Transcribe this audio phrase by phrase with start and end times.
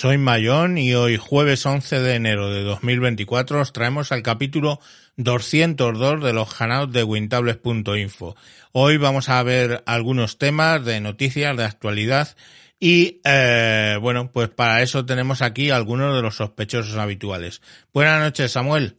[0.00, 4.80] Soy Mayón y hoy jueves 11 de enero de 2024 os traemos al capítulo
[5.18, 8.34] 202 de los canales de wintables.info.
[8.72, 12.34] Hoy vamos a ver algunos temas de noticias, de actualidad
[12.78, 17.60] y eh, bueno, pues para eso tenemos aquí algunos de los sospechosos habituales.
[17.92, 18.96] Buenas noches, Samuel.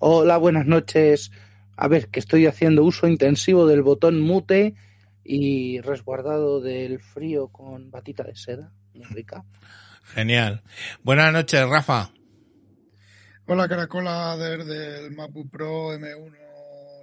[0.00, 1.32] Hola, buenas noches.
[1.78, 4.74] A ver, que estoy haciendo uso intensivo del botón mute
[5.30, 9.44] y resguardado del frío con batita de seda, muy rica.
[10.14, 10.62] Genial.
[11.02, 12.10] Buenas noches, Rafa.
[13.46, 16.32] Hola, Caracola desde el MacBook Pro M1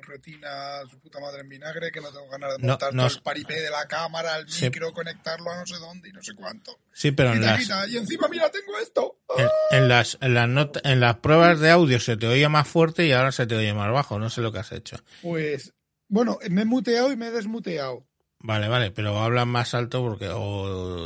[0.08, 3.60] Retina, su puta madre en vinagre, que no tengo ganas de montar no el paripé
[3.62, 4.66] de la cámara, el Sí.
[4.66, 6.80] micro, conectarlo a no sé dónde y no sé cuánto.
[6.94, 9.20] Sí, pero en las, y encima, mira, tengo esto.
[9.38, 9.48] en,
[9.80, 13.06] en las, en las not- en las pruebas de audio se te oía más fuerte
[13.08, 14.20] y ahora se te oye más bajo.
[14.20, 14.98] No sé lo que has hecho.
[15.24, 15.74] Pues,
[16.08, 18.06] bueno, me he muteado y me he desmuteado.
[18.46, 20.28] Vale, vale, pero hablan más alto porque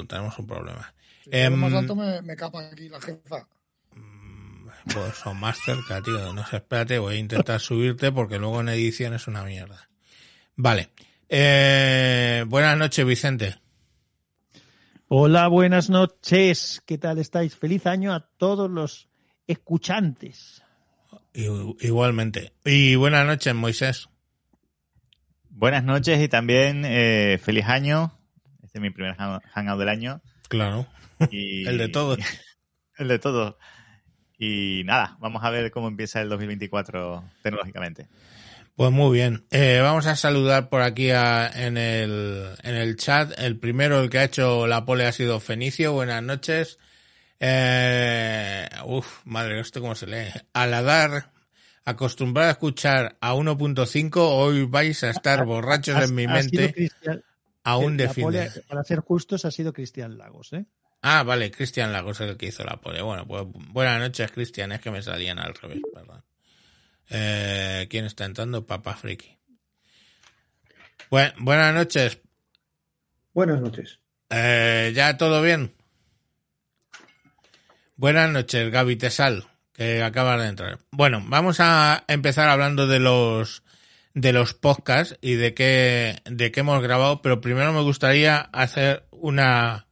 [0.09, 0.94] tenemos un problema.
[1.23, 3.48] Si hablo Em, más alto me, me capa aquí la jefa.
[4.94, 6.34] Pues son más cerca, tío.
[6.34, 9.88] No sé, espérate, voy a intentar subirte porque luego en edición es una mierda.
[10.58, 10.90] Vale.
[11.30, 13.56] Eh, buenas noches, Vicente.
[15.08, 16.84] Hola, buenas noches.
[16.86, 17.56] ¿Qué tal estáis?
[17.56, 19.08] Feliz año a todos los
[19.48, 20.62] escuchantes.
[21.34, 22.52] Igualmente.
[22.66, 24.09] Y buenas noches, Moisés.
[25.59, 28.14] Buenas noches y también eh, feliz año.
[28.64, 30.22] Este es mi primer hang- hangout del año.
[30.47, 30.88] Claro.
[31.31, 32.18] Y, El de todos.
[32.97, 33.56] el de todos.
[34.38, 38.08] Y nada, vamos a ver cómo empieza el 2024 tecnológicamente.
[38.78, 39.46] Pues muy bien.
[39.52, 43.34] Eh, vamos a saludar por aquí a- en, el, en el chat.
[43.38, 45.92] El primero, el que ha hecho la pole ha sido Fenicio.
[45.92, 46.80] Buenas noches.
[47.42, 50.30] Eh, uf, madre, esto cómo se lee.
[50.53, 51.31] Aladar,
[51.85, 56.73] acostumbrado a escuchar a 1.5, hoy vais a estar borrachos Ha- en mi mente.
[56.73, 57.23] Cristian-
[57.63, 60.66] Aún pole, para ser justos, ha sido Cristian Lagos, ¿eh?
[61.01, 63.01] Ah, vale, Cristian Lagos es el que hizo la pole.
[63.01, 64.72] Bueno, pues buenas noches, Cristian.
[64.72, 66.23] Es que me salían al revés, perdón.
[67.09, 68.66] Eh, ¿Quién está entrando?
[68.66, 69.38] Papa Friki.
[71.09, 72.19] Buen- buenas noches.
[73.34, 74.00] Buenas noches.
[74.29, 75.73] Eh, ¿Ya todo bien?
[77.95, 79.45] Buenas noches, Gaby Tesal,
[79.79, 80.79] que acabas de entrar.
[80.91, 83.63] Bueno, vamos a empezar hablando de los
[84.13, 89.06] de los podcasts y de qué de qué hemos grabado, pero primero me gustaría hacer
[89.12, 89.88] una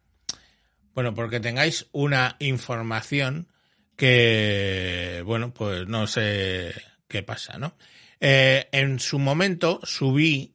[0.94, 3.48] bueno, porque tengáis una información
[3.96, 6.74] que bueno, pues no sé
[7.08, 7.74] qué pasa, ¿no?
[8.20, 10.54] Eh, en su momento subí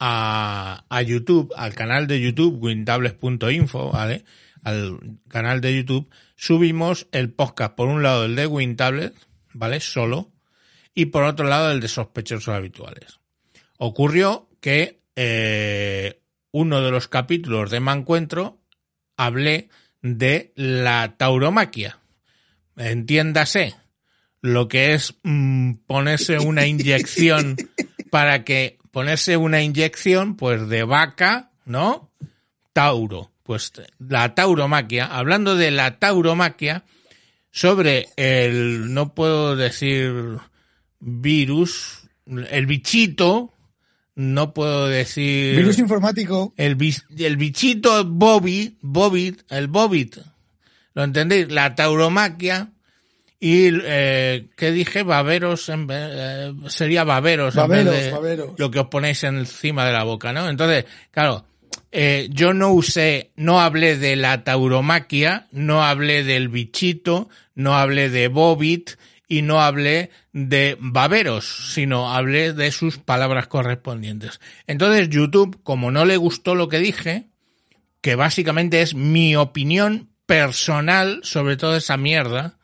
[0.00, 4.24] a, a YouTube, al canal de YouTube, wintables.info, ¿vale?
[4.64, 4.98] Al
[5.28, 9.12] canal de YouTube, subimos el podcast, por un lado el de Wintables,
[9.52, 9.78] ¿vale?
[9.78, 10.32] Solo,
[10.94, 13.20] y por otro lado el de sospechosos habituales.
[13.78, 16.20] Ocurrió que eh,
[16.50, 18.58] uno de los capítulos de Mancuentro
[19.16, 19.68] hablé
[20.02, 21.98] de la tauromaquia.
[22.76, 23.74] Entiéndase,
[24.40, 27.56] lo que es mm, ponerse una inyección
[28.10, 32.10] para que ponerse una inyección pues de vaca, ¿no?
[32.72, 33.33] Tauro.
[33.44, 36.82] Pues la tauromaquia, hablando de la tauromaquia,
[37.50, 40.38] sobre el, no puedo decir
[40.98, 43.52] virus, el bichito,
[44.14, 45.56] no puedo decir...
[45.56, 46.54] Virus informático.
[46.56, 50.16] El, bichito Bobby, Bobit, el Bobit,
[50.94, 51.52] ¿lo entendéis?
[51.52, 52.70] La tauromaquia
[53.38, 55.02] y, eh, ¿qué dije?
[55.02, 58.54] Baberos, en vez- eh, sería baberos, en vez Baberos, de baberos.
[58.58, 60.48] lo que os ponéis encima de la boca, ¿no?
[60.48, 61.44] Entonces, claro,
[61.96, 68.10] eh, yo no usé, no hablé de la tauromaquia, no hablé del bichito, no hablé
[68.10, 68.90] de Bobit
[69.28, 74.40] y no hablé de baberos, sino hablé de sus palabras correspondientes.
[74.66, 77.28] Entonces YouTube, como no le gustó lo que dije,
[78.00, 82.58] que básicamente es mi opinión personal sobre toda esa mierda,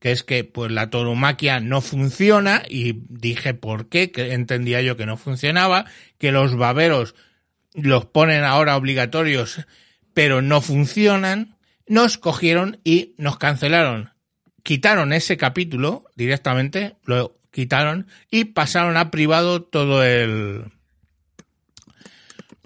[0.00, 4.98] que es que pues la tauromaquia no funciona y dije por qué, que entendía yo
[4.98, 5.86] que no funcionaba,
[6.18, 7.14] que los baberos
[7.76, 9.66] los ponen ahora obligatorios,
[10.14, 11.56] pero no funcionan,
[11.86, 14.10] nos cogieron y nos cancelaron.
[14.62, 20.72] Quitaron ese capítulo directamente, lo quitaron y pasaron a privado todo el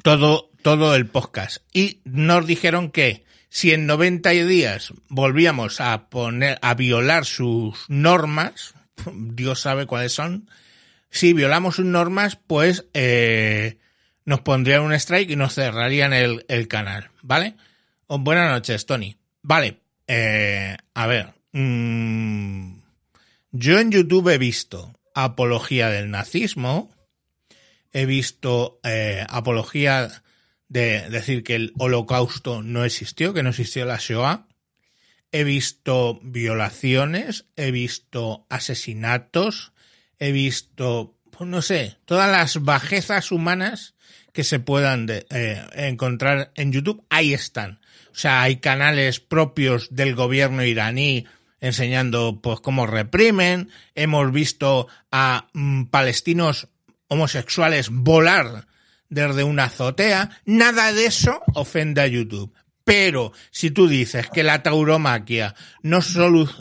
[0.03, 6.59] todo todo el podcast y nos dijeron que si en 90 días volvíamos a poner
[6.63, 8.75] a violar sus normas,
[9.13, 10.49] Dios sabe cuáles son,
[11.11, 13.80] si violamos sus normas, pues eh,
[14.31, 17.57] nos pondrían un strike y nos cerrarían el, el canal, ¿vale?
[18.07, 19.17] Oh, buenas noches, Tony.
[19.43, 22.75] Vale, eh, a ver, mm,
[23.51, 26.95] yo en YouTube he visto apología del nazismo,
[27.93, 30.23] he visto eh, apología
[30.69, 34.47] de decir que el holocausto no existió, que no existió la Shoah.
[35.33, 39.73] He visto violaciones, he visto asesinatos,
[40.21, 43.95] he visto, pues no sé, todas las bajezas humanas
[44.33, 47.81] que se puedan de, eh, encontrar en YouTube, ahí están.
[48.13, 51.27] O sea, hay canales propios del gobierno iraní
[51.61, 56.69] enseñando pues cómo reprimen, hemos visto a mm, palestinos
[57.09, 58.67] homosexuales volar
[59.09, 62.55] desde una azotea, nada de eso ofende a YouTube.
[62.85, 66.01] Pero si tú dices que la tauromaquia no,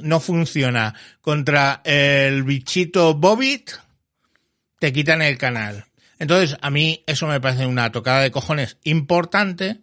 [0.02, 3.72] no funciona contra el bichito Bobit,
[4.80, 5.86] te quitan el canal.
[6.20, 9.80] Entonces, a mí eso me parece una tocada de cojones importante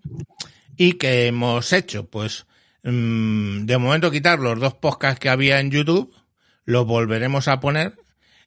[0.77, 2.47] y que hemos hecho, pues,
[2.83, 6.15] mm, de momento quitar los dos podcasts que había en YouTube,
[6.67, 7.95] los volveremos a poner.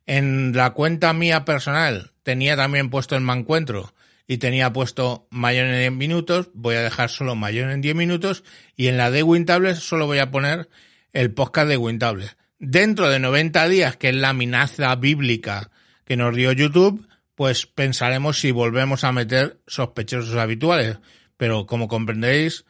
[0.06, 3.94] En la cuenta mía personal tenía también puesto el mancuentro
[4.27, 8.44] y tenía puesto mayor en 10 minutos, voy a dejar solo mayor en 10 minutos
[8.75, 10.69] y en la de Wintables solo voy a poner
[11.13, 12.38] el podcast de Wintables.
[12.59, 15.71] Dentro de 90 días, que es la amenaza bíblica
[16.06, 17.07] que nos dio YouTube,
[17.39, 20.97] pues pensaremos si volvemos a meter sospechosos habituales.
[21.38, 22.65] Pero como comprenderéis,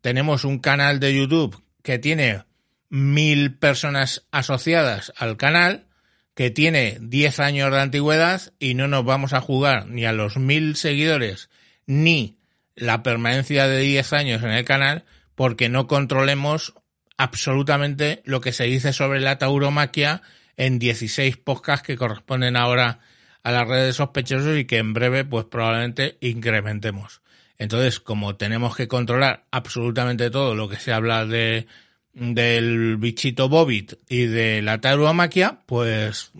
[0.00, 2.44] tenemos un canal de YouTube que tiene
[2.88, 5.88] mil personas asociadas al canal,
[6.36, 10.36] que tiene 10 años de antigüedad y no nos vamos a jugar ni a los
[10.36, 11.50] mil seguidores
[11.86, 12.38] ni
[12.76, 15.04] la permanencia de 10 años en el canal
[15.34, 16.74] porque no controlemos
[17.16, 20.22] absolutamente lo que se dice sobre la tauromaquia
[20.56, 23.00] en 16 podcasts que corresponden ahora
[23.42, 27.22] a las redes de sospechosos y que en breve pues probablemente incrementemos.
[27.58, 31.66] Entonces, como tenemos que controlar absolutamente todo lo que se habla de
[32.12, 36.32] del bichito Bobit y de la tauromaquia, pues,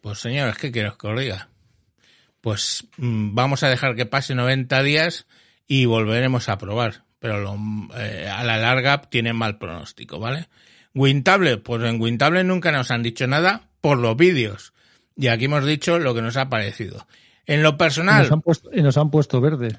[0.00, 1.48] pues señores, ¿qué quiero que os diga?
[2.40, 5.26] Pues mm, vamos a dejar que pase 90 días
[5.66, 7.04] y volveremos a probar.
[7.20, 7.56] Pero lo,
[7.96, 10.48] eh, a la larga tiene mal pronóstico, ¿vale?
[10.94, 14.72] Wintable, pues en Wintable nunca nos han dicho nada por los vídeos.
[15.18, 17.06] Y aquí hemos dicho lo que nos ha parecido.
[17.44, 19.74] En lo Y personal, nos han puesto, y nos han puesto verdes.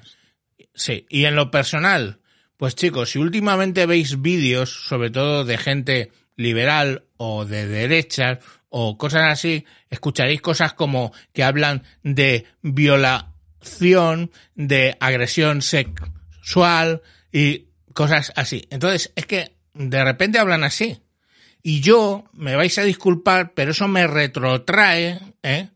[0.74, 2.20] Sí, y en lo personal,
[2.58, 8.38] pues chicos, si últimamente veis vídeos, sobre todo de gente liberal o de derechas
[8.68, 17.00] o cosas así, escucharéis cosas como que hablan de violación, de agresión sexual
[17.32, 18.66] y cosas así.
[18.70, 21.00] Entonces, es que de repente hablan así.
[21.62, 25.68] Y yo, me vais a disculpar, pero eso me retrotrae ¿eh?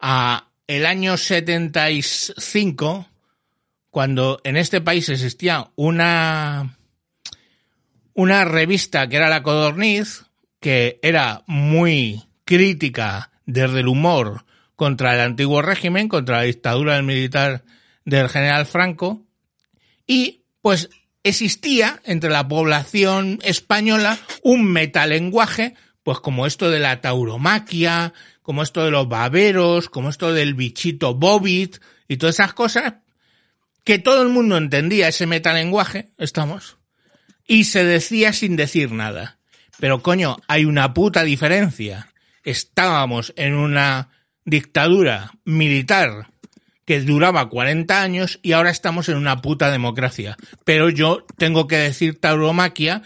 [0.00, 3.06] a el año 75,
[3.90, 6.76] cuando en este país existía una,
[8.14, 10.24] una revista que era La Codorniz,
[10.60, 14.44] que era muy crítica desde el humor
[14.76, 17.64] contra el antiguo régimen, contra la dictadura del militar
[18.04, 19.22] del general Franco,
[20.06, 20.88] y pues
[21.22, 28.12] existía entre la población española un metalenguaje, pues como esto de la tauromaquia,
[28.42, 31.76] como esto de los baberos, como esto del bichito bobit
[32.08, 32.94] y todas esas cosas,
[33.84, 36.78] que todo el mundo entendía ese metalenguaje, estamos,
[37.46, 39.38] y se decía sin decir nada.
[39.78, 42.12] Pero coño, hay una puta diferencia.
[42.44, 44.10] Estábamos en una
[44.44, 46.29] dictadura militar
[46.90, 50.36] que duraba 40 años y ahora estamos en una puta democracia.
[50.64, 53.02] Pero yo tengo que decir tauromaquia,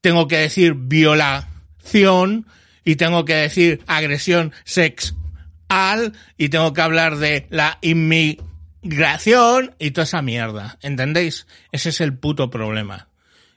[0.00, 2.46] tengo que decir violación
[2.82, 10.04] y tengo que decir agresión sexual y tengo que hablar de la inmigración y toda
[10.04, 10.78] esa mierda.
[10.80, 11.46] ¿Entendéis?
[11.72, 13.10] Ese es el puto problema.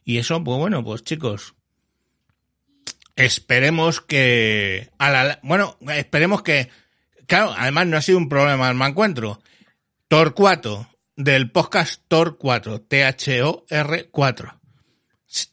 [0.03, 1.55] Y eso, pues bueno, pues chicos,
[3.15, 6.69] esperemos que a la, bueno, esperemos que
[7.27, 9.41] claro, además no ha sido un problema el encuentro.
[10.10, 14.60] Torcuato del podcast Tor 4, T-H-O-R 4.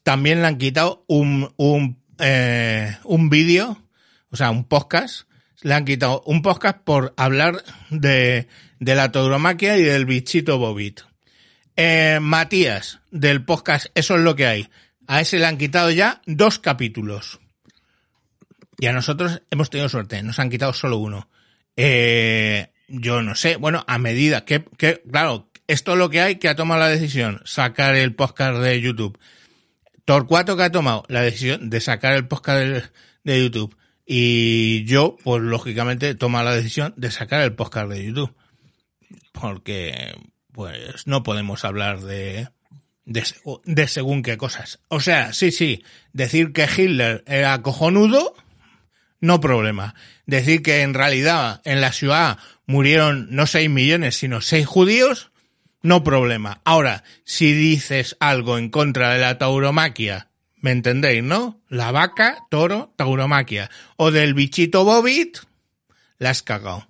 [0.03, 3.87] También le han quitado un, un, eh, un vídeo,
[4.31, 5.29] o sea, un podcast.
[5.61, 8.49] Le han quitado un podcast por hablar de,
[8.81, 11.03] de la tauromaquia y del bichito bobit.
[11.77, 14.71] Eh, Matías, del podcast Eso es lo que hay.
[15.07, 17.41] A ese le han quitado ya dos capítulos.
[18.79, 21.29] Y a nosotros hemos tenido suerte, nos han quitado solo uno.
[21.77, 26.37] Eh, yo no sé, bueno, a medida que, que, claro, esto es lo que hay
[26.37, 29.19] que ha tomado la decisión, sacar el podcast de YouTube.
[30.05, 32.91] Torcuato que ha tomado la decisión de sacar el podcast
[33.25, 33.77] de, YouTube.
[34.07, 38.33] Y yo, pues lógicamente, toma la decisión de sacar el podcast de YouTube.
[39.33, 40.15] Porque,
[40.53, 42.49] pues, no podemos hablar de,
[43.05, 43.25] de,
[43.65, 44.79] de según qué cosas.
[44.87, 48.37] O sea, sí, sí, decir que Hitler era cojonudo,
[49.21, 49.97] no problema.
[50.27, 55.31] Decir que en realidad en la ciudad murieron no 6 millones, sino 6 judíos,
[55.83, 56.61] no problema.
[56.65, 61.63] Ahora, si dices algo en contra de la tauromaquia, ¿me entendéis, no?
[61.69, 63.71] La vaca, toro, tauromaquia.
[63.97, 65.39] O del bichito bobit,
[66.19, 66.89] la has cagado.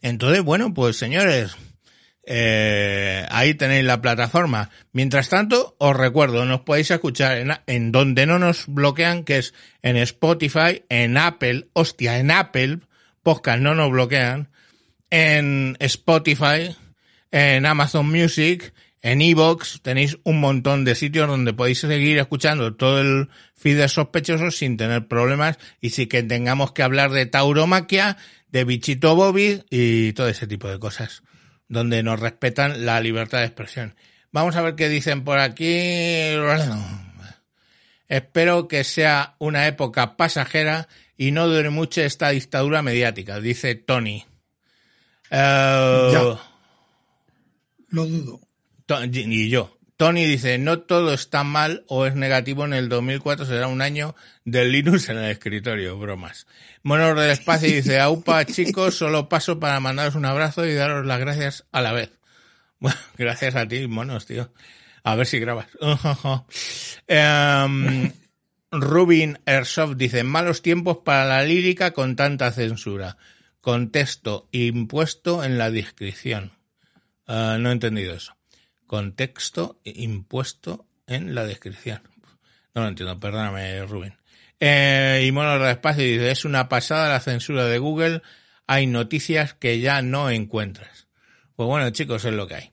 [0.00, 1.56] Entonces, bueno, pues señores,
[2.24, 4.70] eh, ahí tenéis la plataforma.
[4.92, 9.54] Mientras tanto, os recuerdo, nos podéis escuchar en, en donde no nos bloquean, que es
[9.82, 12.78] en Spotify, en Apple, hostia, en Apple,
[13.22, 14.49] podcast no nos bloquean,
[15.10, 16.76] en Spotify,
[17.30, 23.00] en Amazon Music, en Evox, tenéis un montón de sitios donde podéis seguir escuchando todo
[23.00, 28.18] el feed de sospechosos sin tener problemas y sin que tengamos que hablar de tauromaquia,
[28.48, 31.22] de bichito Bobby y todo ese tipo de cosas,
[31.68, 33.94] donde nos respetan la libertad de expresión.
[34.32, 36.36] Vamos a ver qué dicen por aquí.
[38.06, 44.26] Espero que sea una época pasajera y no dure mucho esta dictadura mediática, dice Tony.
[45.30, 46.40] Eh, Ya.
[47.88, 48.40] Lo dudo.
[49.12, 49.76] Y yo.
[50.00, 54.16] Tony dice, no todo está mal o es negativo en el 2004, será un año
[54.46, 56.46] del Linux en el escritorio, bromas.
[56.82, 61.20] Monos del espacio dice, aupa chicos, solo paso para mandaros un abrazo y daros las
[61.20, 62.10] gracias a la vez.
[62.80, 64.54] Bueno, gracias a ti, monos, tío.
[65.02, 65.66] A ver si grabas.
[67.06, 68.10] Em,
[68.70, 73.18] Rubin Airsoft dice, malos tiempos para la lírica con tanta censura.
[73.60, 76.52] Contexto impuesto en la descripción.
[77.26, 78.36] Ah, no he entendido eso.
[78.86, 82.02] Contexto impuesto en la descripción.
[82.74, 84.16] No lo entiendo, perdóname, Rubén.
[84.58, 88.22] Eh, y Mono Espacio dice, es una pasada la censura de Google,
[88.66, 91.08] hay noticias que ya no encuentras.
[91.56, 92.72] Pues bueno, chicos, es lo que hay.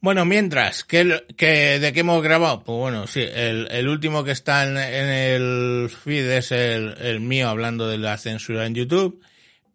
[0.00, 2.62] Bueno, mientras, ¿qué, de qué hemos grabado?
[2.62, 7.48] Pues bueno, sí, el, último que está en, en el feed es el, el mío
[7.48, 9.20] hablando de la censura en YouTube.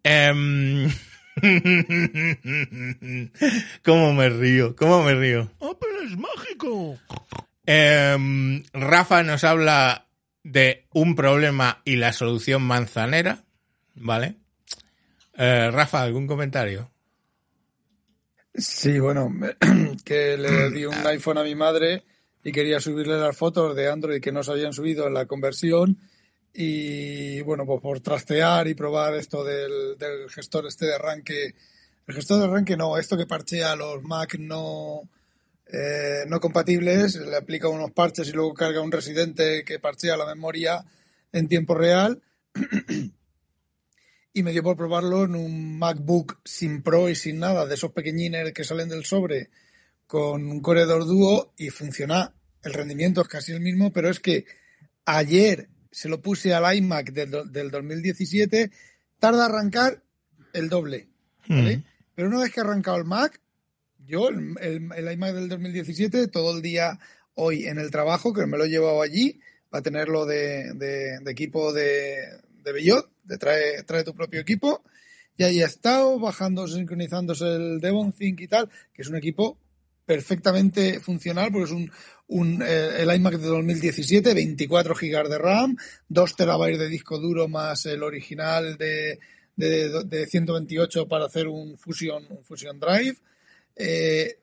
[0.03, 0.89] Em,
[3.83, 4.75] ¿Cómo me río?
[4.75, 5.51] ¿Cómo me río?
[5.59, 6.99] ¡Oh, pero es mágico!
[7.65, 10.07] Em, Rafa nos habla
[10.43, 13.43] de un problema y la solución manzanera,
[13.95, 14.35] ¿vale?
[15.37, 16.91] Eh, Rafa, ¿algún comentario?
[18.53, 19.55] Sí, bueno, me-
[20.05, 22.03] que le di un iPhone a mi madre
[22.43, 25.97] y quería subirle las fotos de Android que no se habían subido en la conversión
[26.53, 31.55] y bueno, pues por trastear y probar esto del, del gestor este de arranque,
[32.05, 35.09] el gestor de arranque no, esto que parchea los Mac no,
[35.67, 40.27] eh, no compatibles, le aplica unos parches y luego carga un residente que parchea la
[40.27, 40.85] memoria
[41.31, 42.21] en tiempo real
[44.33, 47.91] y me dio por probarlo en un MacBook sin Pro y sin nada, de esos
[47.91, 49.49] pequeñines que salen del sobre,
[50.05, 52.35] con un corredor dúo y funciona.
[52.61, 54.45] El rendimiento es casi el mismo, pero es que
[55.05, 58.71] ayer se lo puse al iMac del, del 2017,
[59.19, 60.03] tarda arrancar
[60.53, 61.07] el doble.
[61.47, 61.77] ¿vale?
[61.77, 61.83] Mm.
[62.15, 63.39] Pero una vez que ha arrancado el Mac,
[64.05, 66.99] yo, el, el- el iMac del 2017, todo el día
[67.35, 71.31] hoy en el trabajo, que me lo he llevado allí, para tenerlo de, de- de
[71.31, 72.17] equipo de,
[72.63, 74.83] de Bellot, de trae, trae tu propio equipo,
[75.37, 79.57] y ahí ha estado bajando, sincronizándose el Devon Think y tal, que es un equipo
[80.05, 81.91] perfectamente funcional, porque es un,
[82.27, 85.77] un eh, el iMac de 2017, 24 GB de RAM,
[86.09, 89.19] 2 terabytes de disco duro más el original de,
[89.55, 93.17] de, de 128 para hacer un Fusion, un Fusion Drive.
[93.75, 94.39] Eh,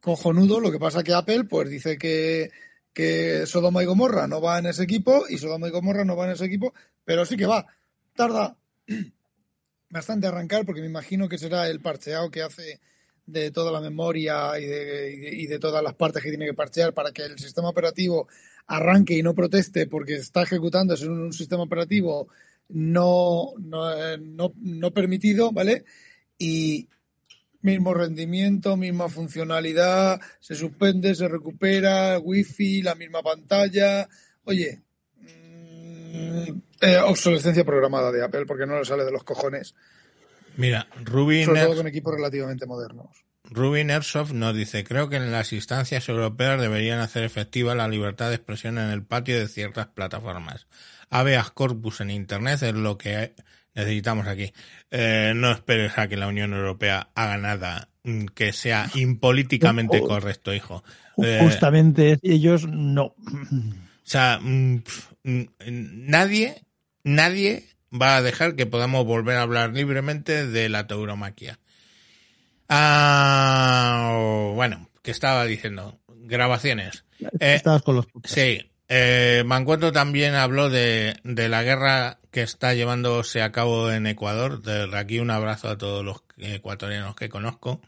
[0.00, 2.50] cojonudo, lo que pasa que Apple pues dice que,
[2.92, 6.26] que Sodoma y Gomorra no va en ese equipo y Sodoma y Gomorra no va
[6.26, 7.66] en ese equipo, pero sí que va.
[8.14, 8.56] Tarda
[9.88, 12.80] bastante arrancar porque me imagino que será el parcheado que hace
[13.26, 16.92] de toda la memoria y de, y de- todas las partes que tiene que parchear
[16.92, 18.28] para que el sistema operativo
[18.66, 22.28] arranque y no proteste porque está ejecutando en un sistema operativo
[22.68, 25.84] no, no, no, no permitido, ¿vale?
[26.38, 26.88] Y
[27.60, 34.06] mismo rendimiento, misma funcionalidad, se suspende, se recupera, wifi, la misma pantalla.
[34.44, 34.82] Oye,
[35.18, 36.48] mm,
[36.80, 39.74] eh, obsolescencia programada de Apple porque no le sale de los cojones,
[40.56, 43.24] Mira, Rubin, sobre todo con equipos relativamente modernos.
[43.50, 48.30] Rubin Airsoft nos dice, creo que en las instancias europeas deberían hacer efectiva la libertad
[48.30, 50.66] de expresión en el patio de ciertas plataformas.
[51.10, 53.34] Habeas corpus en Internet es lo que
[53.74, 54.52] necesitamos aquí.
[54.90, 60.54] Eh, no esperes a que la Unión Europea haga nada mm, que sea impolíticamente correcto,
[60.54, 60.82] hijo.
[61.22, 63.04] Eh, Justamente ellos no.
[63.04, 63.14] o
[64.02, 64.82] sea, mm,
[65.22, 65.44] mm,
[66.08, 66.64] nadie,
[67.02, 71.58] nadie va a dejar que podamos volver a hablar libremente de la tauromaquia.
[72.68, 75.98] Ah, bueno, ¿qué estaba diciendo?
[76.08, 77.04] Grabaciones.
[77.40, 78.06] Eh, Estabas con los.
[78.24, 84.06] Sí, eh, Mancuentro también habló de, de la guerra que está llevándose a cabo en
[84.06, 84.62] Ecuador.
[84.62, 87.80] Desde aquí un abrazo a todos los ecuatorianos que conozco.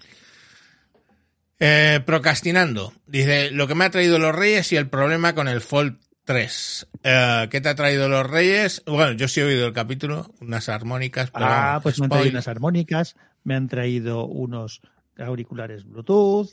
[1.59, 2.93] Eh, procrastinando.
[3.07, 6.89] Dice, lo que me ha traído los Reyes y el problema con el Fold 3.
[7.05, 8.83] Eh, ¿Qué te ha traído los Reyes?
[8.85, 11.31] Bueno, yo sí he oído el capítulo, unas armónicas.
[11.31, 14.83] Pero Ah, pues me han traído unas armónicas, me han traído unos
[15.17, 16.51] auriculares Bluetooth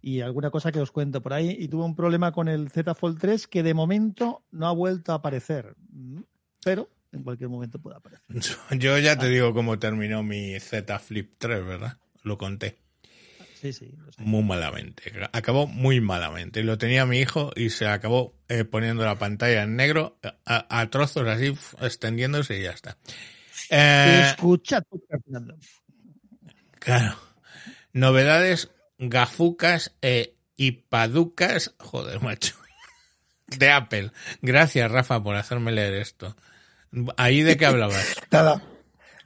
[0.00, 1.54] y alguna cosa que os cuento por ahí.
[1.58, 5.12] Y tuve un problema con el Z Fold 3 que de momento no ha vuelto
[5.12, 5.74] a aparecer.
[6.64, 8.24] Pero en cualquier momento puede aparecer.
[8.78, 11.98] Yo ya te digo cómo terminó mi Z Flip 3, ¿verdad?
[12.22, 12.78] Lo conté.
[13.60, 13.92] Sí, sí.
[13.96, 14.22] lo sé.
[14.22, 15.12] muy malamente.
[15.32, 16.62] Acabó muy malamente.
[16.62, 20.90] Lo tenía mi hijo y se acabó eh, poniendo la pantalla en negro a, a
[20.90, 22.96] trozos así, extendiéndose y ya está.
[23.70, 25.56] Eh, Escucha tú, Fernando.
[26.78, 27.16] claro.
[27.92, 31.74] Novedades gafucas e ipaducas.
[31.78, 32.54] Joder, macho.
[33.46, 34.12] De Apple.
[34.42, 36.36] Gracias, Rafa, por hacerme leer esto.
[37.16, 38.14] ¿Ahí de qué hablabas?
[38.30, 38.62] Nada.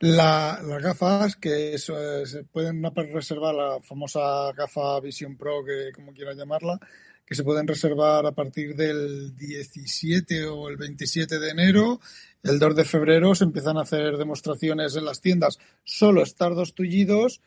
[0.03, 2.83] La- las gafas que eh, se pueden
[3.13, 6.81] reservar, la famosa gafa Vision Pro, que como quieras llamarla,
[7.25, 12.01] que se pueden reservar a partir del 17 o el 27 de enero.
[12.43, 15.61] El 2 de febrero se empiezan a hacer demostraciones en las tiendas.
[15.85, 17.41] Solo estardos tullidos,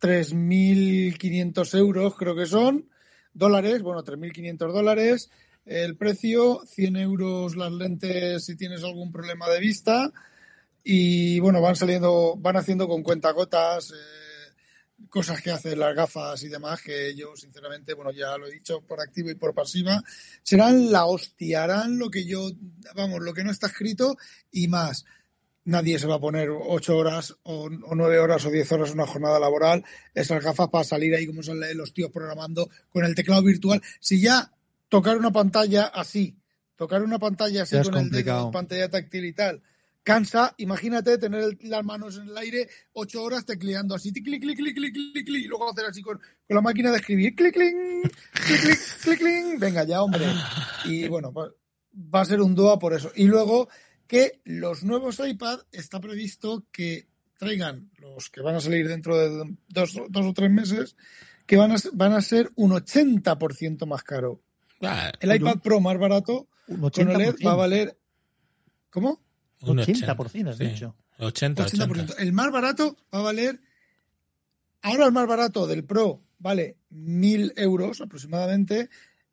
[0.00, 2.88] 3.500 euros creo que son,
[3.32, 5.30] dólares, bueno, 3.500 dólares.
[5.64, 10.10] El precio, 100 euros las lentes si tienes algún problema de vista
[10.82, 14.20] y bueno, van saliendo, van haciendo con cuentagotas eh,
[15.08, 18.80] cosas que hacen las gafas y demás que yo sinceramente, bueno, ya lo he dicho
[18.82, 20.02] por activa y por pasiva,
[20.42, 22.50] serán la hostia, harán lo que yo,
[22.94, 24.16] vamos, lo que no está escrito
[24.50, 25.04] y más.
[25.62, 29.38] Nadie se va a poner ocho horas o, nueve horas o diez horas una jornada
[29.38, 33.82] laboral esas gafas para salir ahí como son los tíos programando con el teclado virtual.
[34.00, 34.52] Si ya
[34.88, 36.34] tocar una pantalla así,
[36.76, 39.62] tocar una pantalla así Ya con el dedo, pantalla táctil y tal,
[40.02, 40.54] cansa.
[40.58, 44.94] Imagínate tener las manos en el aire ocho horas tecleando así, clic, clic, clic, clic,
[44.94, 47.74] clic, clic, y luego hacer así con, con la máquina de escribir, clic, clic,
[48.32, 49.58] clic, clic, clic, clic.
[49.58, 50.26] Venga ya, hombre.
[50.84, 51.52] Y bueno, pues,
[51.92, 53.12] va a ser un DOA por eso.
[53.14, 53.68] Y luego
[54.06, 57.06] que los nuevos iPad está previsto que
[57.38, 60.96] traigan los que van a salir dentro de dos, dos o tres meses,
[61.46, 64.42] que van a, van a ser un 80% más caro.
[64.82, 67.46] Ah, El iPad Pro más barato con OLED 80%.
[67.46, 67.96] va a valer.
[68.90, 69.20] ¿Cómo?
[69.62, 70.66] Un 80%, has sí.
[70.66, 70.94] dicho.
[71.18, 71.90] 80, 80%.
[71.90, 72.14] 80.
[72.22, 73.60] El más barato va a valer.
[74.82, 78.88] Ahora el más barato del Pro vale 1.000 euros aproximadamente.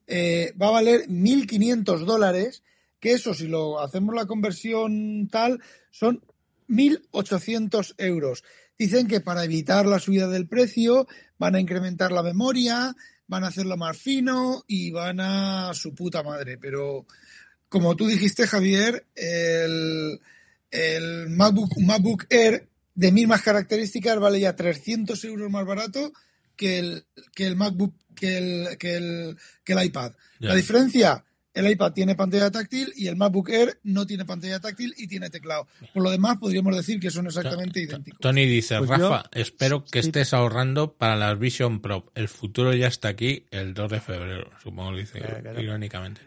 [0.08, 2.64] eh, va a valer 1.500 dólares.
[3.00, 5.62] Que eso, si lo hacemos la conversión tal,
[5.92, 6.24] son
[6.68, 8.44] 1.800 euros.
[8.78, 12.96] Dicen que para evitar la subida del precio van a incrementar la memoria,
[13.28, 16.58] van a hacerlo más fino y van a su puta madre.
[16.58, 17.06] Pero
[17.70, 20.20] como tú dijiste, Javier, el,
[20.72, 26.12] el MacBook, MacBook Air de mismas características vale ya 300 euros más barato
[26.56, 30.14] que el, que el MacBook, que el, que el, que el iPad.
[30.40, 34.94] La diferencia, el iPad tiene pantalla táctil y el MacBook Air no tiene pantalla táctil
[34.98, 35.68] y tiene teclado.
[35.94, 38.20] Por lo demás, podríamos decir que son exactamente idénticos.
[38.20, 40.08] Tony dice, Pues yo- Rafa, espero que sí.
[40.10, 42.12] estés ahorrando para las Vision Pro.
[42.16, 45.62] El futuro ya está aquí el 2 de febrero, supongo que dice Claro, claro.
[45.62, 46.22] irónicamente.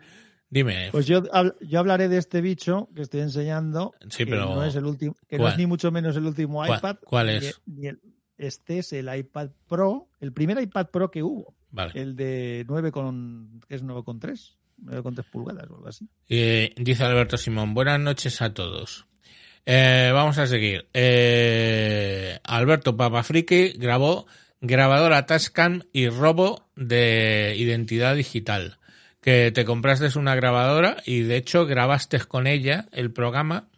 [0.53, 1.23] Dime, Pues yo,
[1.61, 3.93] yo hablaré de este bicho que estoy enseñando.
[4.09, 6.65] Sí, que pero- no es el último, que no es ni mucho menos el último
[6.65, 6.97] ¿Cuál- iPad.
[7.05, 7.61] cuál es?
[7.67, 8.01] ni el-
[8.37, 11.93] este es el iPad Pro, el primer iPad Pro que hubo, vale.
[11.95, 16.09] el de 9 con, que es 9,3, 9,3 pulgadas o algo así.
[16.29, 19.07] Eh, dice Alberto Simón, buenas noches a todos.
[19.67, 20.89] Eh, vamos a seguir.
[20.95, 24.27] Eh, Alberto Papafriki grabó
[24.61, 28.79] grabadora Tascam y robo de identidad digital.
[29.21, 33.69] Que te compraste una grabadora y de hecho grabaste con ella el programa.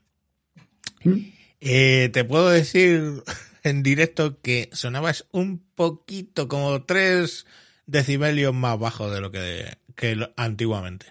[1.60, 3.22] Eh, te puedo decir
[3.64, 7.46] en directo que sonabas un poquito, como tres
[7.86, 9.64] decibelios más bajo de lo que,
[9.96, 11.06] que lo- antiguamente.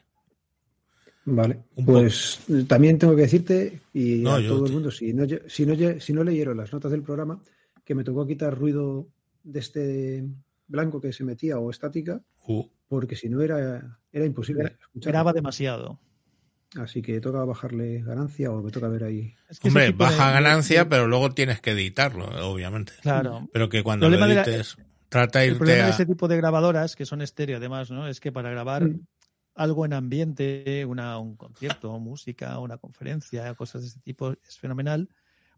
[1.24, 5.14] Vale, Un pues también tengo que decirte y No, a todo te- el mundo, si
[5.14, 7.42] no, si, no, si no leyeron las notas del programa,
[7.86, 9.08] que me tocó quitar ruido
[9.44, 10.24] de este
[10.72, 15.12] blanco que se metía o estática, Uh, porque si no era, era imposible escuchar.
[15.14, 16.00] Graba demasiado.
[16.80, 19.36] Así que toca bajarle ganancia o me toca ver ahí.
[19.50, 22.94] Es que hombre, de- baja de- ganancia, de- pero luego tienes que editarlo, obviamente.
[23.02, 23.48] Claro.
[23.54, 24.78] Pero que cuando lo de la- edites,
[25.10, 25.90] trata de El problema de a...
[25.90, 28.08] ese tipo de grabadoras, que son estéreo además, ¿no?
[28.08, 29.06] Es que para grabar Mm.
[29.56, 35.10] algo en ambiente, una, un concierto, música, una conferencia, cosas de ese tipo, es fenomenal.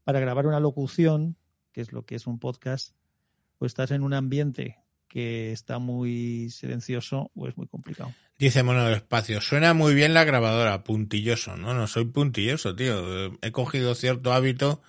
[0.03, 1.37] Para grabar una locución,
[1.71, 2.95] que es lo que es un podcast,
[3.59, 4.79] pues estás en un ambiente
[5.13, 8.11] que está muy silencioso o es muy complicado.
[8.39, 11.55] Dice Mono del Espacio, suena muy bien la grabadora, puntilloso.
[11.55, 13.31] No, no soy puntilloso, tío.
[13.43, 14.81] He cogido cierto hábito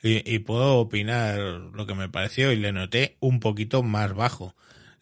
[0.00, 4.54] y, y puedo opinar lo que me pareció y le noté un poquito más bajo.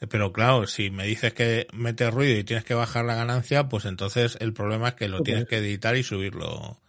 [0.09, 3.85] Pero claro, si me dices que metes ruido y tienes que bajar la ganancia, pues
[3.85, 6.81] entonces el problema es que lo Pues- tienes que editar y subirlo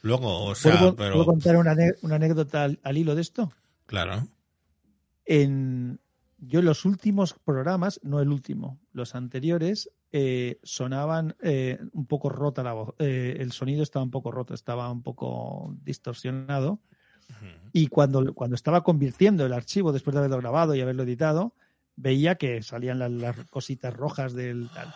[0.00, 0.42] luego.
[0.46, 3.52] O sea, ¿Puedo, pero puedo contar una anécdota al, al hilo de esto?
[3.84, 4.26] claro.
[5.26, 5.98] En,
[6.38, 12.62] yo los últimos programas, no el último, los anteriores, eh, sonaban eh, un poco rota
[12.62, 12.94] la voz.
[12.98, 16.80] eh, el sonido estaba un poco roto, estaba un poco distorsionado.
[17.72, 21.54] Y cuando, cuando estaba convirtiendo el archivo después de haberlo grabado y haberlo editado,
[21.96, 24.94] veía que salían las, las cositas rojas del tal.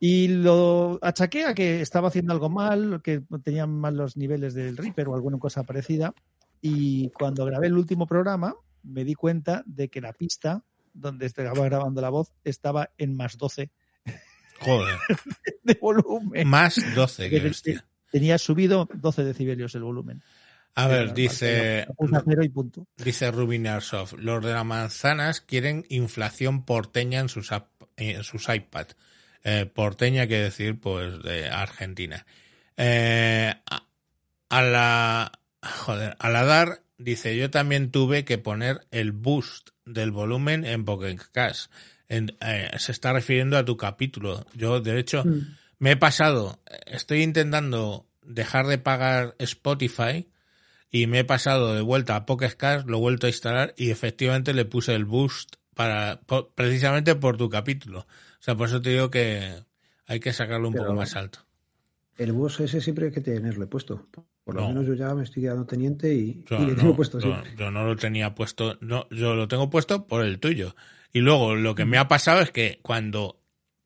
[0.00, 4.76] Y lo achaqué a que estaba haciendo algo mal, que tenía mal los niveles del
[4.76, 6.14] Reaper o alguna cosa parecida.
[6.62, 11.64] Y cuando grabé el último programa, me di cuenta de que la pista donde estaba
[11.64, 13.70] grabando la voz estaba en más 12
[14.60, 14.98] Joder.
[15.62, 16.46] de volumen.
[16.46, 17.80] Más 12, que.
[18.10, 20.22] Tenía subido 12 decibelios el volumen.
[20.76, 21.86] A ver, dice,
[22.42, 22.86] y punto.
[22.96, 27.50] dice Rubin Airsoft, los de las manzanas quieren inflación porteña en sus,
[27.96, 28.88] en sus iPad.
[29.44, 32.26] Eh, porteña quiere decir, pues, de Argentina.
[32.76, 33.86] Eh, a,
[34.48, 40.10] a la, joder, a la dar, dice, yo también tuve que poner el boost del
[40.10, 41.66] volumen en Pocket Cash.
[42.08, 44.44] En- eh, se está refiriendo a tu capítulo.
[44.54, 45.56] Yo, de hecho, Mm.
[45.78, 50.28] me he pasado, estoy intentando dejar de pagar Spotify
[50.90, 53.90] y me he pasado de vuelta a Pocket Cast, lo he vuelto a instalar y
[53.90, 58.00] efectivamente le puse el boost para por- precisamente por tu capítulo.
[58.00, 59.64] O sea, por eso te digo que
[60.06, 61.40] hay que sacarlo un Pero- poco más alto.
[62.16, 64.06] El bus ese siempre hay que tenerle puesto.
[64.44, 64.68] Por lo No.
[64.68, 67.42] menos yo ya me estoy quedando teniente y, Yo y le no, tengo puesto yo-
[67.56, 70.76] yo no lo tenía puesto, no, yo lo tengo puesto por el tuyo.
[71.12, 73.40] Y luego lo que me ha pasado es que cuando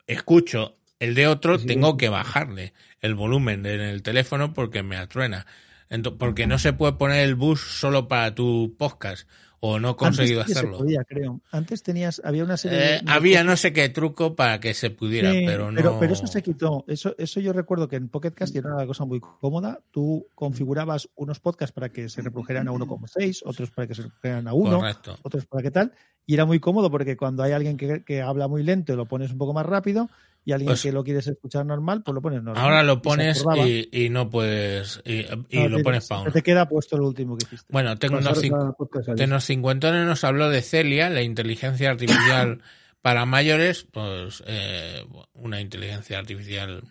[0.06, 1.96] escucho el de otro, Sí, tengo sí.
[1.98, 5.46] que bajarle el volumen en el teléfono porque me atruena.
[5.90, 9.28] Ento- porque no se puede poner el bus solo para tu podcast
[9.60, 10.78] o no he conseguido Antes que hacerlo.
[10.78, 11.40] Se podía, creo.
[11.50, 13.10] Antes tenías, había una serie Eh, de.
[13.10, 15.76] había no sé qué truco para que se pudiera, Sí, pero no.
[15.76, 16.84] pero, pero eso se quitó.
[16.86, 19.80] Eso, eso yo recuerdo que en Pocket Cast era una cosa muy cómoda.
[19.90, 24.48] Tú configurabas unos podcasts para que se reprodujeran a 1,6, otros para que se reprodujeran
[24.48, 25.18] a 1, Correcto.
[25.22, 25.92] otros para qué tal.
[26.26, 29.30] Y era muy cómodo porque cuando hay alguien que, que habla muy lento, lo pones
[29.32, 30.08] un poco más rápido.
[30.48, 32.64] Y alguien Pues- que lo quieres escuchar normal, pues lo pones normal.
[32.64, 34.98] Ahora lo pones y, y no puedes.
[35.04, 36.32] Y, y No, lo te- pones para siempre uno.
[36.32, 37.66] Te queda puesto lo último que hiciste.
[37.70, 38.40] Bueno, tengo unos
[38.78, 42.62] podcast al- Tenos Cincuentones nos habló de Celia, la inteligencia artificial
[43.02, 46.82] para mayores, pues eh, una inteligencia artificial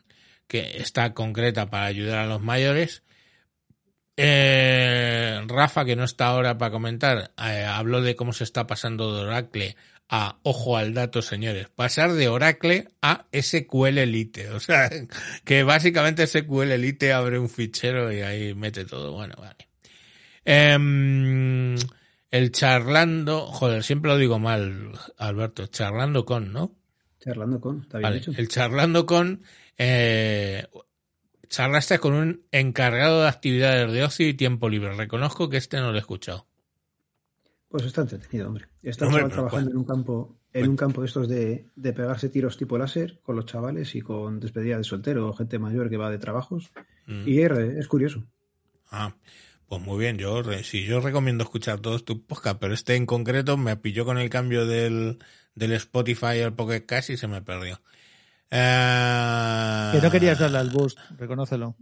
[0.45, 3.01] que está concreta para ayudar a los mayores.
[4.17, 9.15] Eh, Rafa, que no está ahora para comentar, eh, habló de cómo se está pasando
[9.15, 9.75] de Oracle
[10.09, 11.69] a ojo al dato, señores.
[11.69, 14.49] Pasar de Oracle a SQL Elite.
[14.51, 14.89] O sea,
[15.43, 19.13] que básicamente SQL Elite abre un fichero y ahí mete todo.
[19.13, 19.67] Bueno, vale.
[20.45, 21.75] Em,
[22.31, 26.73] el charlando, joder, siempre lo digo mal, Alberto, charlando con, ¿no?
[27.19, 28.31] Charlando con, está bien Vale, dicho.
[28.35, 29.43] el charlando con,
[29.77, 30.65] eh,
[31.49, 34.93] charlaste con un encargado de actividades de ocio y tiempo libre.
[34.95, 36.47] Reconozco que este no lo he escuchado.
[37.69, 38.65] Pues está entretenido, hombre.
[38.81, 40.71] Está Hombre, trabajando en un campo, en Bueno.
[40.71, 44.39] un campo de estos de, de pegarse tiros tipo láser con los chavales y con
[44.39, 46.71] despedida de soltero o gente mayor que va de trabajos.
[47.07, 47.27] Mm.
[47.27, 48.23] Y es, es curioso.
[48.89, 49.13] Ah,
[49.67, 53.57] pues muy bien, yo sí, yo recomiendo escuchar todos tus podcasts, pero este en concreto
[53.57, 55.19] me pilló con el cambio del,
[55.55, 57.81] del Spotify al Pocket Cash y se me perdió.
[58.49, 61.75] Eh, Que no querías darle al boost, reconócelo.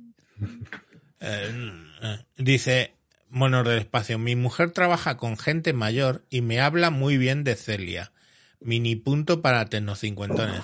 [1.19, 1.71] Eh,
[2.01, 2.94] eh, dice
[3.35, 7.55] Monos del Espacio, mi mujer trabaja con gente mayor y me habla muy bien de
[7.55, 8.13] Celia.
[8.61, 10.61] Mini punto para Tecnocincuentones.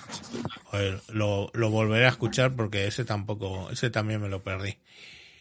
[1.10, 4.78] Lo, lo volveré a escuchar porque ese tampoco, ese también me lo perdí.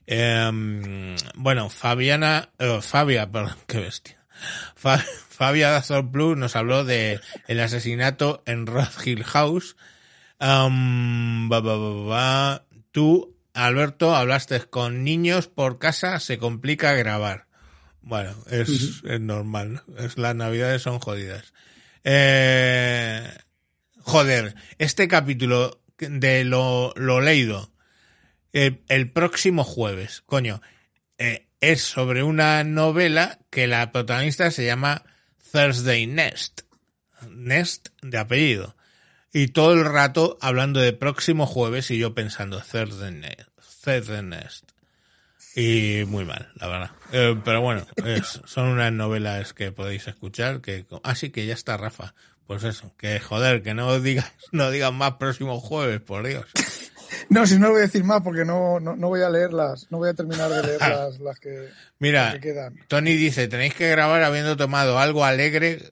[0.09, 4.19] Em, bueno, Fabiana, eh, Fabia, perdón, qué bestia.
[4.75, 9.77] Fa- Fabia Dazor Plus nos habló de el asesinato en Roth Hill House.
[12.09, 12.65] Ba.
[12.91, 17.47] Tú, Alberto, hablaste con niños por casa, se complica grabar.
[18.03, 19.99] Bueno, es, es normal, ¿no?
[19.99, 21.53] es, las navidades son jodidas.
[22.05, 23.29] Eh,
[23.99, 27.71] joder, este capítulo de lo, lo leído
[28.53, 30.61] el, el próximo jueves, coño,
[31.19, 35.05] eh, es sobre una novela que la protagonista se llama
[35.53, 36.63] Thursday Nest.
[37.29, 38.77] Nest de apellido.
[39.33, 43.13] Y todo el rato hablando de próximo jueves y yo pensando Thursday
[44.23, 44.65] Nest.
[45.57, 46.91] Y muy mal, la verdad.
[47.13, 50.61] Eh, pero bueno, es- son unas novelas que podéis escuchar.
[50.61, 52.15] que Así que ya está, Rafa.
[52.47, 56.47] Pues eso, que joder, que no digas, no digas más próximo jueves, por Dios.
[57.29, 59.87] No, si no lo voy a decir más porque no, no, no voy a leerlas,
[59.91, 62.77] no voy a terminar de leer las, las que, las Mira, que quedan.
[62.89, 65.91] Tony dice, tenéis que grabar habiendo tomado algo alegre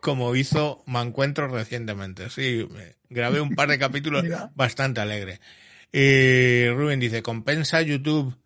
[0.00, 2.30] como hizo Mancuentro recientemente.
[2.30, 2.66] Sí,
[3.08, 5.40] grabé un par de capítulos bastante alegre.
[5.92, 8.36] Y Rubén dice, ¿compensa YouTube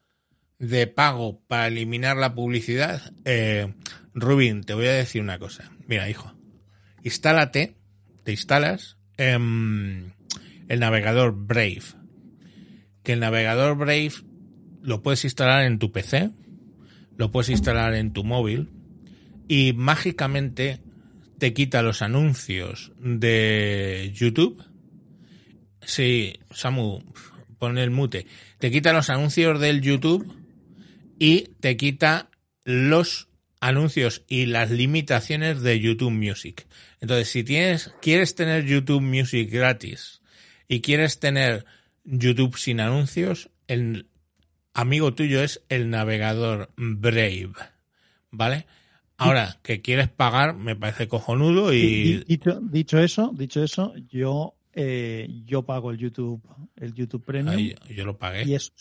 [0.58, 3.12] de pago para eliminar la publicidad?
[3.24, 3.74] Eh,
[4.14, 5.70] Rubén, te voy a decir una cosa.
[5.86, 6.34] Mira, hijo,
[7.02, 7.76] instálate,
[8.22, 10.12] te instalas el
[10.68, 11.82] navegador Brave.
[13.02, 14.12] Que el navegador Brave
[14.82, 16.30] lo puedes instalar en tu PC,
[17.16, 18.70] lo puedes instalar en tu móvil
[19.48, 20.80] y mágicamente
[21.44, 24.64] te quita los anuncios de YouTube.
[25.82, 27.02] Sí, Samu,
[27.58, 28.26] pon el mute.
[28.58, 30.26] Te quita los anuncios del YouTube
[31.18, 32.30] y te quita
[32.64, 33.28] los
[33.60, 36.66] anuncios y las limitaciones de YouTube Music.
[37.02, 40.22] Entonces, si tienes, quieres tener YouTube Music gratis
[40.66, 41.66] y quieres tener
[42.04, 44.08] YouTube sin anuncios, el
[44.72, 47.52] amigo tuyo es el navegador Brave.
[48.30, 48.64] ¿Vale?
[49.16, 52.24] Ahora, que quieres pagar, me parece cojonudo y...
[52.26, 56.42] dicho, dicho eso, dicho eso, yo eh, yo pago el YouTube
[56.74, 58.44] el YouTube Premium Ay, yo lo pagué.
[58.44, 58.72] y es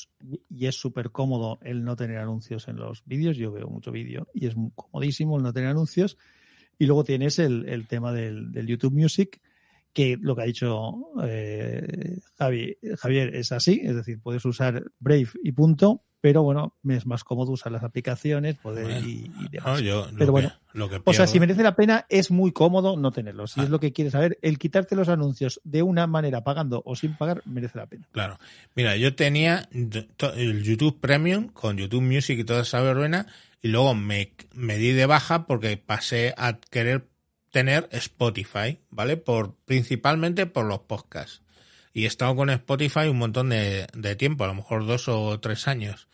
[0.49, 3.37] y es súper cómodo el no tener anuncios en los vídeos.
[3.37, 6.17] Yo veo mucho vídeo y es comodísimo el no tener anuncios.
[6.79, 9.39] Y luego tienes el, el tema del, del YouTube Music,
[9.93, 15.27] que lo que ha dicho eh, Javi, Javier es así, es decir, puedes usar Brave
[15.43, 19.47] y punto, pero bueno, me es más cómodo usar las aplicaciones poder Bueno, y, y
[19.51, 19.73] demás.
[19.73, 22.53] No, yo Pero que- bueno, lo que O sea, si merece la pena, es muy
[22.53, 23.51] cómodo no tenerlos.
[23.51, 23.63] Si Ah.
[23.65, 27.17] es lo que quieres saber, el quitarte los anuncios de una manera pagando o sin
[27.17, 28.07] pagar merece la pena.
[28.13, 28.39] Claro.
[28.73, 33.27] Mira, yo tenía el YouTube Premium con YouTube Music y toda esa verbena
[33.61, 37.09] y luego me, me di de baja porque pasé a querer
[37.51, 39.17] tener Spotify, ¿vale?
[39.17, 41.42] Por, principalmente por los podcasts.
[41.93, 45.39] Y he estado con Spotify un montón de, de tiempo, a lo mejor dos o
[45.39, 46.07] tres años.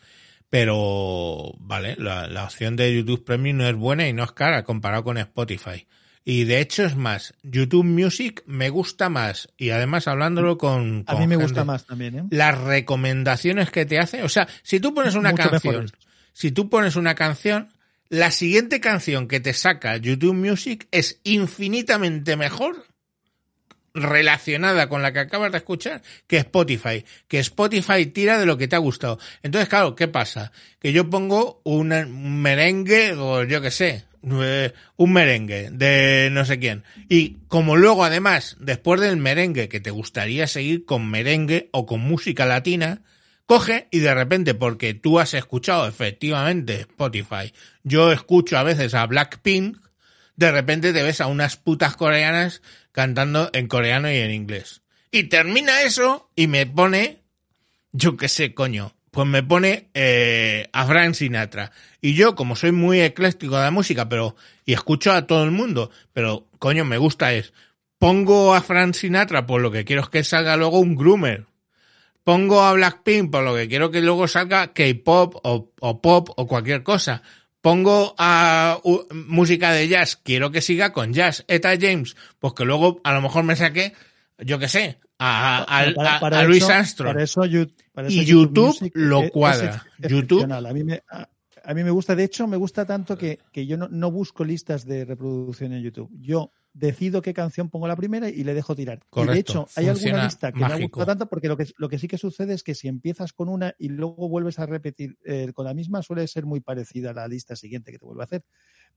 [0.50, 4.64] Pero, vale, la, la opción de YouTube Premium no es buena y no es cara
[4.64, 5.86] comparado con Spotify.
[6.24, 9.48] Y de hecho es más, YouTube Music me gusta más.
[9.56, 11.04] Y además hablándolo con...
[11.06, 12.24] A con mí me gente- gusta más también, ¿eh?
[12.30, 14.22] las recomendaciones que te hace.
[14.22, 15.90] O sea, si tú pones una Mucho canción,
[16.32, 17.68] si tú pones una canción,
[18.08, 22.84] la siguiente canción que te saca YouTube Music es infinitamente mejor
[23.94, 27.04] relacionada con la que acabas de escuchar que Spotify.
[27.28, 29.18] Que Spotify tira de lo que te ha gustado.
[29.42, 30.52] Entonces, claro, ¿qué pasa?
[30.78, 31.88] Que yo pongo un
[32.42, 36.84] merengue o yo qué sé, eh, un merengue de no sé quién.
[37.08, 42.00] Y como luego además, después del merengue que te gustaría seguir con merengue o con
[42.00, 43.02] música latina,
[43.46, 49.06] coge y de repente, porque tú has escuchado efectivamente Spotify, yo escucho a veces a
[49.06, 49.78] Blackpink,
[50.36, 54.82] de repente te ves a unas putas coreanas cantando en coreano y en inglés.
[55.10, 57.22] Y termina eso y me pone,
[57.92, 61.72] yo qué sé, coño, pues me pone eh, a Frank Sinatra.
[62.00, 65.50] Y yo, como soy muy ecléctico de la música, pero, y escucho a todo el
[65.50, 67.52] mundo, pero coño, me gusta es,
[67.98, 71.46] pongo a Frank Sinatra por lo que quiero es que salga luego un groomer.
[72.22, 76.46] Pongo a Blackpink por lo que quiero que luego salga K-pop o, o pop o
[76.46, 77.22] cualquier cosa.
[77.60, 78.78] Pongo a
[79.12, 81.44] música de jazz, quiero que siga con jazz.
[81.46, 83.92] Eta James, pues que luego a lo mejor me saque,
[84.38, 87.12] yo qué sé, a, a- Para- a- para a Luis eso- Armstrong.
[87.12, 89.84] para eso Yu- para eso Y YouTube lo es cuadra.
[89.98, 90.50] YouTube-.
[90.50, 91.28] A mí me, a,
[91.62, 94.42] a mí me gusta, de hecho, me gusta tanto que, que yo no, no busco
[94.42, 96.10] listas de reproducción en YouTube.
[96.18, 99.00] Yo decido qué canción pongo la primera y le dejo tirar.
[99.16, 100.88] y de hecho, hay alguna lista que me ha mágico.
[100.98, 103.48] gustado tanto porque lo que, lo que sí que sucede es que si empiezas con
[103.48, 107.14] una y luego vuelves a repetir eh, con la misma, suele ser muy parecida a
[107.14, 108.44] la lista siguiente que te vuelve a hacer.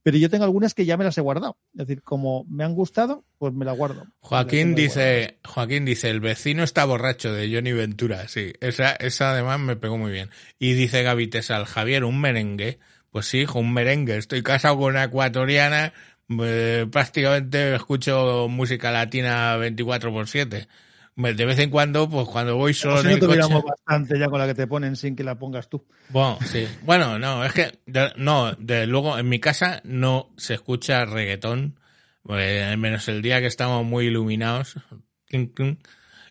[0.02, 1.56] Pero yo tengo algunas que ya me las he guardado.
[1.72, 4.06] Es decir, como me han gustado, pues me las guardo.
[4.20, 8.28] Joaquín Las dice, Joaquín dice, el vecino está borracho de Johnny Ventura.
[8.28, 10.28] Sí, esa, esa además me pegó muy bien.
[10.58, 12.78] Y dice Gaby Tesal, Javier, un merengue.
[13.10, 14.18] Pues sí, hijo, un merengue.
[14.18, 15.94] Estoy casado con una ecuatoriana.
[16.28, 20.68] Eh, prácticamente escucho música latina 24 por 7.
[21.16, 23.64] De vez en cuando, pues cuando voy solo si en no el coche.
[23.66, 25.84] bastante ya con la que te ponen sin que la pongas tú.
[26.08, 26.66] Bueno, sí.
[26.82, 31.78] Bueno, no, es que de- no, de luego en mi casa no se escucha reggaetón
[32.24, 34.76] Pues, menos el día que estamos muy iluminados,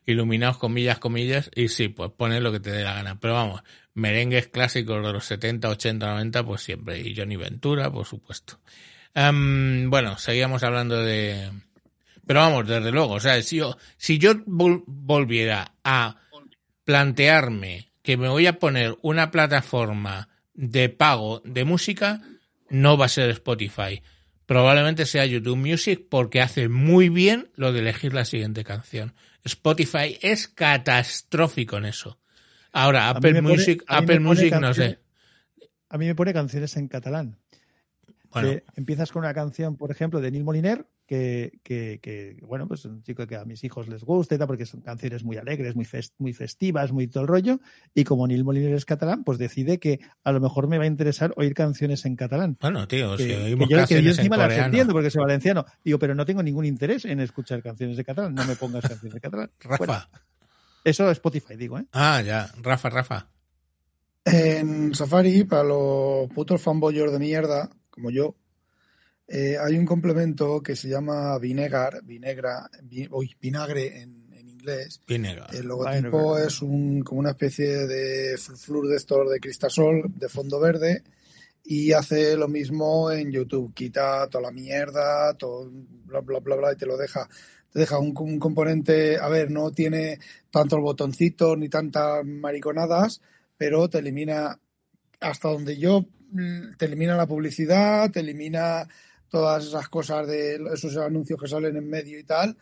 [0.06, 3.20] iluminados comillas, comillas, y sí, pues pones lo que te dé la gana.
[3.20, 3.62] Pero vamos,
[3.94, 7.00] merengues clásicos de los 70, 80, 90, pues siempre.
[7.00, 8.60] Y Johnny Ventura, por supuesto.
[9.16, 11.52] Em, bueno, seguíamos hablando de...
[12.26, 16.18] Pero vamos, desde luego, o sea, si yo, si yo vol- volviera a
[16.86, 22.22] plantearme que me voy a poner una plataforma de pago de música,
[22.70, 24.02] no va a ser Spotify.
[24.46, 29.14] Probablemente sea YouTube Music porque hace muy bien lo de elegir la siguiente canción.
[29.44, 32.20] Spotify es catastrófico en eso.
[32.72, 35.00] Ahora, Apple pone- Music, Apple Music no sé.
[35.90, 37.38] A mí me pone canciones en catalán.
[38.34, 42.68] Bueno, que empiezas con una canción, por ejemplo, de Neil Moliner, que, que, que, bueno,
[42.68, 45.24] pues es un chico que a mis hijos les gusta y tal, porque son canciones
[45.24, 47.60] muy alegres, muy, fest- muy festivas, muy todo el rollo.
[47.94, 50.88] Y como Neil Moliner es catalán, pues decide que a lo mejor me va a
[50.88, 52.58] interesar oír canciones en catalán.
[52.62, 55.10] bueno, tío, Que, si que oímos yo, que yo canciones en encima las entiendo porque
[55.12, 55.66] soy valenciano.
[55.84, 58.34] Digo, pero no tengo ningún interés en escuchar canciones de catalán.
[58.34, 59.52] No me pongas canciones de catalán.
[59.60, 59.78] Rafa.
[59.78, 60.10] Fuera.
[60.86, 61.86] Eso es Spotify, digo, ¿eh?
[61.94, 62.50] Ah, ya.
[62.62, 63.30] Rafa, Rafa.
[64.26, 68.36] En Safari, para los putos fanboyos de mierda, como yo,
[69.28, 75.02] eh, hay un complemento que se llama Vinegar, Vinegra, vi- uy, vinagre en, en inglés.
[75.08, 75.54] Vinegar.
[75.56, 76.48] El logotipo Vinegar.
[76.48, 81.04] es un, como una especie de flur de estos de cristasol de fondo verde
[81.64, 83.74] y hace lo mismo en YouTube.
[83.74, 87.30] Quita toda la mierda, todo bla, bla, bla, bla y te lo deja.
[87.72, 90.20] Te deja un, un componente, a ver, no tiene
[90.52, 93.22] tantos botoncitos ni tantas mariconadas,
[93.58, 94.60] pero te elimina
[95.20, 96.06] hasta donde yo,
[96.78, 98.88] te elimina la publicidad, te elimina
[99.30, 102.56] todas esas cosas de esos anuncios que salen en medio y tal.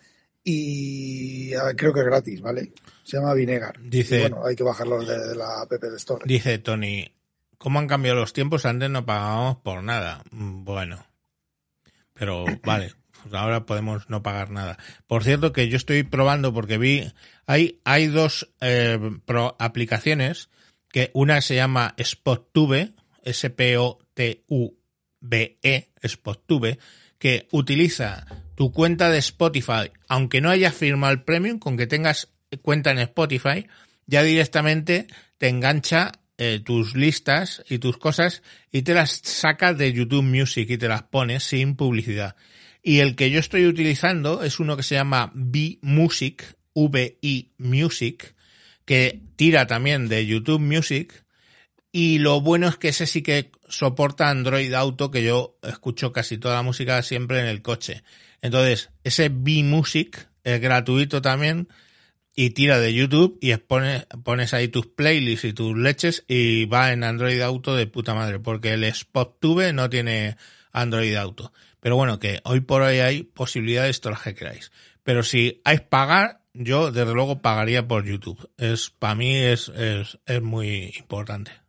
[0.44, 2.72] Y ver, creo que es gratis, ¿vale?
[3.04, 3.80] Se llama Vinegar.
[3.82, 6.24] Dice- Y bueno, hay que bajarlo de, de la app de Store.
[6.26, 7.14] Dice Tony,
[7.58, 8.66] ¿cómo han cambiado los tiempos?
[8.66, 10.24] Antes no pagábamos por nada.
[10.32, 11.06] Mm, Bueno,
[12.14, 14.78] pero vale, pues ahora podemos no pagar nada.
[15.08, 17.12] Por cierto que yo estoy probando porque vi,
[17.46, 20.50] hay, hay dos eh, pro- aplicaciones,
[20.90, 24.80] que una se llama SpotTube, S-P-O-T-U-B-E,
[26.04, 26.78] SpotTube,
[27.18, 32.32] que utiliza tu cuenta de Spotify, aunque no hayas firmado el premium, con que tengas
[32.62, 33.68] cuenta en Spotify,
[34.08, 35.08] ya directamente
[35.38, 40.68] te engancha eh, tus listas y tus cosas y te las saca de YouTube Music
[40.70, 42.36] y te las pones sin publicidad.
[42.82, 48.34] Y el que yo estoy utilizando es uno que se llama V-Music, V-I Music,
[48.86, 51.24] que tira también de YouTube Music.
[51.92, 56.38] Y lo bueno es que ese sí que soporta Android Auto, que yo escucho casi
[56.38, 58.04] toda la música siempre en el coche.
[58.42, 61.68] Entonces, ese V-Music es gratuito también
[62.34, 66.94] y tira de YouTube y expones, pones ahí tus playlists y tus leches y va
[66.94, 70.38] en Android Auto de puta madre, porque el SpotTube no tiene
[70.72, 71.52] Android Auto.
[71.82, 74.72] Pero bueno, que hoy por hoy hay posibilidades todas las que queráis.
[75.04, 78.50] Pero si hay pagar, yo desde luego pagaría por YouTube.
[78.58, 81.61] Es, para mí es, es, es muy importante.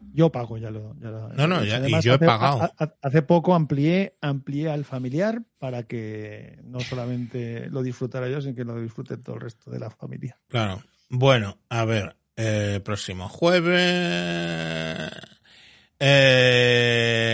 [0.00, 0.94] Yo pago, ya lo.
[1.00, 2.62] ya lo- No, no, ya- y yo he hace- pagado.
[2.62, 8.40] a- a- hace poco amplié, amplié al familiar para que no solamente lo disfrutara yo,
[8.40, 10.38] sino que lo disfrute todo el resto de la familia.
[10.48, 10.82] Claro.
[11.10, 15.10] Bueno, a ver, eh, próximo jueves.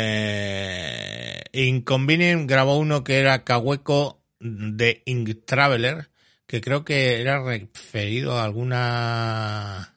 [0.04, 6.08] Eh, Inconvenient grabó uno que era Cahueco de Ink Traveler,
[6.46, 9.93] que creo que era referido a alguna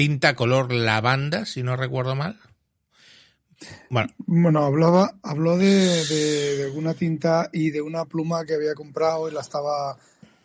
[0.00, 2.40] tinta color lavanda, si no recuerdo mal.
[3.90, 5.66] Bueno, Bueno, hablaba, habló de,
[6.06, 9.98] de, de alguna tinta y de una pluma que había comprado y la estaba,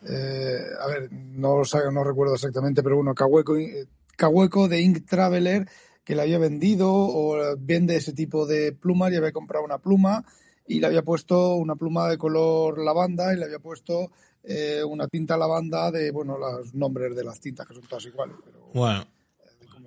[0.06, 5.66] eh, a ver, no, no recuerdo exactamente, pero bueno, Cahueco, eh, Cahueco de Ink Traveler
[6.04, 10.22] que le había vendido o vende ese tipo de plumas y había comprado una pluma
[10.66, 14.10] y le había puesto una pluma de color lavanda y le había puesto
[14.44, 18.36] eh, una tinta lavanda de, bueno, los nombres de las tintas que son todas iguales,
[18.44, 19.06] pero bueno,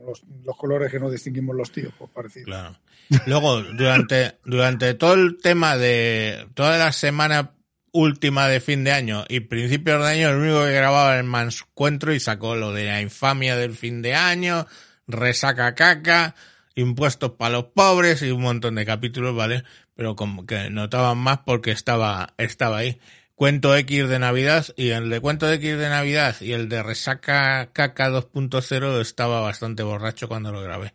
[0.10, 2.46] los, colores que no distinguimos los tíos, pues parecido.
[2.46, 2.78] Claro.
[3.26, 7.54] Luego, durante, durante todo el tema de toda la semana
[7.92, 11.26] última de fin de año y principios de año, el único que grababa era el
[11.26, 14.68] Manscuentro y sacó lo de la infamia del fin de año,
[15.08, 16.36] resaca caca,
[16.76, 19.64] impuestos para los pobres y un montón de capítulos, ¿vale?
[19.96, 23.00] Pero como que notaban más porque estaba, estaba ahí.
[23.40, 27.70] Cuento X de Navidad y el de Cuento X de Navidad y el de Resaca
[27.72, 30.92] Caca 2.0 estaba bastante borracho cuando lo grabé.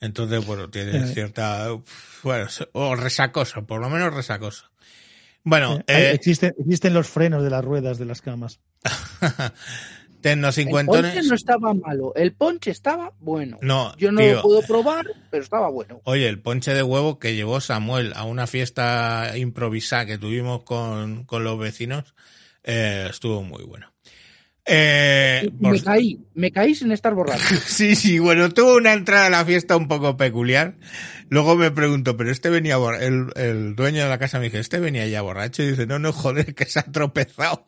[0.00, 1.06] Entonces, bueno, tiene Eh.
[1.08, 1.68] cierta,
[2.22, 4.70] bueno, o resacoso, por lo menos resacoso.
[5.44, 8.58] Bueno, Eh, eh, existen, existen los frenos de las ruedas de las camas.
[10.22, 13.58] Tecno El ponche no estaba malo, el ponche estaba bueno.
[13.60, 16.00] No, Yo no tío, lo puedo probar, pero estaba bueno.
[16.04, 21.24] Oye, el ponche de huevo que llevó Samuel a una fiesta improvisada que tuvimos con,
[21.24, 22.14] con los vecinos
[22.64, 23.92] eh, estuvo muy bueno.
[24.64, 27.42] Eh, por- Me caí, me caí sin estar borracho.
[27.66, 30.76] Sí, sí, bueno, tuvo una entrada a la fiesta un poco peculiar.
[31.30, 33.04] Luego me pregunto, pero este venía borracho.
[33.06, 35.62] El, el dueño de la casa me dice, este venía ya borracho.
[35.64, 37.64] Y dice, no, no, joder, que se ha tropezado.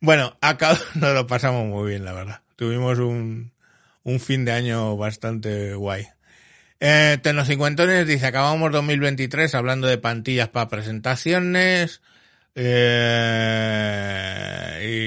[0.00, 2.40] Bueno, acá nos lo pasamos muy bien, la verdad.
[2.56, 3.52] Tuvimos un,
[4.04, 6.06] un fin de año bastante guay.
[6.80, 12.00] Eh, Tecnocincuentones dice, acabamos 2023 hablando de pantillas para presentaciones.
[12.54, 13.10] Eh,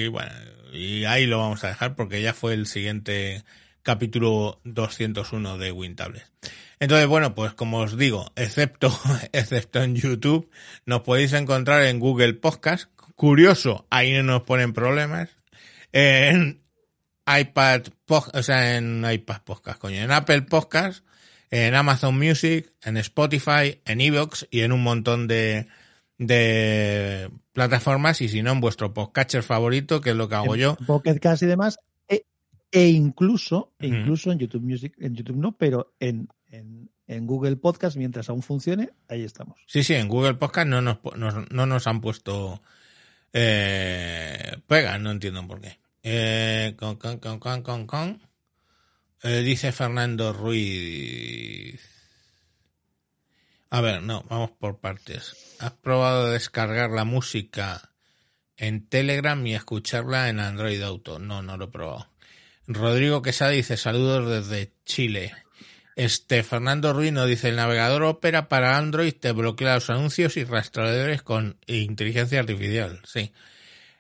[0.06, 0.32] y bueno,
[0.74, 3.44] y ahí lo vamos a dejar porque ya fue el siguiente
[3.84, 6.32] capítulo 201 de Wintables.
[6.80, 8.92] Entonces, bueno, pues como os digo, excepto,
[9.32, 10.50] excepto en YouTube,
[10.86, 12.90] nos podéis encontrar en Google Podcast.
[13.22, 15.30] Curioso, ahí no nos ponen problemas.
[15.92, 16.64] En
[17.28, 17.84] iPad,
[18.34, 21.06] o sea, en iPad Podcast, coño, en Apple Podcast,
[21.52, 25.68] en Amazon Music, en Spotify, en Evox y en un montón de,
[26.18, 30.76] de plataformas y si no en vuestro podcatcher favorito, que es lo que hago yo.
[30.88, 32.26] Pocket Cast y demás, e,
[32.72, 37.58] e incluso, e incluso en YouTube Music, en YouTube no, pero en, en, en Google
[37.58, 39.60] Podcast, mientras aún funcione, ahí estamos.
[39.68, 42.64] Sí, sí, en Google Podcast no nos, nos- no nos han puesto
[43.34, 45.80] eh, pega, no entiendo por qué.
[46.04, 48.22] Eh, con, con, con, con, con, con.
[49.24, 51.80] Eh, dice Fernando Ruiz.
[53.70, 55.56] A ver, no, vamos por partes.
[55.60, 57.92] ¿Has probado descargar la música
[58.58, 61.20] en Telegram y escucharla en Android Auto?
[61.20, 62.10] No, no lo he probado.
[62.68, 65.34] Rodrigo Quesada dice saludos desde Chile.
[65.96, 70.44] Este Fernando Ruiz nos dice el navegador Opera para Android te bloquea los anuncios y
[70.46, 73.02] rastreadores con inteligencia artificial.
[73.06, 73.32] Sí.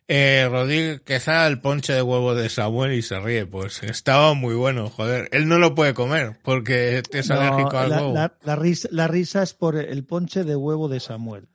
[0.07, 3.45] Eh, Rodrigo Quesada el ponche de huevo de Samuel y se ríe.
[3.45, 5.29] Pues estaba muy bueno, joder.
[5.31, 8.13] Él no lo puede comer porque es No, alérgico al la, huevo.
[8.13, 11.47] la- la risa, la risa es por el ponche de huevo de Samuel.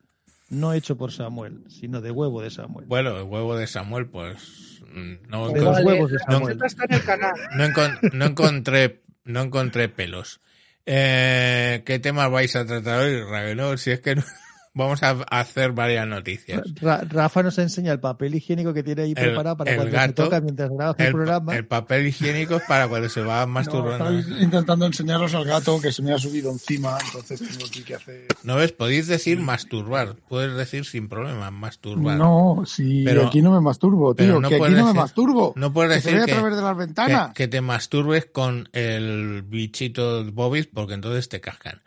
[0.49, 2.87] No hecho por Samuel, sino de huevo de Samuel.
[2.87, 6.59] Bueno, el huevo de Samuel, pues mm, no, De los huevos de Samuel.
[7.59, 10.41] encon- no encontré no encontré pelos.
[10.87, 13.79] Eh, ¿Qué temas vais a tratar hoy, Ravenor?
[13.79, 14.25] Si es que no-
[14.77, 16.63] vamos a hacer varias noticias.
[16.81, 19.93] Ra- Rafa nos enseña el papel higiénico que tiene ahí El- preparado para el cuando
[19.97, 21.57] gato, se toca mientras grabas el, El, programa.
[21.57, 24.11] el papel higiénico es para cuando se va No, masturbando.
[24.19, 27.95] estáis intentando enseñaros al gato que se me ha subido encima, entonces tengo aquí que
[27.95, 28.27] hacer.
[28.45, 28.73] ¿No ves?
[28.73, 30.15] Podéis decir masturbar.
[30.29, 32.19] Puedes decir sin problema masturbar.
[32.19, 35.01] No, si Pero- aquí no me masturbo, tío, no que aquí puedes no me decir-
[35.01, 35.53] masturbo.
[35.57, 37.33] no puedes que se decir que- a través de las que, ventanas.
[37.33, 41.81] que te masturbes con el bichito Bobis porque entonces te cascan.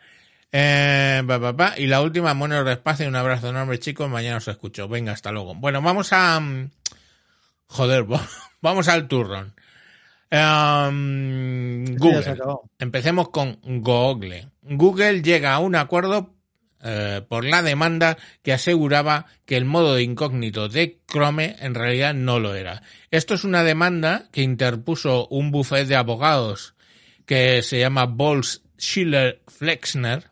[0.52, 1.74] Eh, pa, pa, pa.
[1.78, 3.06] Y la última, mono de espacio.
[3.08, 4.10] Un abrazo enorme, chicos.
[4.10, 4.88] Mañana os escucho.
[4.88, 5.54] Venga, hasta luego.
[5.54, 6.38] Bueno, vamos a.
[6.40, 6.70] mm,
[7.66, 8.04] Joder,
[8.60, 9.54] vamos al turrón.
[10.30, 12.36] Ya Google.
[12.78, 14.48] Empecemos con Google.
[14.62, 16.34] Google llega a un acuerdo
[16.82, 22.14] eh, por la demanda que aseguraba que el modo de incógnito de Chrome en realidad
[22.14, 22.82] no lo era.
[23.10, 26.74] Esto es una demanda que interpuso un bufete de abogados
[27.26, 30.29] que se llama Bols Schiller Flexner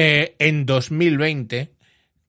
[0.00, 1.72] eh, en 2020,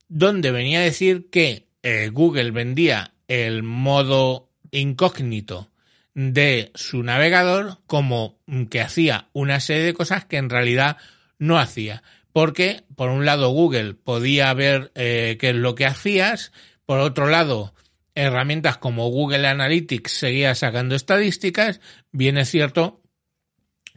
[0.08, 5.70] donde venía a decir que eh, Google vendía el modo incógnito
[6.16, 8.40] de su navegador como
[8.72, 10.98] que hacía una serie de cosas que en realidad
[11.38, 12.02] no hacía.
[12.34, 16.52] Porque, por un lado, Google podía ver eh, qué es lo que hacías,
[16.88, 17.76] por otro lado,
[18.16, 22.99] herramientas como Google Analytics seguía sacando estadísticas, bien es cierto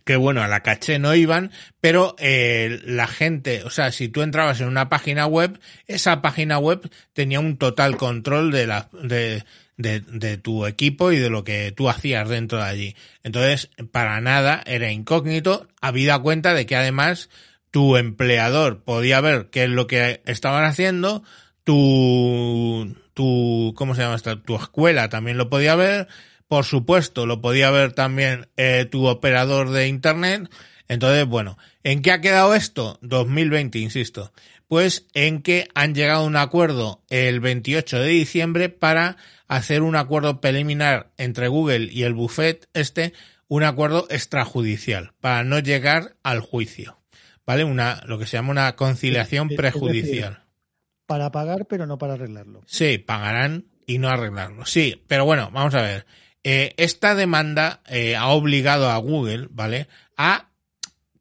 [0.05, 1.51] que bueno, a la caché no iban,
[1.81, 6.59] pero eh, la gente, o sea, si tú entrabas en una página web, esa página
[6.59, 9.45] web tenía un total control de la de,
[9.77, 12.97] de, de tu equipo y de lo que tú hacías dentro de allí.
[13.23, 17.29] Entonces, para nada era incógnito, habida cuenta de que además
[17.71, 21.25] tu empleador podía ver qué es lo que estaban haciendo,
[21.65, 24.39] tu, tu, ¿cómo se llama esto?
[24.41, 26.09] Tu escuela también lo podía ver,
[26.53, 30.51] por supuesto, lo podía ver también eh, tu operador de Internet.
[30.87, 32.99] Entonces, bueno, ¿en qué ha quedado esto?
[33.01, 34.35] 2020, insisto.
[34.69, 39.17] Pues en que han llegado a un acuerdo el 28 de diciembre para
[39.49, 43.15] hacer un acuerdo preliminar entre Google y el buffet este,
[43.49, 46.99] un acuerdo extrajudicial, para no llegar al juicio.
[47.47, 47.65] ¿Vale?
[47.65, 50.43] Una, lo que se llama una conciliación Es- es prejudicial.
[51.07, 52.61] Para pagar, pero no para arreglarlo.
[52.67, 54.67] Sí, pagarán y no arreglarlo.
[54.67, 56.05] Sí, pero bueno, vamos a ver.
[56.45, 59.89] Eh, esta demanda eh, ha obligado a Google, ¿vale?
[60.17, 60.49] A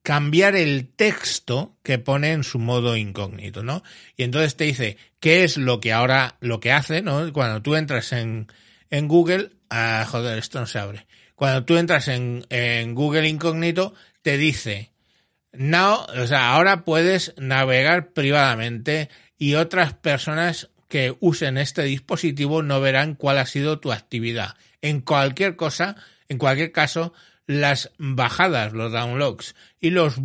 [0.04, 3.84] cambiar el texto que pone en su modo incógnito, ¿no?
[4.18, 7.32] Y entonces te dice qué es lo que ahora, lo que hace, ¿no?
[7.34, 8.48] Cuando tú entras en,
[8.90, 11.06] en Google, ah, joder, esto no se abre.
[11.36, 13.94] Cuando tú entras en, en Google Incógnito,
[14.24, 14.92] te dice,
[15.52, 22.82] no, o sea, ahora puedes navegar privadamente y otras personas que usen este dispositivo no
[22.82, 24.58] verán cuál ha sido tu actividad.
[24.82, 25.96] En cualquier cosa,
[26.28, 27.14] en cualquier caso,
[27.48, 30.16] las bajadas, los downloads y los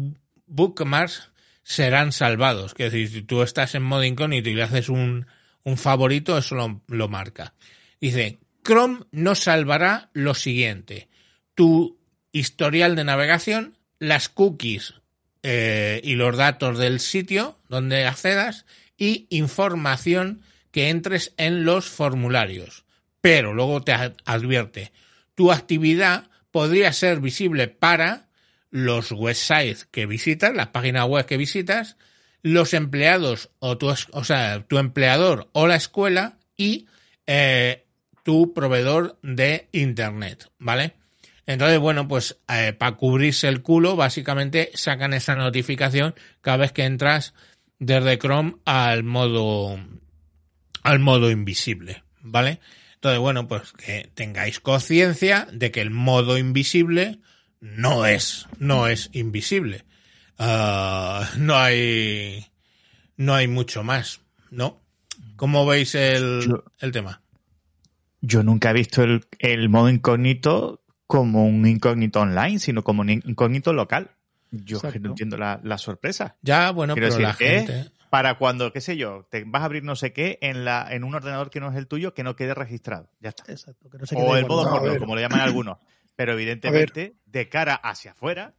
[0.46, 1.30] bookmarks
[1.62, 2.74] serán salvados.
[2.78, 5.28] Es decir, si tú estás en modo incógnito y le haces un,
[5.62, 7.54] un favorito, eso lo, lo marca.
[8.00, 11.08] Dice, Chrome no salvará lo siguiente.
[11.54, 11.96] Tu
[12.32, 14.94] historial de navegación, las cookies
[15.44, 18.66] eh, y los datos del sitio donde accedas
[18.98, 20.42] y información
[20.76, 22.84] que entres en los formularios.
[23.22, 24.92] Pero luego te ad- advierte,
[25.34, 28.28] tu actividad podría ser visible para
[28.68, 31.96] los websites que visitas, las páginas web que visitas,
[32.42, 36.84] los empleados o tu, o sea, tu empleador o la escuela y
[37.26, 37.86] eh,
[38.22, 40.92] tu proveedor de internet, ¿vale?
[41.46, 42.38] Entonces, bueno, pues
[42.76, 47.32] para cubrirse el culo, básicamente sacan esa notificación cada vez que entras
[47.78, 49.78] desde Chrome al modo
[50.86, 52.60] al modo invisible, ¿vale?
[52.94, 57.18] Entonces, bueno, pues que tengáis conciencia de que el modo invisible
[57.60, 59.84] no es, no es invisible.
[60.38, 62.46] Ah, no hay,
[63.16, 64.20] no hay mucho más,
[64.50, 64.80] ¿no?
[65.36, 67.22] ¿Cómo veis el, Yo- el tema?
[68.20, 73.10] Yo nunca he visto el, el modo incógnito como un incógnito online, sino como un
[73.10, 74.10] incógnito local.
[74.50, 75.00] Yo es que Exacto.
[75.00, 76.36] no entiendo la, la sorpresa.
[76.42, 77.90] Ya, bueno, Quiero pero decir, la gente.
[78.10, 81.04] Para cuando, qué sé yo, te vas a abrir no sé qué en, la, en
[81.04, 83.10] un ordenador que no es el tuyo, que no quede registrado.
[83.20, 83.50] Ya está.
[83.50, 85.78] Exacto, que no se quede O el modo porno, como lo llaman algunos.
[86.16, 88.54] Pero evidentemente, de cara hacia afuera,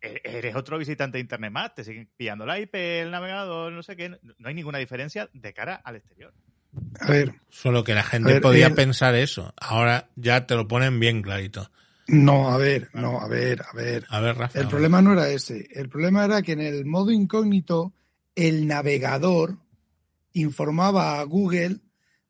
[0.00, 1.74] e- eres otro visitante de Internet más.
[1.74, 4.10] Te siguen pillando la IP, el navegador, no sé qué.
[4.10, 6.34] No hay ninguna diferencia de cara al exterior.
[7.00, 9.52] A ver, Solo que la gente ver, podía eh, pensar eso.
[9.56, 11.70] Ahora ya te lo ponen bien clarito.
[12.08, 14.04] no, a ver, no, a ver, a ver.
[14.08, 14.60] A ver, Rafa.
[14.60, 15.66] El problema no era ese.
[15.72, 17.92] El problema era que en el modo incógnito,
[18.36, 19.58] el navegador
[20.32, 21.78] informaba a Google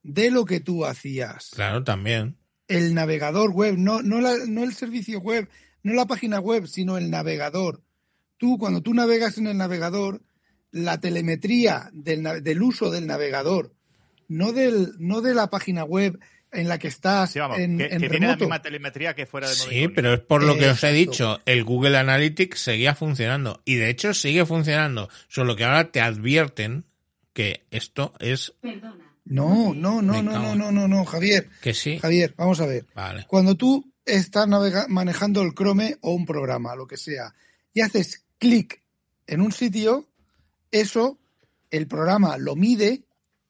[0.02, 1.50] de lo que tú hacías.
[1.54, 2.36] Claro, también.
[2.68, 5.48] El navegador web, no, no, la- no el servicio web,
[5.82, 7.82] no la página web, sino el navegador.
[8.38, 10.22] Tú, cuando tú navegas en el navegador,
[10.70, 13.74] la telemetría del, del uso del navegador,
[14.28, 16.18] no, del, no de la página web
[16.56, 19.26] en la que estás Sí, vamos, en, que, en que tiene la misma telemetría que
[19.26, 21.40] fuera de Sí, pero es por lo que os he dicho.
[21.46, 23.62] El Google Analytics seguía funcionando.
[23.64, 25.08] Y de hecho sigue funcionando.
[25.28, 26.84] Solo que ahora te advierten
[27.32, 28.54] que esto es
[29.24, 31.48] No, no, no, no, no, en- no, no, no, Javier.
[31.60, 31.98] que sí.
[31.98, 32.86] Javier, vamos a ver.
[32.94, 33.24] Vale.
[33.28, 34.46] Cuando tú estás
[34.88, 37.34] manejando el Chrome o un programa, lo que sea,
[37.74, 38.82] y haces clic
[39.26, 40.08] en un sitio,
[40.70, 41.18] eso
[41.70, 43.02] el programa lo mide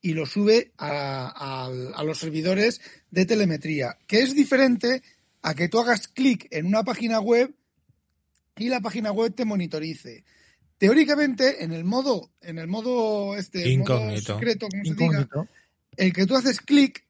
[0.07, 2.81] y lo sube a, a- a los servidores
[3.11, 5.03] de telemetría, que es diferente
[5.43, 7.53] a que tú hagas clic en una página web
[8.57, 10.25] y la página web te monitorice.
[10.79, 14.35] Teóricamente, en el modo, en el modo este el modo Incógnito.
[14.35, 15.49] secreto, como se diga, Incógnito.
[15.97, 17.05] el que tú haces clic,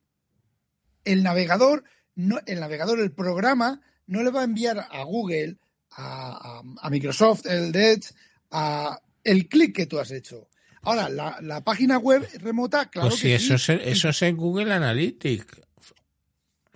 [1.05, 1.84] el navegador,
[2.14, 5.59] no, el navegador, el programa, no le va a enviar a Google,
[5.90, 8.11] a, a- a Microsoft, el Edge,
[8.51, 10.49] a el clic que tú has hecho.
[10.87, 13.72] Ahora, la, la página web remota, claro pues sí, que eso, sí.
[13.72, 15.61] es, eso es en Google Analytics.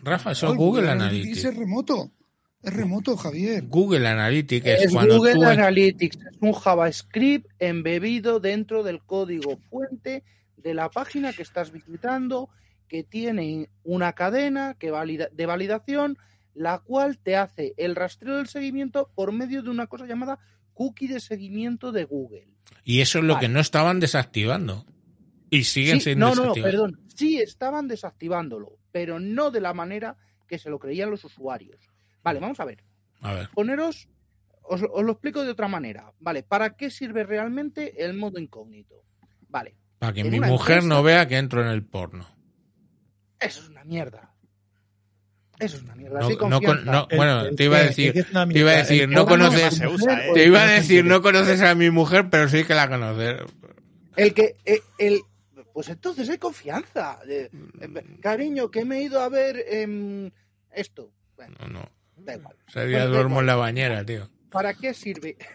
[0.02, 1.44] Rafa, eso No, es Google Analytics Analytics.
[1.44, 2.10] es remoto.
[2.62, 3.64] Es remoto, Javier.
[3.68, 5.44] Google Analytics es, Es cuando Google tú...
[5.44, 10.24] Analytics, es un JavaScript embebido dentro del código fuente
[10.56, 12.50] de la página que estás visitando,
[12.88, 16.18] que tiene una cadena que valida, de validación,
[16.52, 20.38] la cual te hace el rastreo del seguimiento por medio de una cosa llamada
[20.80, 22.46] cookie de seguimiento de Google.
[22.84, 23.46] Y eso es lo Vale.
[23.46, 24.86] que no estaban desactivando.
[25.50, 26.98] Y siguen Sí, siendo no, no, perdón.
[27.14, 30.16] Sí estaban desactivándolo, pero no de la manera
[30.48, 31.90] que se lo creían los usuarios.
[32.22, 32.82] Vale, vamos a ver.
[33.20, 33.50] A ver.
[33.50, 34.08] poneros,
[34.62, 36.14] os, os lo explico de otra manera.
[36.18, 39.04] Vale, ¿para qué sirve realmente el modo incógnito?
[39.50, 42.26] Vale, Para que mi mujer empresa- no vea que entro en el porno.
[43.38, 44.29] eso es una mierda.
[45.60, 46.20] Eso es una mierda.
[46.20, 50.26] No, bueno, el te iba a decir, te iba a decir, no conoces, se usa,
[50.26, 50.30] ¿eh?
[50.34, 53.36] te iba a decir, no conoces a mi mujer, pero sí que la conoces.
[54.16, 55.20] El que, eh, el,
[55.72, 57.18] pues entonces hay confianza.
[57.28, 57.48] Eh,
[57.80, 60.30] eh, cariño, que me he ido a ver em,
[60.72, 61.12] esto.
[61.36, 61.90] Bueno, No, no.
[62.16, 62.56] da igual.
[62.68, 63.42] Ese día Bueno, da duermo igual.
[63.44, 64.30] en la bañera, tío.
[64.50, 65.36] ¿Para qué sirve?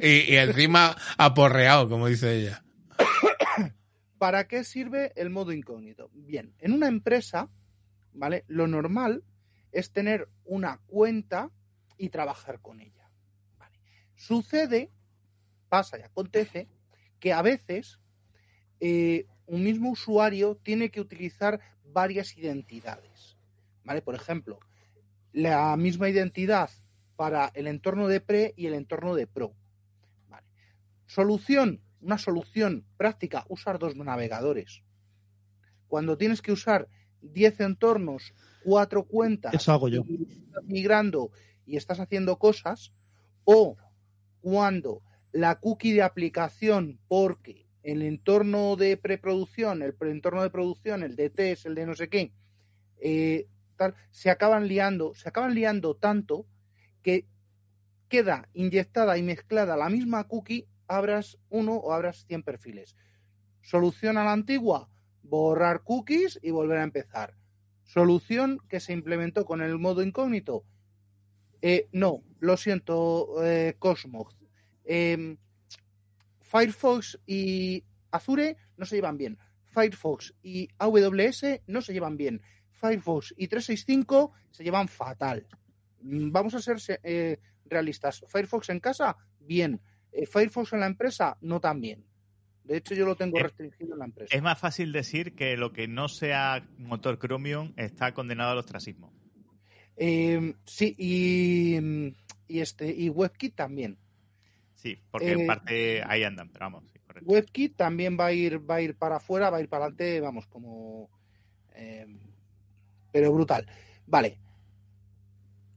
[0.00, 2.62] Y, y encima aporreado, como dice ella.
[4.18, 6.10] ¿Para qué sirve el modo incógnito?
[6.14, 7.48] Bien, en una empresa,
[8.46, 9.24] Lo normal
[9.72, 11.50] es tener una cuenta
[11.96, 13.10] y trabajar con ella.
[14.14, 14.90] Sucede,
[15.68, 16.68] pasa y acontece,
[17.20, 18.00] que a veces
[18.80, 23.36] eh, un mismo usuario tiene que utilizar varias identidades.
[23.84, 24.02] ¿Vale?
[24.02, 24.60] Por ejemplo,
[25.32, 26.70] la misma identidad
[27.16, 29.54] para el entorno de pre y el entorno de pro.
[31.06, 34.82] Solución, una solución práctica, usar dos navegadores.
[35.86, 36.88] Cuando tienes que usar
[37.22, 40.02] 10 entornos, cuatro cuentas, Eso hago yo.
[40.06, 41.30] y estás migrando
[41.66, 42.92] y estás haciendo cosas,
[43.44, 43.76] o
[44.40, 45.02] cuando
[45.32, 51.30] la cookie de aplicación, porque el entorno de preproducción, el entorno de producción, el de
[51.30, 52.32] test, el de no sé qué,
[53.00, 53.46] eh,
[53.76, 56.46] tal, se acaban liando, se acaban liando tanto
[57.02, 57.26] que
[58.08, 62.96] queda inyectada y mezclada la misma cookie, abras uno o abras 100 perfiles.
[63.60, 64.88] Solución a la antigua,
[65.28, 67.34] borrar cookies y volver a empezar.
[67.84, 70.64] Solución que se implementó con el modo incógnito.
[71.62, 74.44] Eh, no, lo siento, eh, Cosmos.
[74.84, 75.36] Em,
[76.40, 79.38] Firefox y Azure no se llevan bien.
[79.64, 82.40] Firefox y AWS no se llevan bien.
[82.70, 85.46] Firefox y 365 se llevan fatal.
[86.00, 88.24] Mm, Vamos a ser se- eh, realistas.
[88.28, 89.80] Firefox en casa, bien.
[90.12, 92.04] Eh, Firefox en la empresa, no tan bien.
[92.68, 94.36] De hecho, yo lo tengo restringido en la empresa.
[94.36, 99.10] Es más fácil decir que lo que no sea motor Chromium está condenado al ostracismo.
[99.96, 101.78] Eh, sí, y,
[102.46, 103.96] y este y WebKit también.
[104.74, 107.28] Sí, porque en Eh, parte ahí andan, pero vamos, sí, correcto.
[107.28, 110.20] WebKit también va a ir, va a ir para afuera, va a ir para adelante,
[110.20, 111.08] vamos, como.
[111.74, 112.06] eh,
[113.10, 113.66] pero brutal.
[114.06, 114.38] Vale.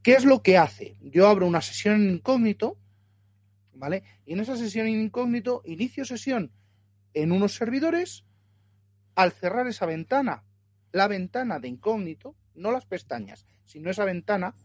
[0.03, 0.97] ¿Qué es lo que hace?
[1.01, 2.77] Yo abro una sesión en incógnito,
[3.73, 4.03] ¿vale?
[4.25, 6.51] Y en esa sesión en incógnito inicio sesión
[7.13, 8.25] en unos servidores.
[9.15, 10.43] Al cerrar esa ventana,
[10.91, 14.55] la ventana de incógnito, no las pestañas, sino esa ventana,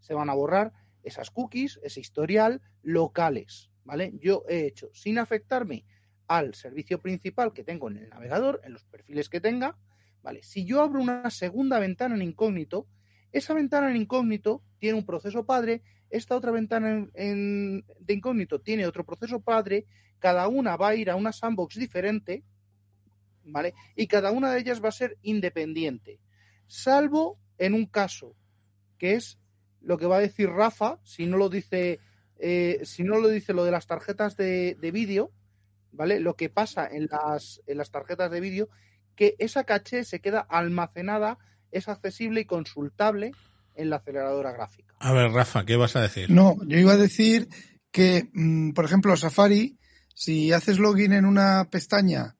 [0.00, 4.12] se van a borrar esas cookies, ese historial locales, ¿vale?
[4.20, 5.84] Yo he hecho sin afectarme
[6.26, 9.76] al servicio principal que tengo en el navegador, en los perfiles que tenga,
[10.22, 10.42] ¿vale?
[10.42, 12.88] Si yo abro una segunda ventana en incógnito,
[13.32, 18.86] esa ventana en incógnito tiene un proceso padre, esta otra ventana en- de incógnito tiene
[18.86, 19.86] otro proceso padre,
[20.18, 22.42] cada una va a ir a una sandbox diferente,
[23.44, 23.74] ¿vale?
[23.94, 26.18] Y cada una de ellas va a ser independiente,
[26.66, 28.34] salvo en un caso,
[28.98, 29.38] que es
[29.80, 32.00] lo que va a decir Rafa, si no lo dice,
[32.38, 35.30] eh, si no lo dice lo de las tarjetas de, de vídeo,
[35.92, 36.18] ¿vale?
[36.20, 38.68] Lo que pasa en las, en las tarjetas de vídeo,
[39.14, 41.38] que esa caché se queda almacenada,
[41.70, 43.32] es accesible y consultable
[43.76, 44.94] en la aceleradora gráfica.
[44.98, 46.30] A ver, Rafa, ¿qué vas a decir?
[46.30, 47.48] No, yo iba a decir
[47.90, 49.78] que, mm, por ejemplo, Safari,
[50.14, 52.36] si haces login en una pestaña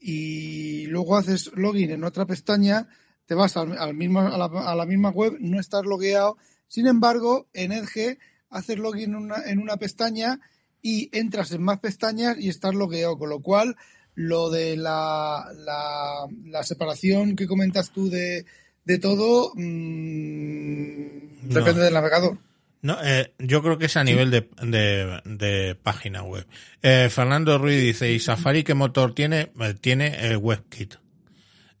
[0.00, 2.88] y luego haces login en otra pestaña,
[3.26, 6.36] te vas al, al mismo, a, la, a la misma web, no estás logueado.
[6.68, 8.18] Sin embargo, en Edge
[8.50, 10.40] haces login en una, en una pestaña
[10.80, 13.76] y entras en más pestañas y estás logueado, con lo cual
[14.14, 18.44] lo de la, la, la separación que comentas tú de,
[18.84, 21.54] de todo mm, No.
[21.60, 22.38] depende del navegador.
[22.82, 26.44] No, eh, yo creo que es a nivel de, de, de página web.
[26.82, 29.52] Eh, Fernando Ruiz dice, ¿y Safari qué motor tiene?
[29.60, 30.94] Eh, tiene el WebKit.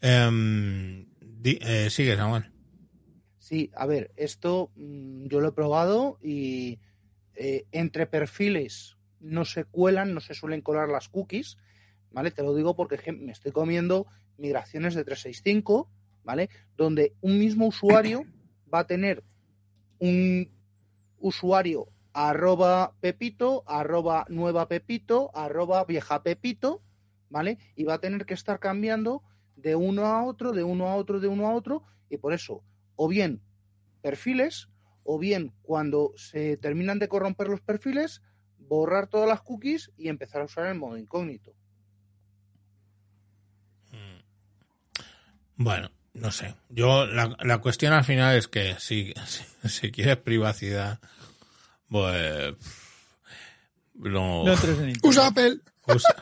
[0.00, 2.44] Em, di- eh, sigue, Samuel.
[3.38, 6.78] Sí, a ver, esto mm, yo lo he probado y
[7.34, 11.56] eh, entre perfiles no se cuelan, no se suelen colar las cookies,
[12.12, 12.30] ¿vale?
[12.30, 14.06] Te lo digo porque je- me estoy comiendo
[14.38, 15.90] migraciones de 365,
[16.24, 16.50] ¿vale?
[16.76, 18.24] Donde un mismo usuario
[18.72, 19.22] va a tener
[19.98, 20.50] un
[21.18, 26.82] usuario arroba pepito, arroba nueva pepito, arroba vieja pepito,
[27.30, 27.58] ¿vale?
[27.76, 29.22] Y va a tener que estar cambiando
[29.56, 32.62] de uno a otro, de uno a otro, de uno a otro, y por eso,
[32.96, 33.40] o bien
[34.02, 34.68] perfiles,
[35.04, 38.22] o bien cuando se terminan de corromper los perfiles,
[38.58, 41.54] borrar todas las cookies y empezar a usar el modo incógnito.
[45.56, 46.54] Bueno, no sé.
[46.68, 50.98] Yo, la, la cuestión al final es que si, si, si quieres privacidad,
[51.88, 52.54] pues...
[53.94, 55.04] No, No entres en internet.
[55.04, 55.58] Usa Apple.
[55.86, 56.16] usa-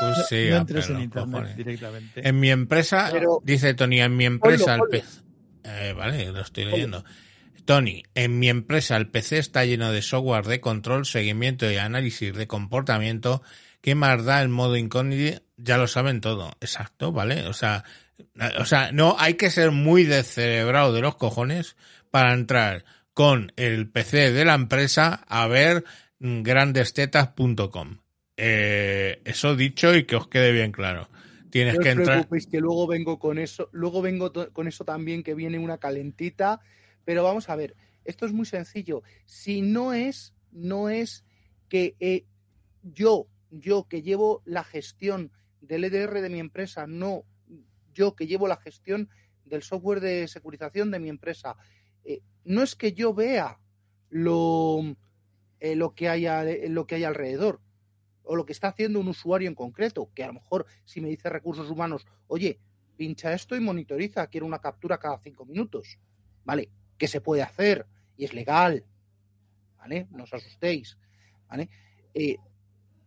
[0.00, 1.56] usa- sí, no Apple, entres en los internet cojones.
[1.56, 2.28] directamente.
[2.28, 5.20] En mi empresa, Pero- dice Tony, en mi empresa el PC.
[5.64, 7.04] Eh, vale, lo estoy leyendo.
[7.64, 12.32] Tony, en mi empresa el PC está lleno de software de control, seguimiento y análisis
[12.34, 13.42] de comportamiento.
[13.80, 15.42] ¿Qué más da el modo incógnito?
[15.56, 16.52] Ya lo saben todo.
[16.60, 17.46] Exacto, ¿vale?
[17.48, 17.82] O sea,
[18.58, 21.76] o sea, no hay que ser muy descerebrado de los cojones
[22.10, 25.84] para entrar con el PC de la empresa a ver
[26.18, 27.98] grandestetas.com.
[28.36, 31.08] Eh, eso dicho y que os quede bien claro.
[31.50, 32.16] Tienes No que os entrar.
[32.16, 36.60] preocupéis que luego vengo con eso, luego vengo con eso también que viene una calentita,
[37.04, 39.02] pero vamos a ver, esto es muy sencillo.
[39.24, 41.24] Si no es, no es
[41.68, 42.26] que eh,
[42.82, 47.24] yo, yo que llevo la gestión del EDR de mi empresa, no
[47.96, 49.08] yo que llevo la gestión
[49.44, 51.56] del software de securización de mi empresa.
[52.04, 53.58] Eh, no es que yo vea
[54.10, 54.96] lo,
[55.60, 56.26] eh, lo, que hay
[56.68, 57.60] lo que hay alrededor
[58.22, 61.08] o lo que está haciendo un usuario en concreto, que a lo mejor si me
[61.08, 62.58] dice recursos humanos, oye,
[62.96, 65.98] pincha esto y monitoriza, quiero una captura cada cinco minutos,
[66.44, 66.70] ¿vale?
[66.98, 67.86] Que se puede hacer
[68.16, 68.84] y es legal,
[69.78, 70.08] ¿vale?
[70.10, 70.98] No os asustéis,
[71.48, 71.70] ¿vale?
[72.14, 72.36] Eh,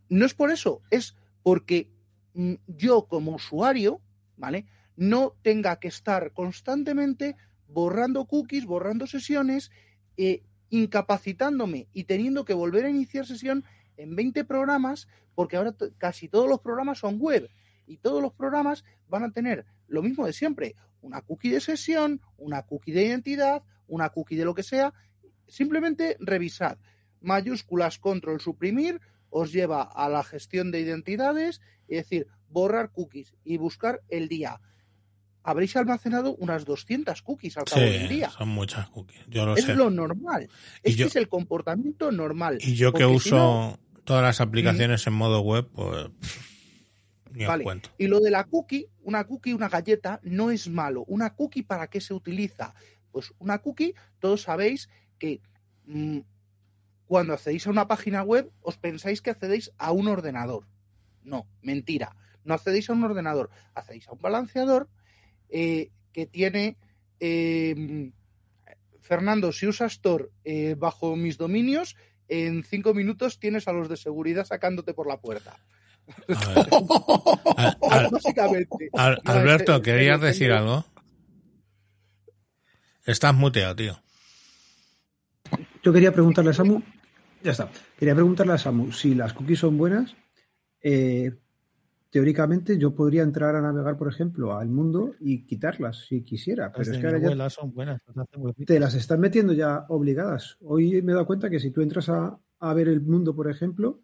[0.07, 1.89] no es por eso, es porque
[2.33, 4.01] mm, yo como usuario,
[4.37, 4.65] ¿vale?
[5.00, 7.38] No tenga que estar constantemente
[7.70, 9.72] borrando cookies, borrando sesiones,
[10.18, 13.64] eh, incapacitándome y teniendo que volver a iniciar sesión
[13.95, 17.50] en 20 programas, porque ahora casi todos los programas son web
[17.88, 22.20] y todos los programas van a tener lo mismo de siempre, una cookie de sesión,
[22.36, 24.93] una cookie de identidad, una cookie de lo que sea,
[25.47, 26.78] simplemente revisad.
[27.22, 33.56] Mayúsculas control suprimir os lleva a la gestión de identidades, es decir, borrar cookies y
[33.56, 34.60] buscar el día
[35.50, 38.30] habréis almacenado unas 200 cookies al cabo del día.
[38.30, 39.72] Son muchas cookies, yo lo es sé.
[39.72, 40.47] Es lo normal.
[40.84, 42.60] Este es el comportamiento normal.
[42.62, 46.10] Y yo que uso todas las aplicaciones en modo web, pues
[47.32, 47.89] ni os cuento.
[47.97, 51.04] Y lo de la cookie, una cookie, una galleta, no es malo.
[51.08, 52.76] ¿Una cookie para qué se utiliza?
[53.12, 54.88] Pues una cookie, todos sabéis
[55.18, 55.41] que
[55.86, 56.20] mmm,
[57.08, 60.68] cuando accedéis a una página web, os pensáis que accedéis a un ordenador.
[61.24, 62.16] No, mentira.
[62.43, 64.89] No accedéis a un ordenador, accedéis a un balanceador
[65.50, 66.78] eh, que tiene
[67.20, 68.12] eh,
[69.02, 71.95] Fernando, si usas Tor eh, bajo mis dominios,
[72.28, 75.58] en cinco minutos tienes a los de seguridad sacándote por la puerta.
[79.26, 80.86] Alberto, ¿querías decir algo?
[83.06, 84.00] Estás muteado, tío.
[85.82, 86.84] Yo quería preguntarle a Samu,
[87.43, 90.16] ya está, quería preguntarle a Samu si las cookies son buenas,
[90.82, 91.32] eh,
[92.10, 96.72] teóricamente yo podría entrar a navegar, por ejemplo, al mundo y quitarlas si quisiera.
[96.72, 98.01] Pero es que ahora ya son buenas,
[98.66, 100.57] te las están metiendo ya obligadas.
[100.62, 102.39] Hoy me he dado cuenta que si tú entras a,
[102.74, 104.01] ver el mundo, por ejemplo,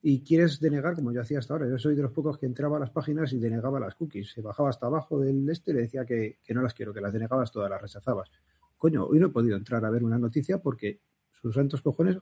[0.00, 2.76] y quieres denegar, como yo hacía hasta ahora, yo soy de los pocos que entraba
[2.76, 4.32] a las páginas y denegaba las cookies.
[4.32, 7.00] Se bajaba hasta abajo del este y le decía que, que no las quiero, que
[7.00, 8.30] las denegabas todas, las rechazabas.
[8.76, 11.00] Coño, hoy no he podido entrar a ver una noticia porque
[11.40, 12.18] sus santos cojones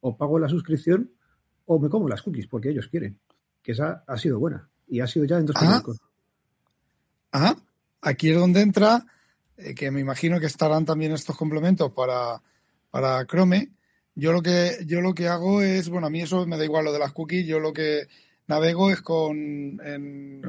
[0.00, 1.10] o pago la suscripción
[1.64, 3.18] o me como las cookies porque ellos quieren
[3.66, 5.82] que esa ha sido buena y ha sido ya en dos Ajá.
[7.32, 7.56] Ajá.
[8.00, 9.04] Aquí es donde entra,
[9.56, 12.40] eh, que me imagino que estarán también estos complementos para,
[12.92, 13.72] para Chrome.
[14.14, 16.84] Yo lo que yo lo que hago es, bueno, a mí eso me da igual
[16.84, 18.06] lo de las cookies, yo lo que
[18.46, 20.42] navego es con, en,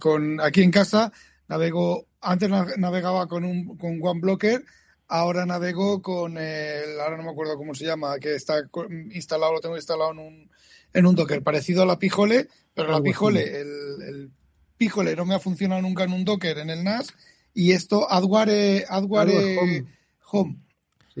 [0.00, 1.12] con aquí en casa,
[1.46, 4.64] navego, antes navegaba con un con OneBlocker,
[5.06, 8.68] ahora navego con el, ahora no me acuerdo cómo se llama, que está
[9.12, 10.50] instalado, lo tengo instalado en un,
[10.92, 14.30] en un Docker, parecido a la Pijole, pero la Pijole, el, el
[14.76, 17.14] Pijole no me ha funcionado nunca en un Docker, en el NAS,
[17.54, 19.86] y esto, Adware, Adware, Home.
[20.30, 20.56] home.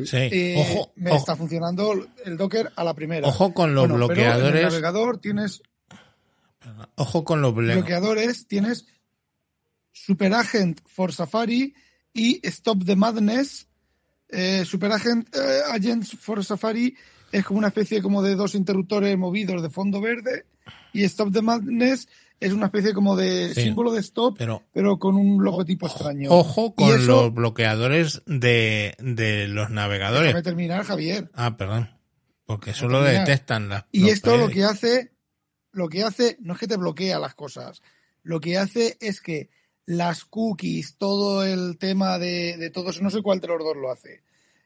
[0.04, 0.16] Sí.
[0.16, 1.18] Eh, ojo, me ojo.
[1.20, 1.94] está funcionando
[2.24, 3.28] el Docker a la primera.
[3.28, 4.50] Ojo con los Bueno, pero bloqueadores.
[4.50, 5.62] en el navegador tienes
[6.96, 8.86] Ojo con los bloqueadores, tienes
[9.92, 11.74] Superagent for Safari
[12.12, 13.68] y Stop the Madness.
[14.28, 16.96] Eh, Superagent eh, Agents for Safari
[17.30, 20.46] es como una especie como de dos interruptores movidos de fondo verde
[20.94, 22.08] y Stop the Madness
[22.40, 23.62] es una especie como de Sí.
[23.62, 26.30] símbolo de stop, Pero pero con un logotipo extraño.
[26.30, 30.28] ojo con eso- los bloqueadores de, de los navegadores.
[30.28, 31.30] Déjame terminar, Javier.
[31.34, 31.90] Ah, perdón.
[32.46, 33.26] Porque solo terminar.
[33.26, 33.84] detectan las.
[33.92, 35.12] Y esto lo que hace,
[35.72, 37.82] lo que hace, no es que te bloquea las cosas,
[38.22, 39.48] lo que hace es que
[39.86, 43.76] las cookies, todo el tema de, de todo eso, no sé cuál de los dos
[43.76, 44.22] lo hace,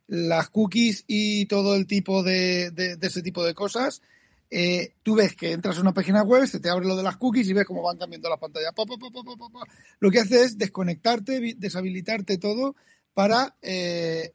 [0.09, 4.01] las cookies y todo el tipo de, de- de ese tipo de cosas,
[4.51, 7.17] eh, tú ves que entras a una página web, se te abre lo de las
[7.17, 8.73] cookies y ves cómo van cambiando las pantallas.
[8.75, 9.73] Pa, pa, pa, pa, pa, pa, pa.
[10.01, 12.75] Lo que hace es desconectarte, deshabilitarte todo
[13.15, 14.33] para eh,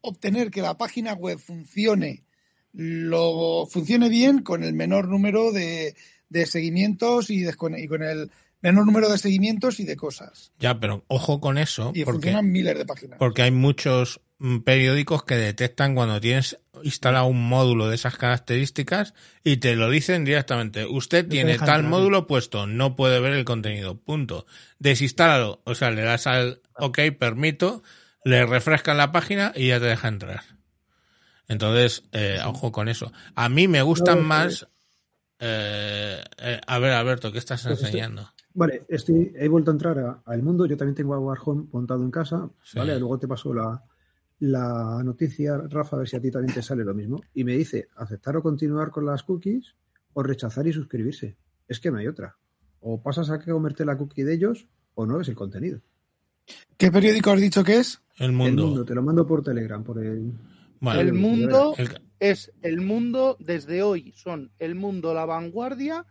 [0.00, 2.24] obtener que la página web funcione
[2.72, 5.94] lo funcione bien con el menor número de,
[6.28, 10.52] de seguimientos y, con el menor número de seguimientos y de cosas.
[10.58, 11.92] Ya, pero ojo con eso.
[11.94, 13.18] Y porque, funcionan miles de páginas.
[13.18, 19.14] porque hay muchos mm, periódicos que detectan cuando tienes instalado un módulo de esas características
[19.42, 20.84] y te lo dicen directamente.
[20.86, 21.82] Usted tiene tal entrar.
[21.84, 23.96] módulo puesto, no puede ver el contenido.
[23.98, 24.46] Punto.
[24.78, 25.60] Desinstálalo.
[25.64, 27.82] O sea, le das al OK, permito,
[28.24, 30.42] le refrescan la página y ya te deja entrar.
[31.48, 33.12] Entonces, eh, ojo con eso.
[33.34, 34.66] A mí me gustan No, más.
[35.40, 38.30] eh, eh, a ver, Alberto, ¿qué estás Pues estoy- enseñando?
[38.56, 40.64] Vale, estoy, he vuelto a entrar al mundo.
[40.66, 42.48] Yo también tengo a Warhome montado en casa.
[42.62, 42.78] Sí.
[42.78, 43.82] Vale, luego te paso la,
[44.50, 47.20] la noticia, Rafa, a ver si a ti también te sale lo mismo.
[47.34, 49.74] Y me dice aceptar o continuar con las cookies
[50.12, 51.36] o rechazar y suscribirse.
[51.68, 52.36] Es que no hay otra.
[52.80, 55.80] O pasas a que comerte la cookie de ellos o no ves el contenido.
[56.76, 58.02] ¿Qué periódico has dicho que es?
[58.18, 58.84] El El mundo.
[58.84, 60.32] te lo mando por Telegram, por el...
[60.82, 61.88] El mundo el-
[62.20, 64.12] es el mundo desde hoy.
[64.14, 66.04] Son el mundo, la vanguardia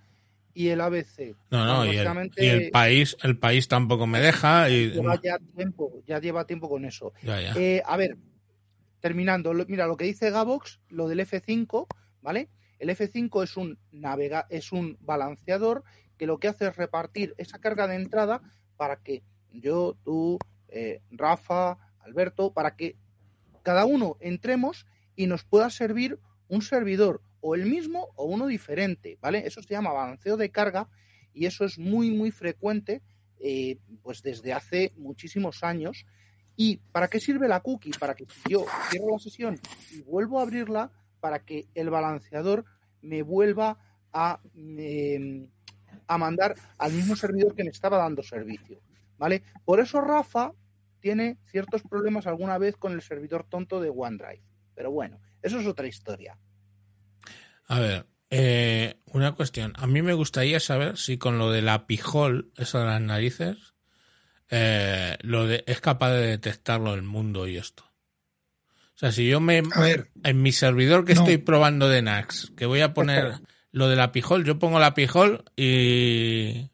[0.54, 1.36] y el ABC.
[1.50, 5.20] no, no, y el, Básicamente, y el país, el país tampoco me deja y Lleva
[5.22, 7.14] ya tiempo, ya lleva tiempo con eso.
[7.24, 7.54] ya, ya.
[7.56, 8.18] Eh, a ver,
[9.00, 11.88] terminando, mira lo que dice Gavox, lo del F5,
[12.22, 12.50] ¿vale?
[12.80, 15.84] El F5 es un navega, es un balanceador
[16.18, 18.42] que lo que hace es repartir esa carga de entrada
[18.78, 22.96] para que yo, tú, eh, Rafa, Alberto, para que
[23.62, 24.86] cada uno entremos
[25.16, 29.46] y nos pueda servir un servidor o el mismo o uno diferente, ¿vale?
[29.46, 30.88] Eso se llama balanceo de carga
[31.34, 33.02] y eso es muy, muy frecuente,
[33.38, 36.06] eh, pues desde hace muchísimos años.
[36.56, 37.92] ¿Y para qué sirve la cookie?
[38.00, 39.60] Para que yo cierro la sesión
[39.92, 40.90] y vuelvo a abrirla,
[41.20, 42.64] para que el balanceador
[43.02, 43.78] me vuelva
[44.14, 44.40] a,
[44.78, 45.46] eh,
[46.08, 48.80] a mandar al mismo servidor que me estaba dando servicio.
[49.18, 49.44] ¿Vale?
[49.66, 50.54] Por eso Rafa
[51.02, 54.44] tiene ciertos problemas alguna vez con el servidor tonto de OneDrive.
[54.76, 56.38] Pero bueno, eso es otra historia.
[57.68, 59.74] A ver, eh, una cuestión.
[59.78, 63.74] A mí me gustaría saber si con lo de la pijol, eso de las narices,
[64.50, 67.84] eh, lo de, es capaz de detectarlo el mundo y esto.
[68.96, 71.22] O sea, si yo me A ver, en mi servidor que No.
[71.22, 73.34] estoy probando de Nax, que voy a poner
[73.72, 76.70] lo de la pijol, yo pongo la pijol y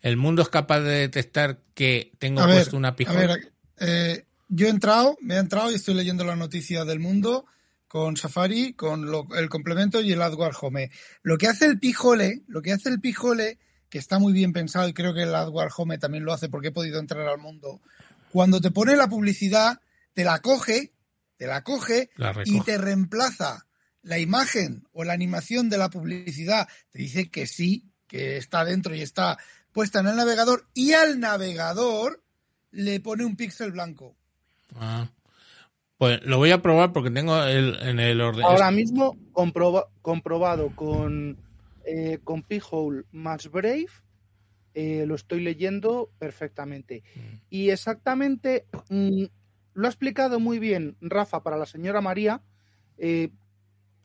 [0.00, 3.16] el mundo es capaz de detectar que tengo a ver, puesto una a pijol.
[3.16, 7.44] ver, eh, yo he entrado, me he entrado y estoy leyendo la noticia del mundo
[7.88, 10.90] con Safari, con lo- el complemento y el AdWord Home.
[11.22, 13.58] Lo que hace el Pijole, lo que hace el Pijole,
[13.88, 16.68] que está muy bien pensado y creo que el AdWord Home también lo hace porque
[16.68, 17.80] he podido entrar al mundo,
[18.32, 19.80] cuando te pone la publicidad,
[20.12, 20.92] te la coge,
[21.36, 23.66] te la coge la y te reemplaza
[24.02, 28.94] la imagen o la animación de la publicidad, te dice que sí, que está dentro
[28.94, 29.38] y está
[29.72, 32.22] puesta en el navegador y al navegador
[32.70, 34.16] le pone un píxel blanco.
[34.74, 35.10] Ah.
[35.98, 38.44] Pues lo voy a probar porque tengo el, en el orden.
[38.44, 41.38] Ahora mismo comproba- comprobado con,
[41.86, 43.86] eh, con P-Hole más Brave,
[44.74, 47.02] eh, lo estoy leyendo perfectamente.
[47.48, 49.24] Y exactamente mm,
[49.72, 52.42] lo ha explicado muy bien Rafa para la señora María.
[52.98, 53.30] Eh,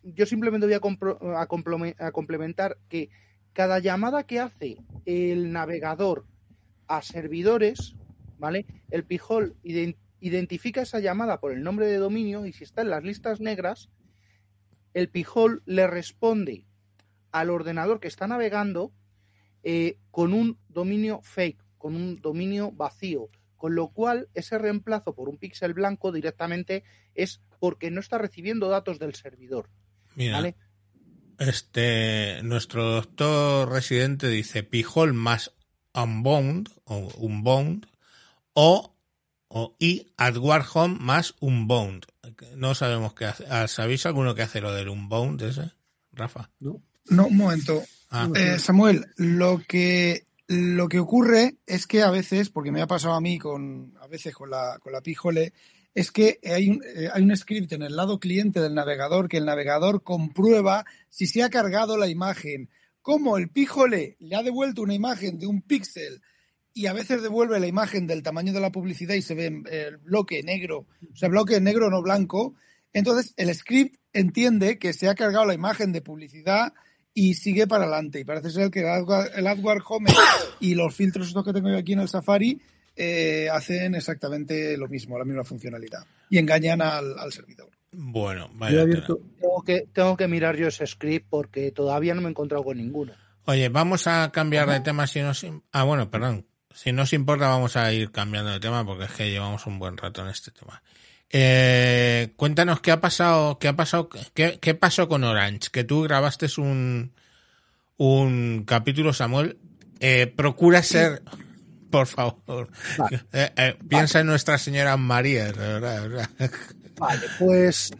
[0.03, 3.09] yo simplemente voy a, compro- a a complementar que
[3.53, 6.25] cada llamada que hace el navegador
[6.87, 7.95] a servidores,
[8.39, 8.65] ¿vale?
[8.89, 12.89] El Pijol ident- identifica esa llamada por el nombre de dominio y si está en
[12.89, 13.89] las listas negras,
[14.93, 16.65] el Pijol le responde
[17.31, 18.93] al ordenador que está navegando
[19.63, 25.27] eh, con un dominio fake, con un dominio vacío, con lo cual ese reemplazo por
[25.27, 26.83] un píxel blanco directamente
[27.15, 29.69] es porque no está recibiendo datos del servidor.
[30.15, 30.55] Mira, ¿vale?
[31.41, 35.51] este, nuestro doctor residente dice pijol más
[35.93, 37.87] unbound o unbound
[38.53, 38.95] o,
[39.53, 42.05] o y AdWord Home más unbound.
[42.55, 43.45] No sabemos qué hace.
[43.49, 45.71] Ah, ¿Sabéis alguno que hace lo del unbound ese?
[46.13, 46.49] Rafa.
[46.59, 46.81] ¿no?
[47.09, 47.83] No, un momento.
[48.09, 52.87] Ah, Eh, Samuel, lo que lo que ocurre es que a veces, porque me ha
[52.87, 55.53] pasado a mí con a veces con la con la Pijole,
[55.93, 59.37] es que hay un, eh, hay un script en el lado cliente del navegador que
[59.37, 62.69] el navegador comprueba si se ha cargado la imagen.
[63.01, 66.21] Como el Pijole le ha devuelto una imagen de un píxel
[66.73, 69.85] y a veces devuelve la imagen del tamaño de la publicidad y se ve eh,
[69.89, 72.55] el bloque negro, o sea, bloque negro no blanco,
[72.93, 76.73] entonces el script entiende que se ha cargado la imagen de publicidad
[77.13, 78.19] y sigue para adelante.
[78.19, 80.09] Y parece ser que el AdWord, el AdWord Home
[80.59, 82.61] y los filtros estos que tengo yo aquí en el Safari
[82.95, 86.05] eh, hacen exactamente lo mismo, la misma funcionalidad.
[86.29, 87.69] Y engañan al, al servidor.
[87.91, 88.85] bueno, vaya.
[88.85, 92.77] Tengo que, tengo que mirar yo ese script porque todavía no me he encontrado con
[92.77, 93.13] ninguno.
[93.45, 96.45] Oye, vamos a cambiar de tema si im- Ah, bueno, perdón.
[96.73, 99.97] Si nos importa vamos a ir cambiando de tema porque es que llevamos un buen
[99.97, 100.81] rato en este tema.
[101.29, 106.01] Eh, cuéntanos qué ha pasado, qué ha pasado, qué, qué pasó con Orange, que tú
[106.01, 107.13] grabaste un,
[107.97, 109.57] un capítulo, Samuel.
[109.99, 111.21] Eh, procura ser,
[111.89, 113.21] por favor, Vale.
[113.33, 116.29] eh, eh, piensa en Nuestra Señora María, de verdad, de verdad.
[116.97, 117.91] Vale, pues,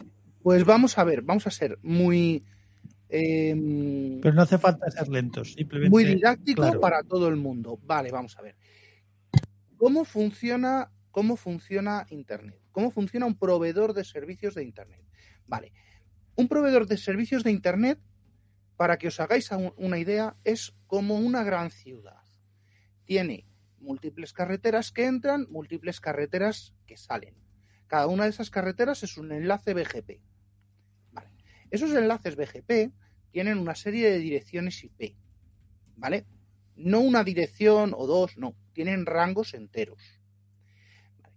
[0.42, 2.44] pues vamos a ver, vamos a ser muy,
[3.14, 5.90] eh, Pero no hace falta ser lentos, simplemente.
[5.90, 6.80] muy didáctico claro.
[6.80, 7.78] para todo el mundo.
[7.84, 8.56] Vale, vamos a ver.
[9.82, 12.56] ¿Cómo funciona, cómo funciona Internet?
[12.70, 15.02] ¿Cómo funciona un proveedor de servicios de Internet?
[15.48, 15.72] Vale,
[16.36, 17.98] un proveedor de servicios de Internet,
[18.76, 22.22] para que os hagáis un- una idea, es como una gran ciudad.
[23.06, 23.44] Tiene
[23.80, 27.34] múltiples carreteras que entran, múltiples carreteras que salen.
[27.88, 30.20] Cada una de esas carreteras es un enlace BGP.
[31.72, 32.92] Esos enlaces BGP
[33.32, 35.16] tienen una serie de direcciones IP.
[35.96, 36.24] ¿Vale?
[36.76, 38.54] No una dirección o dos, no.
[38.72, 40.20] Tienen rangos enteros.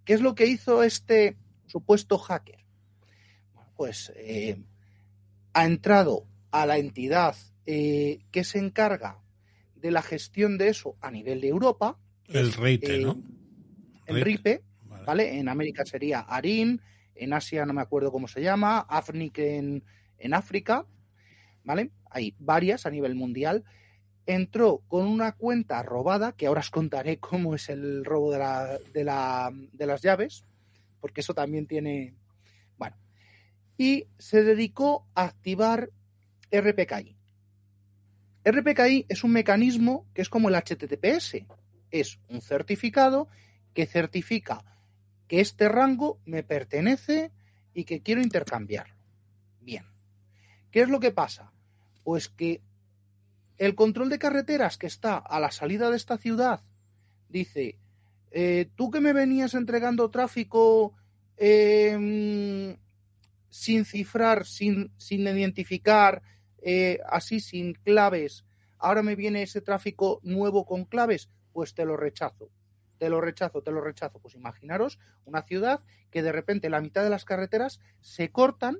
[0.03, 2.59] ¿Qué es lo que hizo este supuesto hacker?
[3.75, 4.57] Pues eh,
[5.53, 9.19] ha entrado a la entidad eh, que se encarga
[9.75, 11.97] de la gestión de eso a nivel de Europa.
[12.27, 13.21] El RIPE, eh, ¿no?
[14.05, 15.05] El RIPE, Vale.
[15.05, 15.39] ¿vale?
[15.39, 16.81] En América sería ARIN,
[17.15, 19.83] en Asia no me acuerdo cómo se llama, AFNIC en,
[20.17, 20.85] en África,
[21.63, 21.91] ¿vale?
[22.09, 23.63] Hay varias a nivel mundial.
[24.25, 28.39] Entró con una cuenta robada, que ahora os contaré cómo es el robo de,
[28.93, 30.45] de, de las llaves,
[30.99, 32.15] porque eso también tiene...
[32.77, 32.97] Bueno,
[33.77, 35.91] y se dedicó a activar
[36.51, 37.15] RPKI.
[38.43, 41.45] RPKI es un mecanismo que es como el HTTPS,
[41.91, 43.27] es un certificado
[43.73, 44.63] que certifica
[45.27, 47.31] que este rango me pertenece
[47.73, 48.95] y que quiero intercambiarlo.
[49.61, 49.85] Bien.
[50.71, 51.51] ¿Qué es lo que pasa?
[52.03, 52.61] Pues que
[53.57, 56.61] el control de carreteras que está a la salida de esta ciudad
[57.29, 57.77] dice,
[58.31, 60.93] eh, tú que me venías entregando tráfico
[61.37, 62.77] eh,
[63.49, 66.21] sin cifrar, sin, sin identificar,
[66.61, 68.45] eh, así sin claves,
[68.77, 72.49] ahora me viene ese tráfico nuevo con claves, pues te lo rechazo
[72.97, 74.19] te lo rechazo, te lo rechazo.
[74.19, 75.81] Pues imaginaros una ciudad
[76.11, 78.79] que de repente la mitad de las carreteras se cortan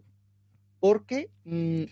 [0.79, 1.83] porque mmm,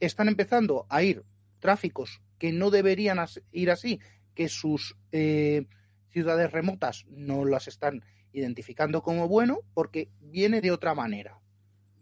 [0.00, 1.24] están empezando a ir
[1.64, 3.18] tráficos que no deberían
[3.50, 3.98] ir así,
[4.34, 5.64] que sus eh,
[6.10, 8.04] ciudades remotas no las están
[8.34, 11.40] identificando como bueno porque viene de otra manera.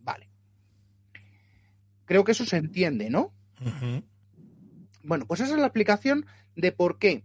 [0.01, 0.29] Vale.
[2.07, 3.33] Creo que eso se entiende, ¿no?
[3.61, 4.05] Uh -huh.
[5.05, 7.23] Bueno, pues esa es la explicación de por qué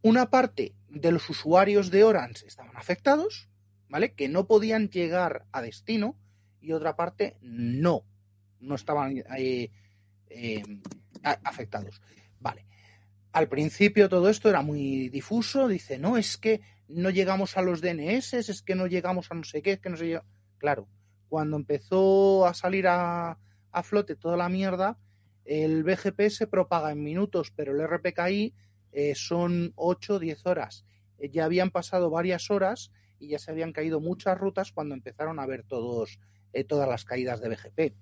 [0.00, 3.50] una parte de los usuarios de Orange estaban afectados,
[3.90, 4.14] ¿vale?
[4.14, 6.16] Que no podían llegar a destino
[6.58, 8.06] y otra parte no,
[8.60, 9.70] no estaban eh,
[10.30, 10.62] eh,
[11.22, 12.00] afectados.
[12.38, 12.66] Vale.
[13.32, 17.80] Al principio todo esto era muy difuso, dice, no, es que no llegamos a los
[17.80, 20.22] DNS, es que no llegamos a no sé qué, es que no sé yo.
[20.58, 20.88] Claro,
[21.28, 23.38] cuando empezó a salir a,
[23.70, 24.98] a flote toda la mierda,
[25.44, 28.54] el BGP se propaga en minutos, pero el RPKI
[28.92, 30.84] eh, son 8 o 10 horas.
[31.18, 35.38] Eh, ya habían pasado varias horas y ya se habían caído muchas rutas cuando empezaron
[35.38, 36.18] a ver todos,
[36.52, 37.94] eh, todas las caídas de BGP.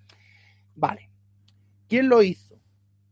[0.74, 1.10] Vale.
[1.88, 2.57] ¿Quién lo hizo?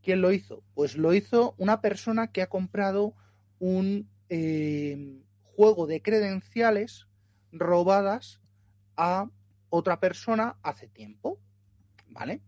[0.06, 0.62] ¿Quién lo hizo?
[0.74, 3.16] Pues lo hizo una persona que ha comprado
[3.58, 7.08] un eh, juego de credenciales
[7.50, 8.40] robadas
[8.96, 9.28] a
[9.68, 11.40] otra persona hace tiempo.
[12.06, 12.40] ¿Vale?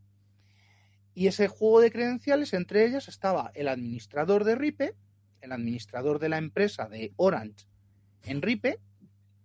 [1.15, 4.95] Y ese juego de credenciales, entre ellas estaba el administrador de RIPE,
[5.41, 7.67] el administrador de la empresa de Orange
[8.23, 8.79] en RIPE,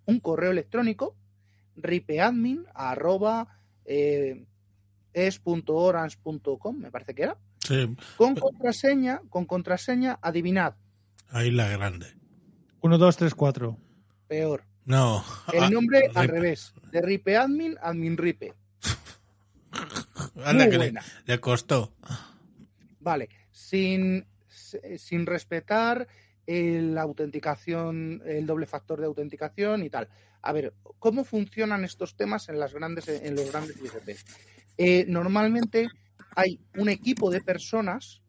[0.05, 1.18] un correo electrónico,
[1.78, 2.68] ripeadmin
[3.86, 4.45] eh,
[6.76, 7.95] me parece que era, sí.
[8.18, 10.76] con contraseña, con contraseña, adivinad.
[11.30, 12.07] Ahí la grande.
[12.82, 13.78] 1, 2, 3, 4.
[14.28, 14.64] Peor.
[14.86, 15.24] No.
[15.53, 16.34] El nombre Ah, al ripe.
[16.39, 18.53] revés, de ripeadmin, admin ripe.
[20.43, 21.01] Anda Muy que le, buena.
[21.26, 21.93] le costó.
[22.99, 24.26] Vale, sin,
[24.97, 26.07] sin respetar
[26.45, 30.09] la autenticación, el doble factor de autenticación y tal.
[30.41, 34.18] A ver, ¿cómo funcionan estos temas en las grandes, en los grandes IGP?
[34.78, 35.88] Eh, normalmente
[36.36, 38.21] hay un equipo de personas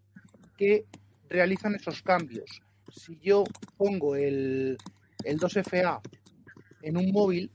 [0.57, 0.86] que
[1.28, 2.62] realizan esos cambios.
[2.92, 3.44] Si yo
[3.76, 4.76] pongo el,
[5.24, 6.00] el 2FA
[6.82, 7.50] en un móvil,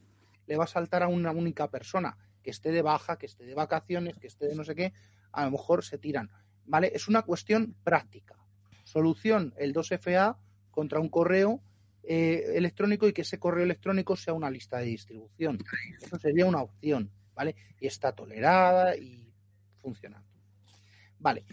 [0.48, 3.54] le va a saltar a una única persona que esté de baja, que esté de
[3.54, 4.94] vacaciones, que esté de no sé qué,
[5.32, 6.30] a lo mejor se tiran.
[6.66, 6.92] ¿Vale?
[6.94, 8.36] Es una cuestión práctica.
[8.84, 10.38] Solución, el 2FA
[10.72, 11.62] contra un correo
[12.04, 15.60] eh, electrónico y que ese correo electrónico sea una lista de distribución.
[16.02, 17.56] Eso sería una opción, ¿vale?
[17.80, 19.32] Y está tolerada y
[19.78, 20.29] funcionando.
[21.20, 21.46] Vale.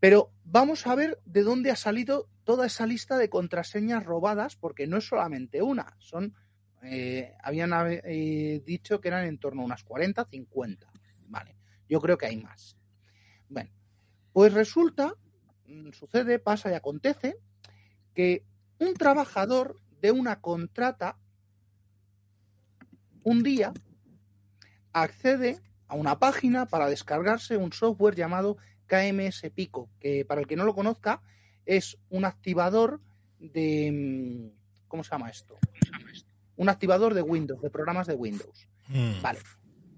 [0.00, 4.86] Pero vamos a ver de dónde ha salido toda esa lista de contraseñas robadas, porque
[4.86, 6.34] no es solamente una, son,
[6.82, 10.90] eh, habían eh, dicho que eran en torno a unas 40, 50.
[11.28, 11.56] Vale.
[11.88, 12.76] Yo creo que hay más.
[13.48, 13.70] Bueno,
[14.32, 15.14] pues resulta,
[15.92, 17.36] sucede, pasa y acontece
[18.14, 18.44] que
[18.78, 21.18] un trabajador de una contrata
[23.22, 23.72] un día
[24.92, 28.56] accede a una página para descargarse un software llamado
[28.92, 31.22] KMS Pico, que para el que no lo conozca
[31.64, 33.00] es un activador
[33.38, 34.52] de...
[34.86, 35.58] ¿Cómo se llama esto?
[36.56, 38.68] Un activador de Windows, de programas de Windows.
[38.88, 39.22] Mm.
[39.22, 39.38] Vale.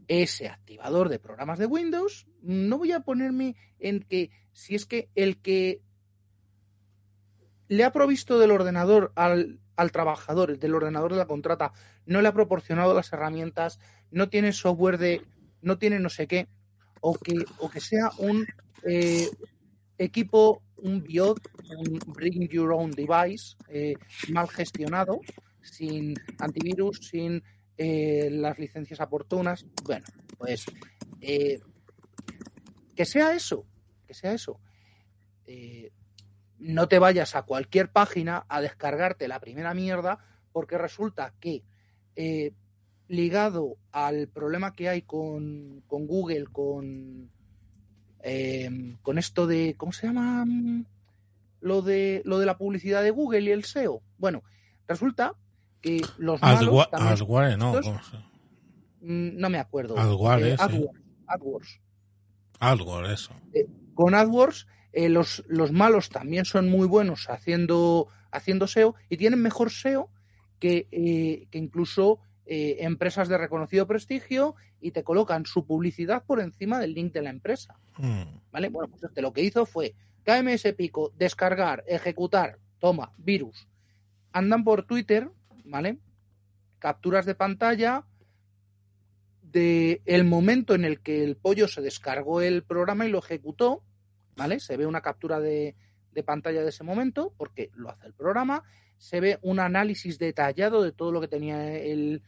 [0.07, 5.09] Ese activador de programas de Windows, no voy a ponerme en que si es que
[5.17, 5.81] el que
[7.67, 11.73] le ha provisto del ordenador al, al trabajador, del ordenador de la contrata,
[12.07, 13.81] no le ha proporcionado las herramientas,
[14.11, 15.23] no tiene software de,
[15.63, 16.47] no tiene no sé qué,
[17.01, 18.47] o que, o que sea un
[18.87, 19.29] eh,
[19.97, 21.39] equipo, un BIOD,
[21.79, 23.95] un Bring Your Own Device, eh,
[24.31, 25.21] mal gestionado,
[25.63, 27.43] sin antivirus, sin
[27.79, 29.65] eh, las licencias oportunas.
[29.85, 30.05] Bueno,
[30.37, 30.67] pues
[31.21, 33.67] que sea eso,
[34.07, 34.61] que sea eso.
[36.59, 40.19] No te vayas a cualquier página a descargarte la primera mierda
[40.53, 41.65] porque resulta que
[43.09, 47.31] ligado al problema que hay con, con Google, con,
[48.25, 50.45] eh, con esto de, ¿cómo se llama?
[50.47, 50.85] Mm,
[51.61, 54.03] Lo de, lo de la publicidad de Google y el SEO.
[54.19, 54.43] Bueno,
[54.89, 55.35] resulta
[55.81, 56.63] que los malos
[57.57, 58.17] no, estos- ¿cómo se-
[59.07, 59.99] Mm, no me acuerdo.
[59.99, 60.57] Adware, Eh.
[60.59, 61.81] AdWords, AdWords.
[62.61, 63.35] Adware, eso.
[63.95, 69.41] Con AdWords, eh, los, los malos también son muy buenos haciendo, haciendo SEO y tienen
[69.43, 70.09] mejor SEO
[70.59, 76.41] que, eh, que incluso eh, empresas de reconocido prestigio y te colocan su publicidad por
[76.41, 77.79] encima del link de la empresa.
[77.97, 78.23] Mm.
[78.53, 78.69] ¿Vale?
[78.69, 83.69] Bueno, pues este lo que hizo fue KMS Pico, descargar, ejecutar, toma, virus.
[84.33, 85.31] Andan por Twitter,
[85.65, 85.99] ¿vale?
[86.79, 88.05] Capturas de pantalla
[89.41, 93.83] de el momento en el que el pollo se descargó el programa y lo ejecutó,
[94.37, 94.61] ¿vale?
[94.61, 95.77] Se ve una captura de,
[96.13, 98.65] de pantalla de ese momento, porque lo hace el programa,
[98.99, 102.23] se ve un análisis detallado de todo lo que tenía el,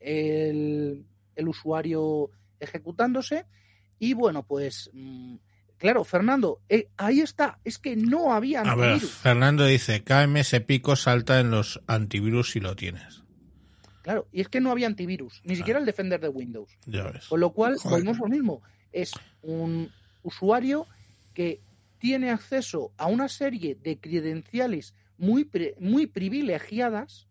[0.00, 2.30] el, el usuario
[2.60, 3.46] ejecutándose.
[3.98, 5.36] Y bueno, pues mm,
[5.76, 9.12] claro, Fernando, eh, ahí está, es que no había A ver, antivirus.
[9.12, 13.22] Fernando dice, KMS Pico salta en los antivirus si lo tienes.
[14.02, 16.70] Claro, y es que no había antivirus, ni siquiera el Defender de Windows.
[16.86, 17.26] Ya ves.
[17.28, 18.62] Con lo cual, volvemos lo mismo.
[18.90, 19.90] Es un
[20.22, 20.86] usuario
[21.34, 21.60] que
[21.98, 27.27] tiene acceso a una serie de credenciales muy, muy privilegiadas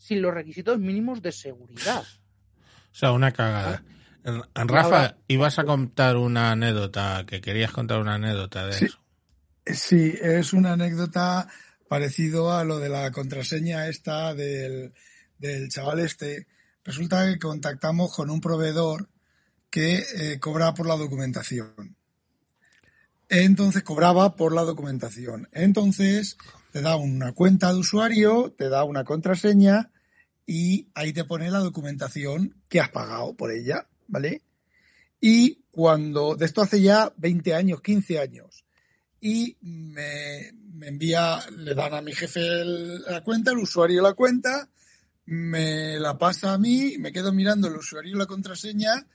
[0.00, 2.02] sin los requisitos mínimos de seguridad.
[2.02, 3.84] O sea, una cagada.
[4.24, 4.64] Ah.
[4.64, 8.84] Rafa, Ahora- ibas a contar una anécdota, que querías contar una anécdota de Sí.
[8.86, 8.98] eso.
[9.66, 11.46] Sí, es una anécdota
[11.88, 14.92] parecido a lo de la contraseña esta del,
[15.38, 16.46] del chaval este.
[16.82, 19.08] Resulta que contactamos con un proveedor
[19.68, 21.96] que eh, cobra por la documentación.
[23.28, 25.48] Entonces cobraba por la documentación.
[25.52, 26.36] Entonces
[26.70, 29.90] te da una cuenta de usuario, te da una contraseña
[30.46, 34.42] y ahí te pone la documentación que has pagado por ella, ¿vale?
[35.20, 38.64] Y cuando, de esto hace ya 20 años, 15 años,
[39.20, 44.68] y me, me envía, le dan a mi jefe la cuenta, el usuario la cuenta,
[45.26, 49.06] me la pasa a mí, me quedo mirando el usuario y la contraseña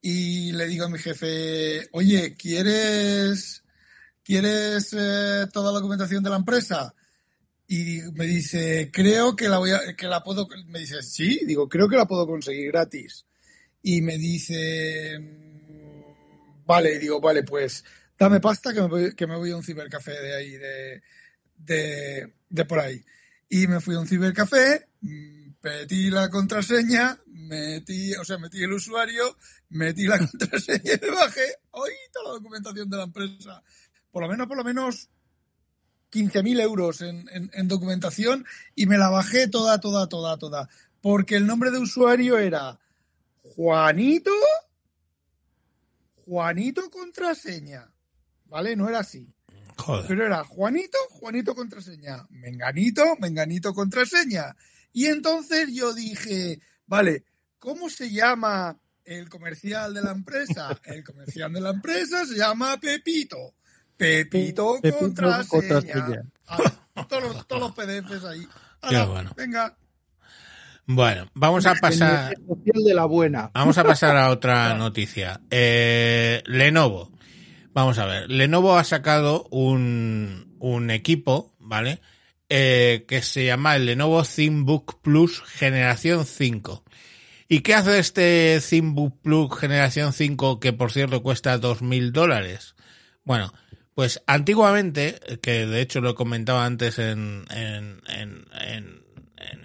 [0.00, 3.64] y le digo a mi jefe, oye, ¿quieres,
[4.28, 6.94] quieres eh, toda la documentación de la empresa?
[7.66, 11.66] Y me dice, creo que la voy a, que la puedo, me dice, sí, digo,
[11.66, 13.24] creo que la puedo conseguir gratis.
[13.82, 17.82] Y me dice, mm, vale, digo, vale, pues
[18.18, 21.02] dame pasta que me voy, a un cibercafé de ahí, de,
[21.56, 23.02] de, de por ahí.
[23.48, 28.74] Y me fui a un cibercafé, mm, metí la contraseña, metí, o sea, metí el
[28.74, 29.38] usuario,
[29.70, 33.62] metí la contraseña y me bajé, hoy toda la documentación de la empresa.
[34.10, 35.10] Por lo menos, por lo menos
[36.12, 40.68] 15.000 euros en, en, en documentación y me la bajé toda, toda, toda, toda.
[41.00, 42.78] Porque el nombre de usuario era
[43.42, 44.32] Juanito,
[46.24, 47.90] Juanito contraseña.
[48.46, 48.76] ¿Vale?
[48.76, 49.32] No era así.
[49.76, 50.06] Joder.
[50.08, 52.26] Pero era Juanito, Juanito contraseña.
[52.30, 54.56] Menganito, Menganito contraseña.
[54.92, 57.24] Y entonces yo dije, vale,
[57.58, 60.80] ¿cómo se llama el comercial de la empresa?
[60.84, 63.54] El comercial de la empresa se llama Pepito.
[63.98, 65.48] Pepito, Pepito contraseña.
[65.48, 66.22] contraseña.
[66.46, 68.46] Ah, todos, los, todos los PDFs ahí.
[68.88, 69.32] Qué Ala, bueno.
[69.36, 69.76] Venga.
[70.86, 72.32] Bueno, vamos a pasar.
[72.32, 73.50] El social de la buena.
[73.52, 75.40] Vamos a pasar a otra noticia.
[75.50, 77.12] Eh, Lenovo.
[77.74, 78.30] Vamos a ver.
[78.30, 82.00] Lenovo ha sacado un, un equipo, ¿vale?
[82.48, 86.82] Eh, que se llama el Lenovo ThinkBook Plus Generación 5.
[87.48, 92.74] ¿Y qué hace este ThinkBook Plus Generación 5 que por cierto cuesta 2.000 dólares?
[93.24, 93.52] Bueno,
[93.98, 99.02] pues antiguamente, que de hecho lo he comentado antes en, en, en, en,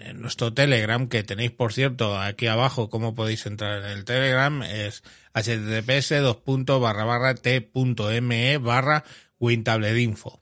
[0.00, 4.64] en- nuestro Telegram, que tenéis por cierto aquí abajo cómo podéis entrar en el Telegram,
[4.64, 5.04] es
[5.34, 9.04] https dos puntos barra barra t.me barra
[9.38, 10.40] wintabledinfo.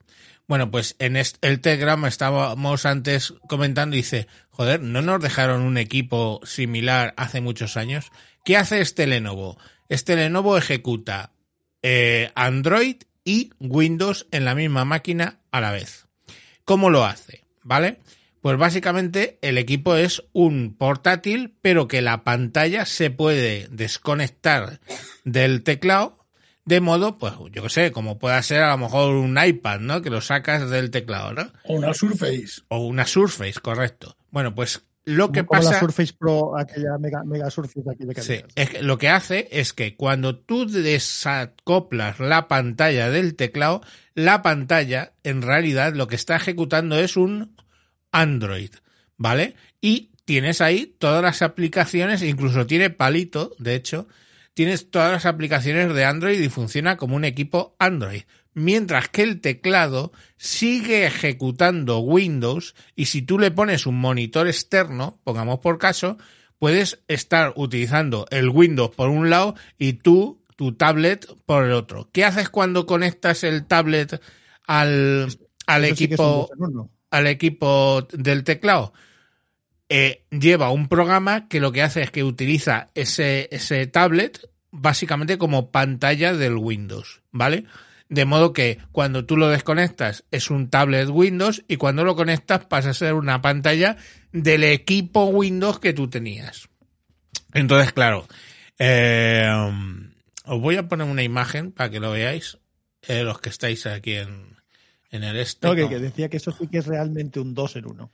[0.49, 5.77] Bueno, pues en el Telegram estábamos antes comentando y dice, joder, ¿no nos dejaron un
[5.77, 8.11] equipo similar hace muchos años?
[8.43, 9.59] ¿Qué hace este Lenovo?
[9.91, 11.33] Este Lenovo ejecuta
[11.83, 16.07] eh, Android y Windows en la misma máquina a la vez.
[16.65, 17.45] ¿Cómo lo hace?
[17.63, 17.99] ¿Vale?
[18.41, 24.81] Pues básicamente el equipo es un portátil, pero que la pantalla se puede desconectar
[25.25, 26.27] del teclado,
[26.65, 30.03] de modo, pues yo que sé, como pueda ser a lo mejor un iPad, ¿no?
[30.03, 31.53] Que lo sacas del teclado, ¿no?
[31.65, 32.63] O una Surface.
[32.69, 34.17] O una Surface, correcto.
[34.31, 35.81] Bueno, pues lo que Como la.
[35.81, 37.83] Surface Pro, aquella mega, mega Surface
[38.23, 38.47] Sí, había.
[38.55, 43.83] es que lo que hace es que cuando tú desacoplas la pantalla del teclado,
[44.15, 47.57] la pantalla en realidad lo que está ejecutando es un
[48.13, 48.71] Android,
[49.17, 49.57] ¿vale?
[49.81, 54.07] Y tienes ahí todas las aplicaciones, incluso tiene palito, de hecho,
[54.55, 58.23] tienes todas las aplicaciones de Android y funciona como un equipo Android.
[58.55, 65.19] Mientras que el teclado sigue ejecutando Windows y si tú le pones un monitor externo,
[65.25, 66.19] pongamos por caso,
[66.59, 72.11] puedes estar utilizando el Windows por un lado y tú, tu tablet, por el otro.
[72.13, 74.21] ¿Qué haces cuando conectas el tablet
[74.67, 75.29] al,
[75.67, 76.51] al sí equipo,
[77.11, 78.93] al equipo del teclado?
[79.89, 85.39] Eh, lleva un programa que lo que hace es que utiliza ese, ese tablet básicamente
[85.39, 87.67] como pantalla del Windows, ¿vale?
[88.13, 92.67] De modo que cuando tú lo desconectas es un tablet Windows y cuando lo conectas
[92.67, 93.97] pasa a ser una pantalla
[94.33, 96.69] del equipo Windows que tú tenías.
[97.55, 98.29] Entonces, claro,
[98.79, 99.49] eh,
[100.45, 102.59] os voy a poner una imagen para que lo veáis,
[103.01, 104.59] eh, los que estáis aquí en,
[105.11, 105.67] en el este.
[105.67, 108.13] No, que, decía que eso sí que es realmente un 2 en 1.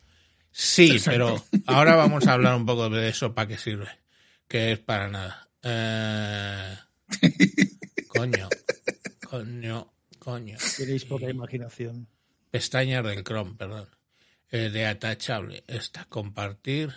[0.53, 1.11] Sí, Exacto.
[1.11, 3.89] pero ahora vamos a hablar un poco de eso para qué sirve.
[4.47, 5.49] Que es para nada.
[5.65, 6.77] Eh,
[8.07, 8.49] coño,
[9.29, 10.57] coño, coño.
[10.77, 12.09] Tenéis poca imaginación.
[12.51, 13.89] Pestañas del Chrome, perdón.
[14.51, 15.65] Eh, de atachable.
[15.67, 16.95] Esta compartir.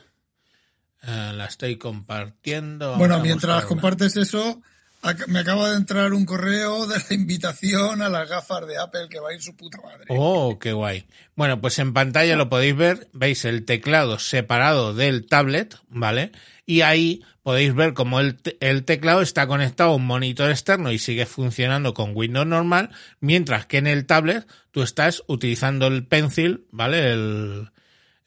[1.03, 2.97] Eh, la estoy compartiendo.
[2.97, 4.61] Bueno, mientras compartes eso,
[5.27, 9.19] me acaba de entrar un correo de la invitación a las gafas de Apple que
[9.19, 10.05] va a ir su puta madre.
[10.09, 11.05] Oh, qué guay.
[11.35, 16.31] Bueno, pues en pantalla lo podéis ver, veis el teclado separado del tablet, ¿vale?
[16.67, 20.91] Y ahí podéis ver cómo el, te- el teclado está conectado a un monitor externo
[20.91, 26.05] y sigue funcionando con Windows normal, mientras que en el tablet tú estás utilizando el
[26.05, 27.11] pencil, ¿vale?
[27.11, 27.71] El,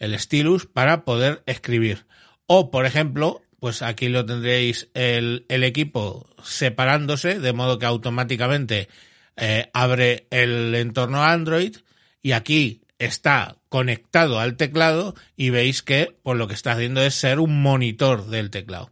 [0.01, 2.05] el stylus para poder escribir.
[2.47, 8.91] O, por ejemplo, pues aquí lo tendréis el, el equipo separándose, de modo que automáticamente
[9.39, 11.75] eh, abre el entorno Android
[12.21, 17.15] y aquí está conectado al teclado y veis que pues lo que está haciendo es
[17.15, 18.91] ser un monitor del teclado.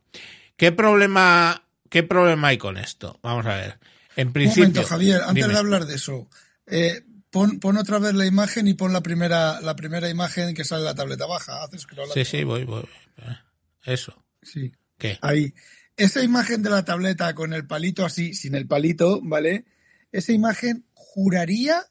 [0.56, 3.20] ¿Qué problema, qué problema hay con esto?
[3.22, 3.78] Vamos a ver.
[4.16, 5.52] En Un principio, momento, Javier, antes dime.
[5.52, 6.30] de hablar de eso,
[6.66, 10.64] eh, pon, pon otra vez la imagen y pon la primera, la primera imagen que
[10.64, 11.62] sale en la tableta baja.
[11.62, 12.64] Haces Sí, sí, voy.
[12.64, 12.84] voy.
[13.84, 14.21] Eso.
[14.42, 15.18] Sí, ¿Qué?
[15.22, 15.54] ahí.
[15.96, 19.64] Esa imagen de la tableta con el palito así, sin el palito, ¿vale?
[20.10, 21.84] Esa imagen juraría,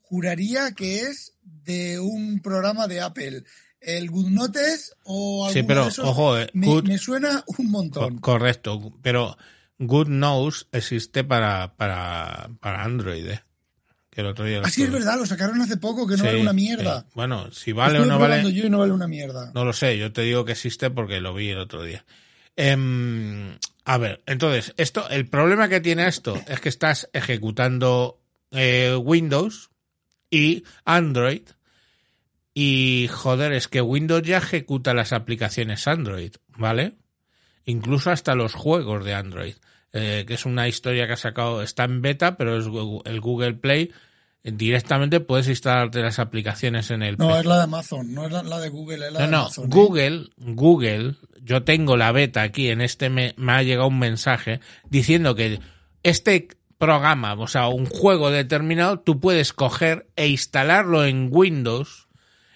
[0.00, 3.44] juraría que es de un programa de Apple.
[3.80, 7.56] El GoodNotes o algo Sí, pero de esos ojo, eh, me, Good- me suena un
[7.56, 8.18] Co- montón.
[8.18, 9.36] correcto, pero
[9.78, 10.08] Good
[10.72, 13.42] existe para, para, para Android, ¿eh?
[14.18, 16.26] Que el otro día Así es estuve- verdad, lo sacaron hace poco, que no Sí,
[16.26, 17.02] vale una mierda.
[17.02, 17.06] sí.
[17.14, 19.52] Bueno, si vale Estuve o no vale, yo y no vale una mierda.
[19.54, 19.96] no lo sé.
[19.96, 22.04] Yo te digo que existe porque lo vi el otro día.
[22.56, 28.20] Em, a ver, entonces, esto, el problema que tiene esto es que estás ejecutando
[28.50, 29.70] eh, Windows
[30.32, 31.42] y Android.
[32.54, 36.96] Y joder, es que Windows ya ejecuta las aplicaciones Android, ¿vale?
[37.66, 39.54] Incluso hasta los juegos de Android.
[39.94, 42.66] eh, que es una historia que ha sacado, está en beta, pero es
[43.06, 43.90] el Google Play.
[44.44, 47.40] Directamente puedes instalarte las aplicaciones en el No, PC.
[47.40, 49.38] es la de Amazon, no es la, la de Google, es la No, de no,
[49.40, 49.64] Amazon.
[49.64, 49.68] ¿eh?
[49.70, 54.60] Google, Google, yo tengo la beta aquí, en este me, me ha llegado un mensaje
[54.88, 55.60] diciendo que
[56.02, 56.48] este
[56.78, 62.06] programa, o sea, un juego determinado, tú puedes coger e instalarlo en Windows,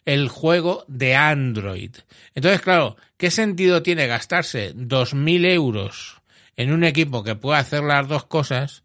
[0.04, 1.90] el juego de Android.
[2.34, 6.22] Entonces, claro, ¿qué sentido tiene gastarse 2.000 euros
[6.56, 8.81] en un equipo que pueda hacer las dos cosas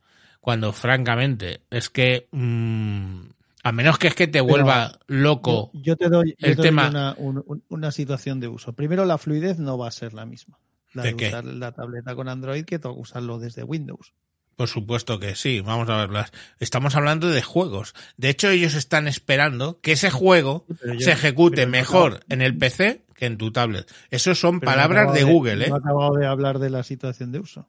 [0.48, 2.30] cuando, francamente, es que...
[2.32, 3.20] mm,
[3.64, 5.72] a menos que es que te vuelva loco.
[5.74, 8.48] Yo, yo te doy, yo el te doy tema- una, un- un- una situación de
[8.48, 8.72] uso.
[8.72, 10.58] Primero, la fluidez no va a ser la misma.
[10.94, 14.14] La ¿De usar la tableta con Android que usarlo desde Windows.
[14.56, 16.32] Por supuesto que sí, vamos a verlas.
[16.60, 17.94] Estamos hablando de juegos.
[18.16, 22.58] De hecho, ellos están esperando que ese juego yo- se ejecute no mejor en el
[22.58, 23.92] PC que en tu tablet.
[24.12, 25.70] Eso son palabras de Google, ¿eh?
[25.70, 27.68] No he acabado de hablar de la situación de uso.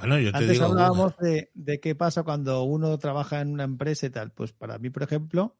[0.00, 0.64] Bueno, yo te Antes digo.
[0.64, 4.32] Hablábamos de, de qué pasa cuando uno trabaja en una empresa y tal.
[4.32, 5.56] Pues para mí, por ejemplo,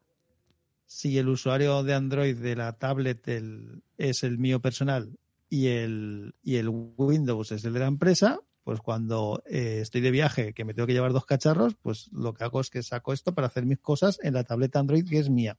[0.87, 3.29] si el usuario de Android de la tablet
[3.97, 5.17] es el mío personal
[5.49, 10.11] y el, y el Windows es el de la empresa, pues cuando eh, estoy de
[10.11, 13.13] viaje, que me tengo que llevar dos cacharros, pues lo que hago es que saco
[13.13, 15.57] esto para hacer mis cosas en la tableta Android que es mía.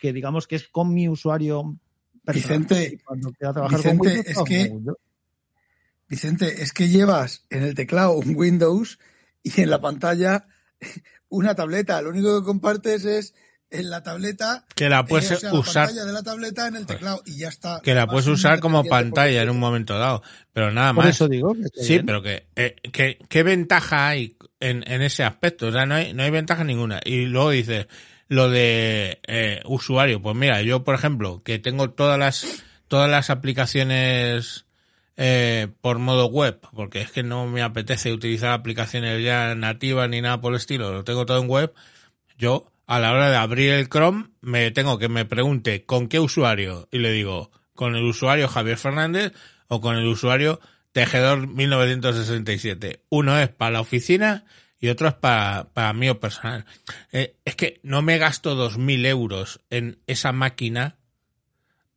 [0.00, 1.76] Que digamos que es con mi usuario
[2.24, 2.60] personal.
[2.60, 5.05] Vicente, Y cuando quiera trabajar Vicente, con Windows, es que-.
[6.08, 8.98] Vicente, es que llevas en el teclado un Windows
[9.42, 10.46] y en la pantalla
[11.28, 12.00] una tableta.
[12.02, 13.34] Lo único que compartes es
[13.70, 14.64] en la tableta.
[14.76, 17.22] Que la eh, puedes o sea, la usar- pantalla de la tableta en el teclado
[17.26, 17.80] y ya está.
[17.82, 20.22] que la puedes usar como por pantalla en un momento dado,
[20.52, 21.16] pero nada Por más.
[21.16, 22.06] eso digo que Sí, bien.
[22.06, 25.66] pero que, eh, que- ¿qué ventaja hay en, en ese aspecto?
[25.66, 27.00] O sea, no hay, no hay ventaja ninguna.
[27.04, 27.88] Y luego dices,
[28.28, 32.46] lo de eh, usuario, pues mira, yo por ejemplo, que tengo todas las,
[32.86, 34.65] todas las aplicaciones
[35.16, 40.20] eh, por modo web, porque es que no me apetece utilizar aplicaciones ya nativas ni
[40.20, 41.72] nada por el estilo, lo tengo todo en web,
[42.38, 46.20] yo a la hora de abrir el Chrome me tengo que me pregunte con qué
[46.20, 49.32] usuario y le digo con el usuario Javier Fernández
[49.68, 50.60] o con el usuario
[50.92, 53.02] Tejedor 1967.
[53.10, 54.44] Uno es para la oficina
[54.80, 56.64] y otro es para, para mí personal.
[57.12, 60.96] Eh, es que no me gasto 2.000 euros en esa máquina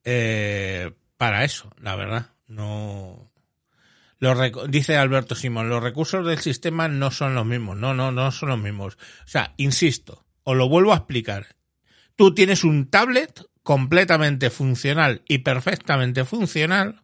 [0.04, 2.32] eh, para eso, la verdad.
[2.50, 3.32] No.
[4.18, 4.38] Los
[4.70, 7.78] dice Alberto Simón, los recursos del sistema no son los mismos.
[7.78, 8.96] No, no, no son los mismos.
[8.96, 11.56] O sea, insisto, os lo vuelvo a explicar.
[12.18, 17.04] Tú tienes un tablet completamente funcional y perfectamente funcional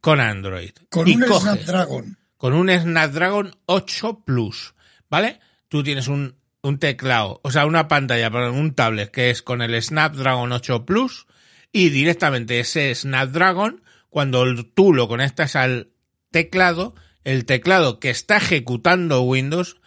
[0.00, 0.72] con Android.
[0.90, 2.18] Con y un coges Snapdragon.
[2.36, 4.74] con un Snapdragon 8 Plus,
[5.08, 5.40] ¿vale?
[5.68, 9.62] Tú tienes un, un teclado, o sea, una pantalla para un tablet que es con
[9.62, 11.26] el Snapdragon 8 Plus
[11.72, 13.83] y directamente ese Snapdragon,
[14.14, 15.88] cuando tú lo conectas al
[16.30, 19.78] teclado, el teclado que está ejecutando Windows,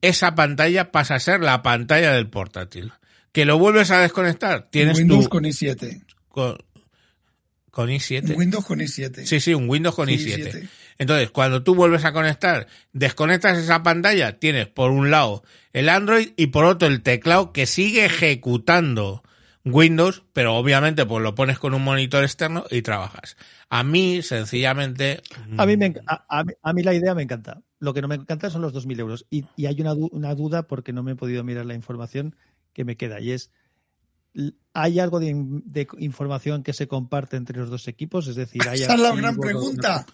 [0.00, 2.92] esa pantalla pasa a ser la pantalla del portátil.
[3.30, 6.04] Que lo vuelves a desconectar, tienes Windows tu con i7.
[6.26, 6.58] con,
[7.70, 8.36] con i7.
[8.36, 9.24] Windows con i7.
[9.24, 10.52] Sí, sí, un Windows con Sí, i7.
[10.52, 10.68] i7.
[10.98, 16.30] Entonces, cuando tú vuelves a conectar, desconectas esa pantalla, tienes por un lado el Android
[16.36, 19.22] y por otro el teclado que sigue ejecutando
[19.72, 23.36] Windows, pero obviamente pues lo pones con un monitor externo y trabajas.
[23.68, 25.22] A mí, sencillamente...
[25.58, 27.62] A mí, me, mm, enc- a, a mí- a mí la idea me encanta.
[27.80, 29.26] Lo que no me encanta son los 2.000 euros.
[29.28, 32.36] Y, y hay una, du- una duda porque no me he podido mirar la información
[32.72, 33.20] que me queda.
[33.20, 33.50] Y es,
[34.72, 38.28] ¿hay algo de, in- de información que se comparte entre los dos equipos?
[38.28, 40.06] Es decir, ¿hay Esa es la gran pregunta.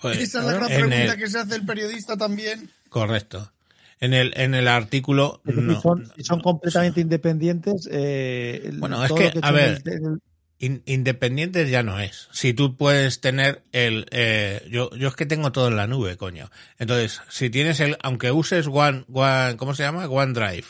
[0.00, 2.70] pues, Esa es la gran pregunta el- que se hace el periodista también.
[2.88, 3.52] Correcto.
[4.00, 5.40] En el, en el artículo...
[5.44, 5.80] No.
[5.80, 6.10] son,
[6.42, 7.88] completamente independientes.
[7.90, 10.18] eh, Bueno, es que, a ver, el- el-
[10.58, 12.28] In- independientes ya no es.
[12.32, 16.16] Si tú puedes tener el, eh, yo, yo es que tengo todo en la nube,
[16.16, 16.50] coño.
[16.78, 20.06] Entonces, si tienes el, aunque uses One, One, ¿cómo se llama?
[20.08, 20.64] OneDrive.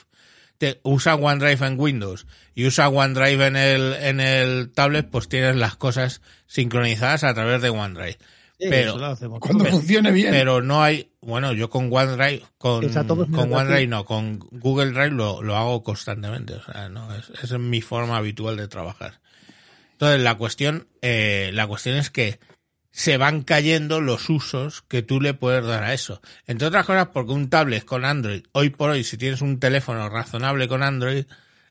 [0.59, 5.55] Te, usa OneDrive en Windows y usa OneDrive en el, en el tablet, pues tienes
[5.55, 8.19] las cosas sincronizadas a través de OneDrive.
[8.59, 10.31] Sí, pero- eso lo hacemos Cuando funcione bien.
[10.31, 15.43] Pero no hay, bueno, yo con OneDrive, con, con OneDrive no, con Google Drive lo,
[15.43, 16.55] lo hago constantemente.
[16.55, 19.21] O sea, no, es, esa es mi forma habitual de trabajar.
[19.93, 22.39] Entonces, la cuestión, eh, la cuestión es que
[22.91, 26.23] se van cayendo los usos que tú le puedes dar a eso.
[26.47, 30.09] Entre otras cosas, porque un tablet con Android, hoy por hoy, si tienes un teléfono
[30.09, 31.27] razonable con Android,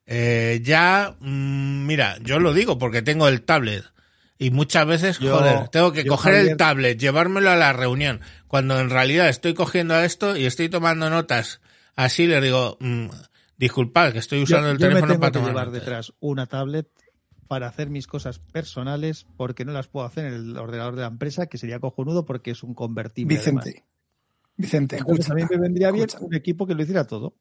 [0.06, 3.84] eh, ya, mm, mira, yo lo digo porque tengo el tablet.
[4.38, 8.20] Y muchas veces, Yo- joder, tengo que coger el tablet, llevármelo a la reunión.
[8.48, 11.62] Cuando en realidad estoy cogiendo esto y estoy tomando notas
[11.96, 13.08] así, le digo, mm,
[13.58, 15.82] disculpad, que estoy usando yo, el yo me teléfono tengo para que tomar llevar notas.
[15.82, 16.88] detrás una tablet
[17.48, 21.08] para hacer mis cosas personales porque no las puedo hacer en el ordenador de la
[21.08, 23.38] empresa, que sería cojonudo porque es un convertible.
[23.38, 23.64] además.
[23.66, 23.86] Vicente.
[24.58, 25.34] Vicente, Entonces escucha.
[25.34, 26.26] a mí me vendría bien escucha.
[26.26, 27.36] un equipo que lo hiciera todo.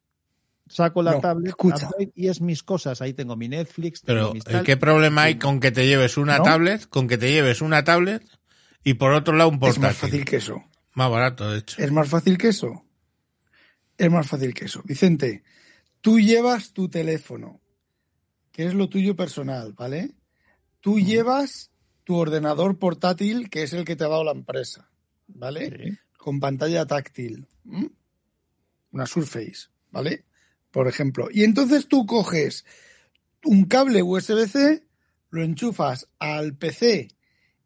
[0.67, 1.89] Saco la No, tablet escucha.
[2.15, 3.01] Y es mis cosas.
[3.01, 4.63] Ahí tengo mi Netflix, tengo Pero, mis ¿eh, tal.
[4.63, 6.43] ¿qué problema hay con que te lleves una ¿No?
[6.43, 8.23] tablet, con que te lleves una tablet
[8.83, 9.81] y por otro lado un Es portátil?
[9.83, 10.63] más fácil que eso.
[10.93, 11.81] Más barato, de hecho.
[11.81, 12.83] Es más fácil que eso.
[13.97, 14.81] Es más fácil que eso.
[14.85, 15.43] Vicente,
[16.01, 17.61] tú llevas tu teléfono,
[18.51, 20.11] que es lo tuyo personal, ¿vale?
[20.81, 21.71] Tú llevas
[22.03, 24.89] tu ordenador portátil, que es el que te ha dado la empresa,
[25.27, 25.69] ¿vale?
[25.69, 25.97] Sí.
[26.17, 27.47] Con pantalla táctil.
[28.91, 30.25] Una Surface, ¿vale?
[30.75, 31.29] Por ejemplo.
[31.31, 32.65] Y entonces tú coges
[33.45, 34.83] un cable USB-C,
[35.29, 37.07] lo enchufas al PC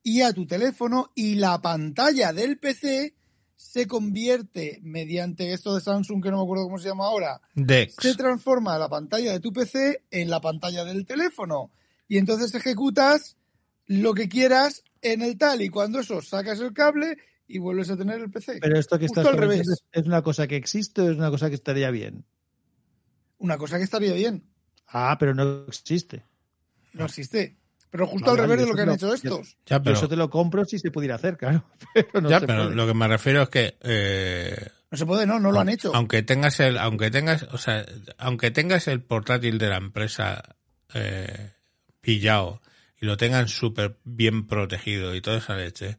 [0.04, 3.16] y a tu teléfono y la pantalla del PC
[3.56, 7.96] se convierte mediante esto de Samsung que no me acuerdo cómo se llama ahora, Dex.
[8.00, 11.72] se transforma la pantalla de tu PC en la pantalla del teléfono
[12.08, 13.38] y entonces ejecutas
[13.88, 17.18] lo que quieras en el tal y cuando eso sacas el cable
[17.48, 18.60] y vuelves a tener el PC.
[18.62, 19.68] Pero esto que Justo estás al revés.
[19.94, 22.24] es una cosa que existe o es una cosa que estaría bien.
[23.40, 24.44] Una cosa que estaría bien,
[24.88, 26.24] Ah, pero no existe.
[26.94, 27.56] no existe.
[27.92, 29.58] Pero justo al revés de lo que han no- hecho estos.
[29.66, 31.64] Ya, Yo pero, eso te lo compro si se pudiera hacer, claro.
[31.94, 32.76] Pero no ya, se pero puede.
[32.76, 35.96] lo que me refiero es que eh, No se puede, no, no lo han hecho.
[35.96, 37.84] aunque tengas el, aunque tengas, o sea,
[38.20, 40.56] aunque tengas el portátil de la empresa
[40.94, 41.54] eh,
[42.02, 42.62] pillado
[43.02, 45.98] y lo tengan súper bien protegido y toda esa leche,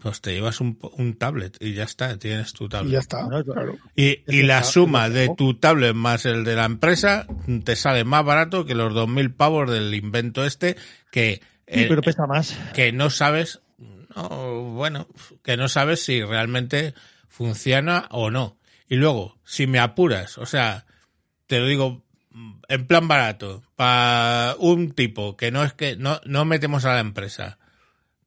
[0.00, 2.92] pues te llevas un, un tablet y ya está, tienes tu Y tablet.
[2.92, 3.26] ya está.
[3.44, 3.76] Claro.
[3.94, 7.26] Y, y la está- suma de tu tablet más el de la empresa
[7.64, 10.76] te sale más barato que los 2.000 pavos del invento este
[11.10, 12.56] que, Sí, eh, pero pesa más.
[12.74, 13.60] que no sabes,
[14.14, 15.08] no, bueno,
[15.42, 16.94] que no sabes si realmente
[17.28, 18.56] funciona o no.
[18.88, 20.86] Y luego, si me apuras, o sea,
[21.48, 22.02] te lo digo
[22.68, 27.00] en plan barato, para un tipo que no es que no, no metemos a la
[27.00, 27.58] empresa,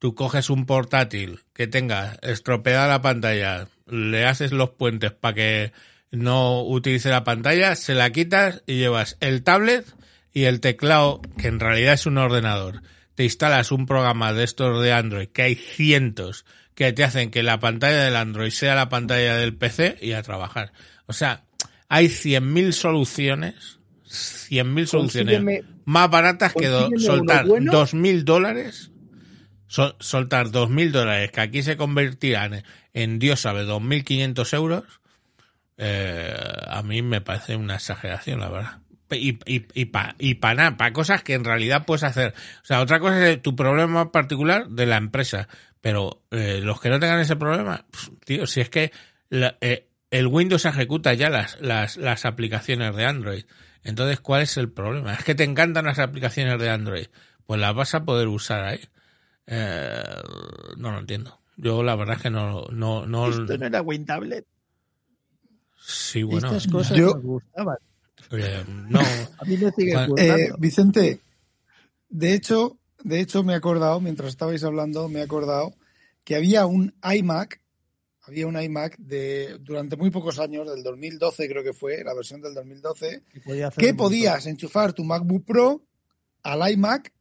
[0.00, 5.72] tú coges un portátil que tenga estropeada la pantalla, le haces los puentes para que
[6.10, 9.86] no utilice la pantalla, se la quitas y llevas el tablet
[10.32, 12.82] y el teclado, que en realidad es un ordenador.
[13.14, 17.42] Te instalas un programa de estos de Android, que hay cientos, que te hacen que
[17.42, 20.72] la pantalla del Android sea la pantalla del PC y a trabajar.
[21.04, 21.44] O sea,
[21.90, 27.70] hay 100.000 soluciones, 100.000 soluciones más baratas que soltar bueno.
[27.70, 28.90] 2.000 dólares
[29.70, 34.84] sol- soltar 2.000 dólares, que aquí se convertirán en, Dios sabe, 2.500 euros,
[35.78, 36.34] eh,
[36.68, 38.78] a mí me parece una exageración, la verdad.
[39.12, 42.34] Y, y, y para y nada, para cosas que en realidad puedes hacer.
[42.62, 45.48] O sea, otra cosa es tu problema particular de la empresa.
[45.80, 47.86] Pero eh, los que no tengan ese problema,
[48.24, 48.92] tío, si es que
[49.30, 53.44] la- eh, el Windows ejecuta ya las, las, las aplicaciones de Android.
[53.82, 55.14] Entonces, ¿cuál es el problema?
[55.14, 57.06] Es que te encantan las aplicaciones de Android.
[57.46, 58.80] Pues las vas a poder usar ahí.
[59.52, 60.02] Eh,
[60.76, 61.40] no lo entiendo.
[61.56, 64.46] Yo la verdad es que no, no, no, Esto no era WinTablet.
[65.82, 67.76] sí, bueno, Estas cosas yo- gustaban.
[68.32, 70.14] eh, no, A mí me sigue Bueno.
[70.18, 71.20] Eh, Vicente,
[72.08, 75.74] de hecho, de hecho me he acordado, mientras estabais hablando, me he acordado
[76.24, 77.60] que había un iMac,
[78.22, 82.40] había un iMac de durante muy pocos años, del 2012 creo que fue, la versión
[82.40, 85.82] del 2012, que podía que podías enchufar tu MacBook Pro
[86.42, 87.12] al iMac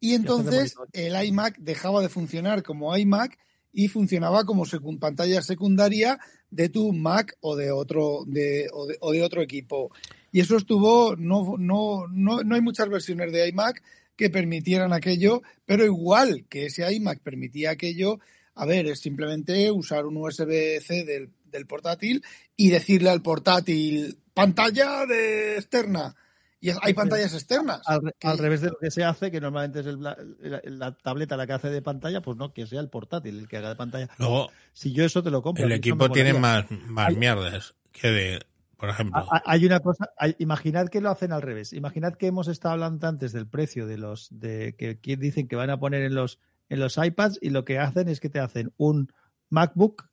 [0.00, 3.38] y entonces el iMac dejaba de funcionar como iMac
[3.72, 4.64] y funcionaba como
[4.98, 6.18] pantalla secundaria
[6.50, 9.90] de tu Mac o de otro de, o de, o de otro equipo.
[10.32, 13.82] Y eso estuvo, no, no, no, no hay muchas versiones de iMac
[14.16, 18.18] que permitieran aquello, pero igual que ese iMac permitía aquello,
[18.54, 22.24] a ver, es simplemente usar un USB-C del, del portátil
[22.56, 26.14] y decirle al portátil pantalla de externa.
[26.60, 27.82] Y hay pantallas externas.
[27.86, 30.16] Al, re- que- al revés de lo que se hace, que normalmente es el la,
[30.64, 33.58] la tableta la que hace de pantalla, pues no, que sea el portátil el que
[33.58, 34.08] haga de pantalla.
[34.18, 35.64] luego Si yo eso te lo compro.
[35.64, 38.40] el equipo tiene más, más Hay- mierdas que de,
[38.78, 39.20] por ejemplo.
[39.20, 41.72] Ha- ha- Hay una cosa, hay- imaginad que lo hacen al revés.
[41.74, 45.56] Imaginad que hemos estado hablando antes del precio de los de que, que dicen que
[45.56, 46.38] van a poner en los
[46.68, 49.12] en los iPads y lo que hacen es que te hacen un
[49.50, 50.08] MacBook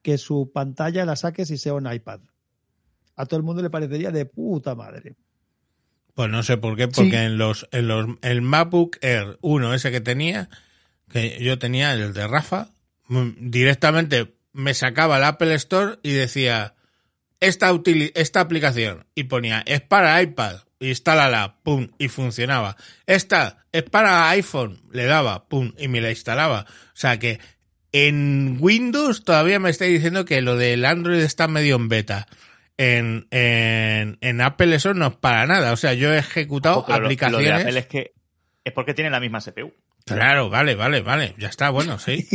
[0.00, 2.20] que su pantalla la saques y sea un iPad.
[3.16, 5.16] A todo el mundo le parecería de puta madre.
[6.18, 7.16] Pues no sé por qué, porque Sí.
[7.16, 10.48] en los, en los, el MacBook Air 1 ese que tenía,
[11.12, 12.70] que yo tenía el de Rafa,
[13.06, 16.74] mm, directamente me sacaba el Apple Store y decía,
[17.38, 17.70] esta,
[18.16, 22.76] esta aplicación, y ponía, es para iPad, instálala, pum, y funcionaba.
[23.06, 26.66] Esta es para iPhone, le daba, pum, y me la instalaba.
[26.68, 27.38] O sea que
[27.92, 32.26] en Windows todavía me estáis diciendo que lo del Android está medio en beta.
[32.80, 35.72] En, en, en Apple eso no es para nada.
[35.72, 37.48] O sea, yo he ejecutado Ojo, pero lo- aplicaciones.
[37.50, 38.12] Lo, de Apple es que
[38.64, 39.72] es porque tiene la misma CPU.
[40.06, 41.34] Claro, vale, vale, vale.
[41.38, 42.26] Ya está, bueno, sí.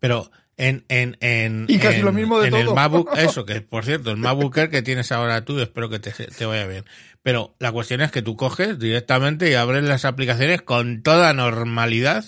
[0.00, 2.70] Pero en, en, en, Y casi en- lo mismo de en el.
[2.72, 6.10] MacBook, eso, que por cierto, el MacBook Air que tienes ahora tú, espero que te,
[6.12, 6.84] te vaya bien.
[7.22, 12.24] Pero la cuestión es que tú coges directamente y abres las aplicaciones con toda normalidad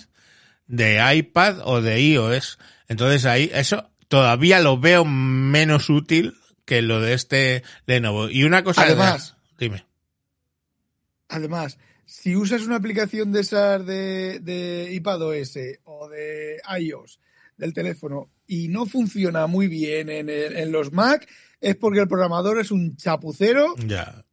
[0.67, 2.59] de iPad o de iOS.
[2.87, 8.29] Entonces ahí, eso todavía lo veo menos útil que lo de este Lenovo.
[8.29, 9.85] Y una cosa Además- dime.
[11.29, 17.19] Además, si usas una aplicación de esas de, de iPadOS o de iOS
[17.57, 21.27] del teléfono y no funciona muy bien en, el- en los Mac,
[21.61, 23.73] es porque el programador es un chapucero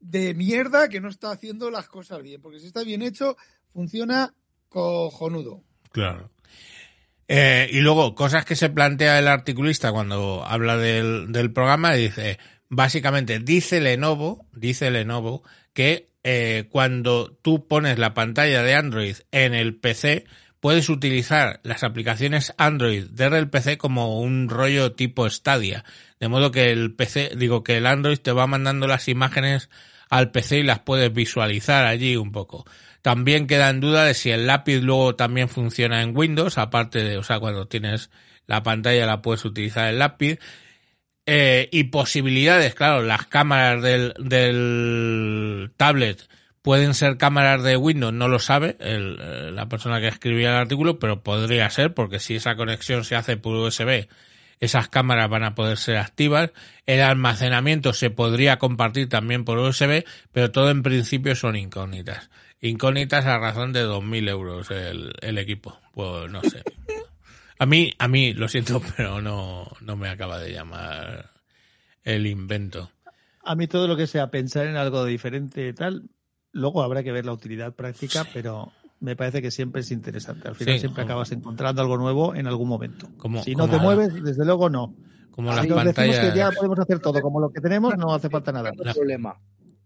[0.01, 2.43] de mierda que no está haciendo las cosas bien.
[2.43, 3.37] Porque si está bien hecho,
[3.73, 4.35] funciona
[4.69, 5.63] cojonudo.
[5.93, 6.31] Claro.
[7.33, 12.41] Eh, y luego, cosas que se plantea el articulista cuando habla del, del programa, dice,
[12.69, 19.55] básicamente, dice Lenovo, dice Lenovo, que eh, cuando tú pones la pantalla de Android en
[19.55, 20.25] el PC,
[20.59, 25.85] puedes utilizar las aplicaciones Android desde el PC como un rollo tipo Stadia.
[26.19, 29.71] De modo que el PC, digo que el Android te va mandando las imágenes
[30.09, 32.67] al PC y las puedes visualizar allí un poco.
[33.03, 37.17] También queda en duda de si el lápiz luego también funciona en Windows, aparte de,
[37.19, 38.11] o sea, cuando tienes
[38.47, 40.39] la pantalla la puedes utilizar el lápiz.
[41.27, 46.29] Eh, y posibilidades, claro, las cámaras del, tablet
[46.63, 50.57] Pueden ser cámaras de Windows, no lo sabe el, eh, la persona que escribía el
[50.57, 54.09] artículo, pero podría ser, porque si esa conexión se hace por USB,
[54.61, 56.51] esas cámaras van a poder ser activas.
[56.85, 62.29] El almacenamiento se podría compartir también por USB, pero todo en principio son incógnitas.
[62.61, 65.79] Incógnitas a razón de 2.000 euros el, el equipo.
[65.95, 66.63] Pues no sé.
[67.59, 71.31] A mí, a mí, lo siento, pero no, no me acaba de llamar
[72.05, 72.91] el invento.
[73.45, 76.11] A mí todo lo que sea pensar en algo diferente y tal,
[76.53, 80.47] luego habrá que ver la utilidad práctica, pero me parece que siempre es interesante.
[80.49, 83.09] Al final Sí, siempre como- acabas encontrando algo nuevo en algún momento.
[83.17, 84.95] Como, si no como- te mueves, desde luego no.
[85.31, 86.33] Como Si las nos decimos pantallas.
[86.33, 88.71] que ya podemos hacer todo como lo que tenemos, no hace falta nada.
[88.73, 89.39] Buscando problema.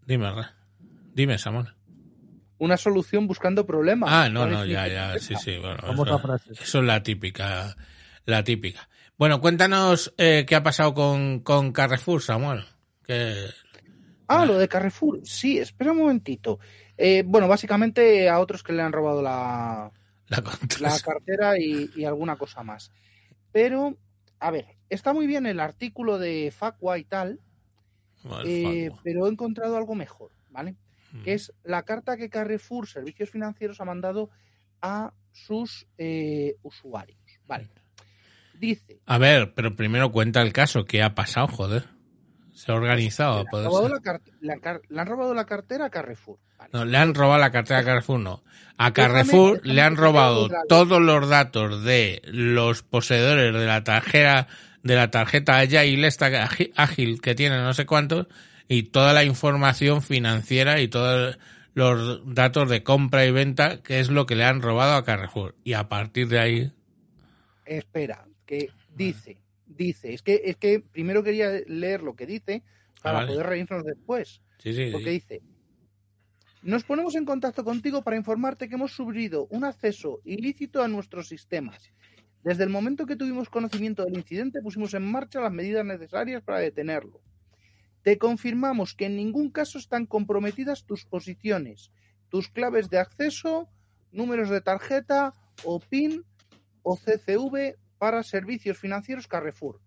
[0.05, 0.53] Dime, Ra.
[1.13, 1.67] Dime, Samuel.
[2.57, 4.09] Una solución buscando problemas.
[4.11, 5.77] Ah, no, ¿Cuál no, ya, ya, sí, sí, bueno.
[6.51, 7.75] Eso, es la típica,
[8.25, 8.87] la típica.
[9.17, 12.63] Bueno, cuéntanos eh, qué ha pasado con, con Carrefour, Samuel.
[13.05, 13.49] Que,
[14.27, 15.19] Ah, lo de Carrefour.
[15.23, 16.59] Sí, espera un momentito.
[16.97, 19.91] Eh, bueno, básicamente a otros que le han robado la,
[20.27, 22.91] la cartera y, y alguna cosa más.
[23.51, 23.97] Pero,
[24.39, 27.39] a ver, está muy bien el artículo de Facua y tal,
[28.45, 30.75] eh, pero he encontrado algo mejor, ¿vale?
[31.15, 31.23] Mm.
[31.23, 34.29] Que es la carta que Carrefour Servicios Financieros ha mandado
[34.81, 37.69] a sus eh, usuarios, ¿vale?
[38.53, 40.85] Dice, A ver, pero primero cuenta el caso.
[40.85, 41.85] ¿Qué ha pasado, joder?
[42.53, 43.43] Se ha organizado.
[43.43, 46.39] le han, robado la le han robado la cartera a Carrefour.
[46.57, 46.69] ¿vale?
[46.71, 48.43] No, le han robado la cartera a Carrefour, no.
[48.77, 54.47] A Carrefour le han robado todos los datos de los poseedores de la tarjeta,
[54.83, 56.27] de la tarjeta Agile, esta
[56.75, 58.27] ágil que tiene no sé cuántos,
[58.67, 61.37] y toda la información financiera y todos
[61.73, 65.55] los datos de compra y venta, que es lo que le han robado a Carrefour.
[65.63, 66.71] Y a partir de ahí,
[67.65, 72.63] Espera, que dice, dice, es que, es que primero quería leer lo que dice
[73.01, 73.31] para Ah, vale.
[73.33, 74.41] poder reírnos después.
[74.59, 75.11] sí, sí, Porque sí.
[75.11, 75.41] dice,
[76.61, 81.27] nos ponemos en contacto contigo para informarte que hemos sufrido un acceso ilícito a nuestros
[81.27, 81.91] sistemas.
[82.43, 86.59] Desde el momento que tuvimos conocimiento del incidente, pusimos en marcha las medidas necesarias para
[86.59, 87.21] detenerlo.
[88.05, 91.91] Te confirmamos que en ningún caso están comprometidas tus posiciones,
[92.29, 93.67] tus claves de acceso,
[94.11, 95.33] números de tarjeta
[95.63, 96.23] o PIN
[96.83, 99.81] o CCV para servicios financieros Carrefour,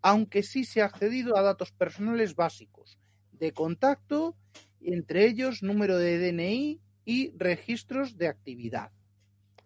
[0.00, 3.00] aunque sí se ha accedido a datos personales básicos
[3.32, 4.36] de contacto,
[4.80, 8.92] entre ellos número de DNI y registros de actividad.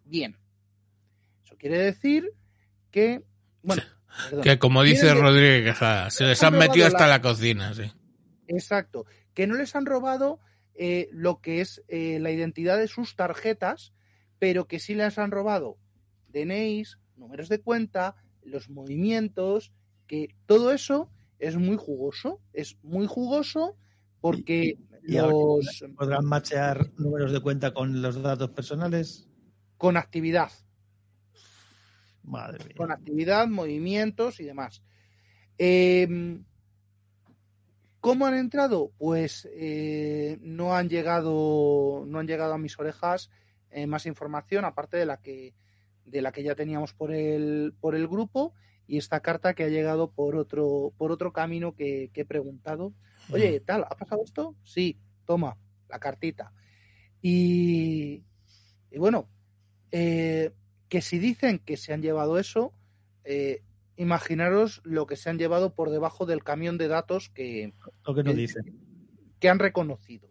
[0.05, 0.39] Bien.
[1.45, 2.33] Eso quiere decir
[2.89, 3.23] que,
[3.61, 3.83] bueno,
[4.29, 4.43] perdón.
[4.43, 7.83] Que como dice Rodríguez Quejada, se les han han metido hasta la- la cocina, sí.
[8.47, 9.05] Exacto.
[9.33, 10.39] Que no les han robado
[10.75, 13.93] eh, lo que es eh, la identidad de sus tarjetas,
[14.39, 15.77] pero que sí les han robado
[16.29, 19.71] DNIs, números de cuenta, los movimientos,
[20.07, 21.09] que todo eso
[21.39, 22.41] es muy jugoso.
[22.53, 23.75] Es muy jugoso
[24.21, 24.77] porque
[25.07, 29.27] Y los podrán machear números de cuenta con los datos personales.
[29.77, 30.51] con actividad.
[32.23, 32.75] Madre mía.
[32.77, 34.83] con actividad, movimientos y demás.
[35.57, 36.39] Eh,
[37.99, 38.91] ¿Cómo han entrado?
[38.97, 43.29] Pues eh, no han llegado, no han llegado a mis orejas
[43.69, 45.53] eh, más información, aparte de la que
[46.05, 48.53] de la que ya teníamos por el, por el grupo,
[48.87, 52.93] y esta carta que ha llegado por otro, por otro camino que, que he preguntado.
[53.31, 54.55] Oye, tal, ¿ha pasado esto?
[54.63, 55.57] Sí, toma,
[55.87, 56.51] la cartita.
[57.21, 58.23] Y,
[58.89, 59.29] y bueno,
[59.91, 60.51] eh,
[60.91, 62.73] que si dicen que se han llevado eso,
[63.23, 63.63] eh,
[63.95, 67.73] imaginaros lo que se han llevado por debajo del camión de datos que,
[68.05, 68.77] Lo que dicen.
[69.41, 70.29] han reconocido.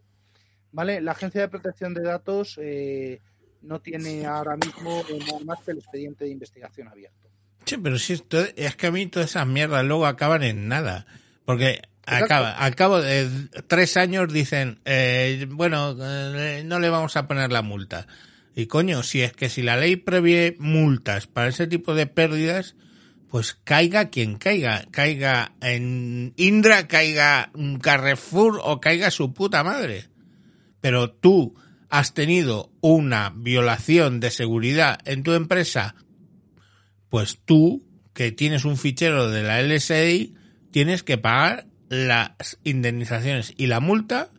[0.71, 1.01] ¿Vale?
[1.01, 3.21] La Agencia de Protección de Datos eh,
[3.63, 7.27] no tiene ahora mismo nada más que el expediente de investigación abierto.
[7.65, 11.07] Sí, pero si esto, es que a mí todas esas mierdas luego acaban en nada.
[11.43, 13.27] Porque acaba, al cabo de
[13.65, 18.05] tres años dicen, eh, bueno, eh, no le vamos a poner la multa.
[18.55, 22.75] Y coño, si es que si la ley prevé multas para ese tipo de pérdidas,
[23.29, 24.85] pues caiga quien caiga.
[24.91, 27.51] Caiga en Indra, caiga
[27.81, 30.09] Carrefour o caiga su puta madre.
[30.81, 31.55] Pero tú
[31.89, 35.95] has tenido una violación de seguridad en tu empresa
[37.11, 40.33] pues tú, que tienes un fichero de la LSI,
[40.71, 44.31] tienes que pagar las indemnizaciones y la multa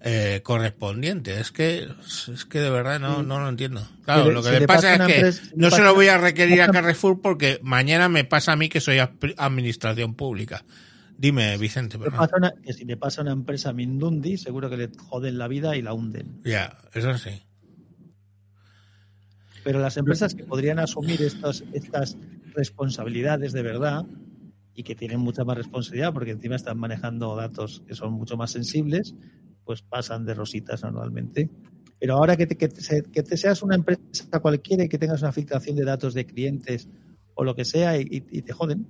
[0.00, 1.40] eh, correspondiente.
[1.40, 1.88] Es que,
[2.32, 3.86] es que de verdad no, no lo entiendo.
[4.04, 6.08] Claro, Si lo que si le pasa pasa es que empresa- no se lo voy
[6.08, 10.64] a requerir a Carrefour porque mañana me pasa a mí que soy ad- administración pública.
[11.16, 12.16] Dime, Vicente, perdón.
[12.18, 15.48] pasa una- que si le pasa a una empresa Mindundi, seguro que le joden la
[15.48, 16.40] vida y la hunden.
[16.44, 17.30] Ya, eso sí.
[19.64, 22.16] Pero las empresas que podrían asumir estos, estas
[22.54, 24.04] responsabilidades de verdad
[24.74, 28.52] y que tienen mucha más responsabilidad porque encima están manejando datos que son mucho más
[28.52, 29.14] sensibles,
[29.68, 31.50] pues pasan de rositas normalmente.
[32.00, 35.20] Pero ahora que te, que te- que te seas una empresa cualquiera y que tengas
[35.20, 36.88] una filtración de datos de clientes
[37.34, 38.86] o lo que sea y, te joden.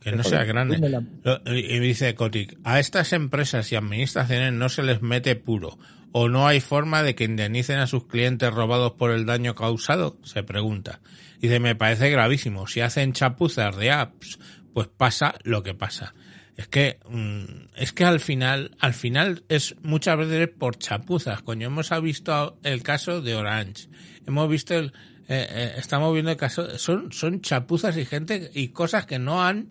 [0.00, 0.78] Que no sea grande.
[0.78, 5.78] La- Y dice Kotick, a estas empresas y administraciones no se les mete puro.
[6.12, 10.16] ¿O no hay forma de que indemnicen a sus clientes robados por el daño causado?
[10.22, 11.00] Se pregunta.
[11.38, 12.66] Dice, me parece gravísimo.
[12.66, 14.38] Si hacen chapuzas de apps,
[14.72, 16.14] pues pasa lo que pasa.
[16.56, 21.66] Es que, mm, es que al final, al final es muchas veces por chapuzas, coño.
[21.66, 23.88] Hemos visto el caso de Orange.
[24.26, 24.92] Hemos visto el,
[25.28, 29.42] eh, eh, estamos viendo el caso, son, son chapuzas y gente y cosas que no
[29.42, 29.70] han,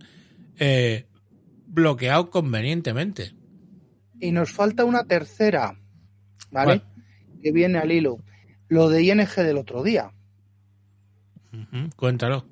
[0.59, 1.07] eh,
[1.67, 3.33] bloqueado convenientemente.
[4.19, 5.79] Y nos falta una tercera,
[6.51, 6.79] ¿vale?
[6.79, 7.41] ¿Cuál?
[7.41, 8.19] Que viene al hilo.
[8.67, 10.11] Lo de ING del otro día.
[11.95, 12.47] Cuéntalo.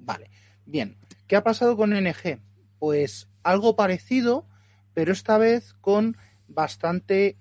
[0.00, 0.30] Vale.
[0.66, 0.96] Bien.
[1.26, 2.40] ¿Qué ha pasado con ING?
[2.78, 4.46] Pues algo parecido,
[4.94, 6.16] pero esta vez con
[6.48, 7.36] bastante.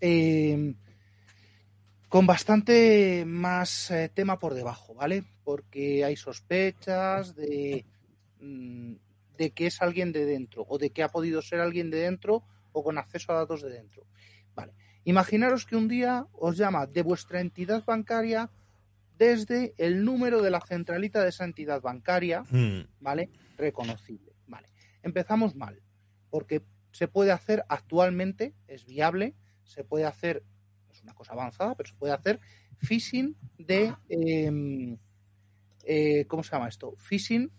[0.00, 0.74] eh,
[2.08, 5.24] con bastante más eh, tema por debajo, ¿vale?
[5.42, 7.84] Porque hay sospechas de,
[8.40, 8.92] mm,
[9.36, 12.44] de que es alguien de dentro o de que ha podido ser alguien de dentro
[12.72, 14.06] o con acceso a datos de dentro.
[14.54, 14.74] Vale.
[15.04, 18.48] Imaginaros que un día os llama de vuestra entidad bancaria
[19.18, 23.28] desde el número de la centralita de esa entidad bancaria, Mm, ¿vale?
[23.58, 24.33] Reconocible.
[25.04, 25.80] Empezamos mal,
[26.30, 30.44] porque se puede hacer actualmente, es viable, se puede hacer,
[30.90, 32.40] es una cosa avanzada, pero se puede hacer
[32.78, 34.96] phishing de, eh,
[35.84, 36.96] eh, ¿cómo se llama esto?
[36.98, 37.50] Phishing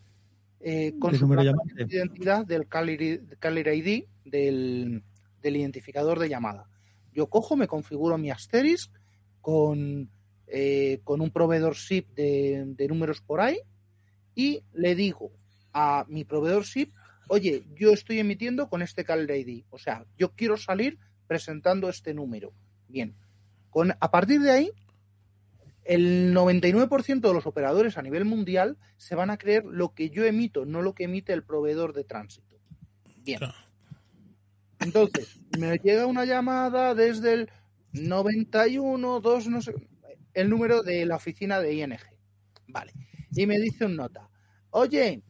[0.60, 1.86] eh, con llamante.
[1.86, 5.04] de identidad del Caller ID, del,
[5.42, 6.68] del identificador de llamada.
[7.14, 8.92] Yo cojo, me configuro mi asterisk
[9.42, 10.10] con,
[10.48, 13.60] eh, con un proveedor SIP de, de números por ahí
[14.34, 15.32] y le digo
[15.72, 16.94] a mi proveedor SIP,
[17.28, 19.64] oye, yo estoy emitiendo con este Caller ID.
[19.70, 22.54] O sea, yo quiero salir presentando este número.
[22.88, 23.16] Bien.
[23.70, 24.72] Con, a partir de ahí,
[25.84, 30.26] el 99% de los operadores a nivel mundial se van a creer lo que yo
[30.26, 32.60] emito, no lo que emite el proveedor de tránsito.
[33.24, 33.40] Bien.
[34.80, 37.50] Entonces, me llega una llamada desde el
[37.94, 39.74] 91, 2, no sé,
[40.34, 41.98] el número de la oficina de ING.
[42.68, 42.94] Vale.
[43.32, 44.30] Y me dice un nota,
[44.72, 45.22] oye,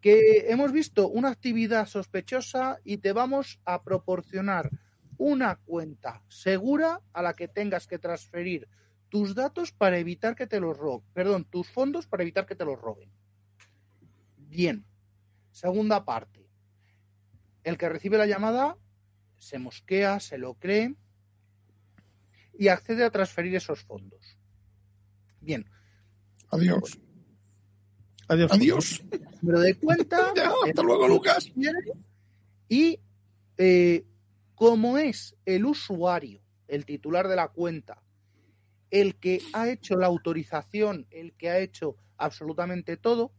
[0.00, 4.70] que hemos visto una actividad sospechosa y te vamos a proporcionar
[5.18, 8.68] una cuenta segura a la que tengas que transferir
[9.10, 12.64] tus datos para evitar que te los roben, perdón, tus fondos para evitar que te
[12.64, 13.10] los roben.
[14.36, 14.86] Bien.
[15.50, 16.48] Segunda parte.
[17.64, 18.78] El que recibe la llamada
[19.36, 20.94] se mosquea, se lo cree
[22.58, 24.38] y accede a transferir esos fondos.
[25.40, 25.68] Bien.
[26.50, 26.98] Adiós.
[28.30, 28.52] Adiós.
[28.52, 29.02] Adiós.
[29.42, 30.32] Número de cuenta.
[30.36, 31.50] Ya, hasta luego, Lucas.
[32.68, 32.98] Y
[33.58, 34.04] eh,
[34.54, 38.02] como es el usuario, el titular de la cuenta,
[38.90, 43.32] el que ha hecho la autorización, el que ha hecho absolutamente todo,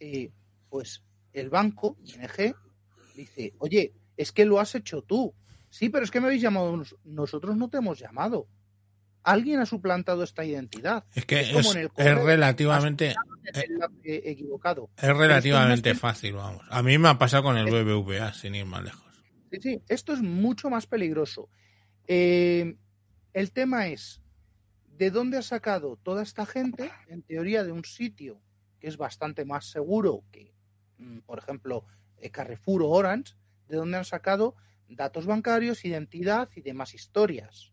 [0.00, 0.30] eh,
[0.68, 1.02] pues
[1.32, 2.54] el banco, ING,
[3.14, 5.34] dice, oye, es que lo has hecho tú.
[5.68, 6.76] Sí, pero es que me habéis llamado.
[6.76, 8.48] nos- Nosotros no te hemos llamado.
[9.22, 11.04] Alguien ha suplantado esta identidad.
[11.14, 12.24] Es que Es es, como en el es correo.
[12.26, 14.90] relativamente, El enlace equivocado.
[14.96, 16.64] es relativamente fácil, vamos.
[16.70, 19.10] A mí me ha pasado con el BBVA, sin ir más lejos.
[19.50, 21.48] Sí, sí, esto es mucho más peligroso.
[22.06, 22.76] Eh,
[23.32, 24.20] el tema es,
[24.96, 26.90] ¿de dónde ha sacado toda esta gente?
[27.08, 28.40] En teoría de un sitio
[28.80, 30.52] que es bastante más seguro que,
[30.98, 31.84] mm, por ejemplo,
[32.18, 33.34] eh, Carrefour o Orange,
[33.68, 34.56] de dónde han sacado
[34.88, 37.72] datos bancarios, identidad y demás historias.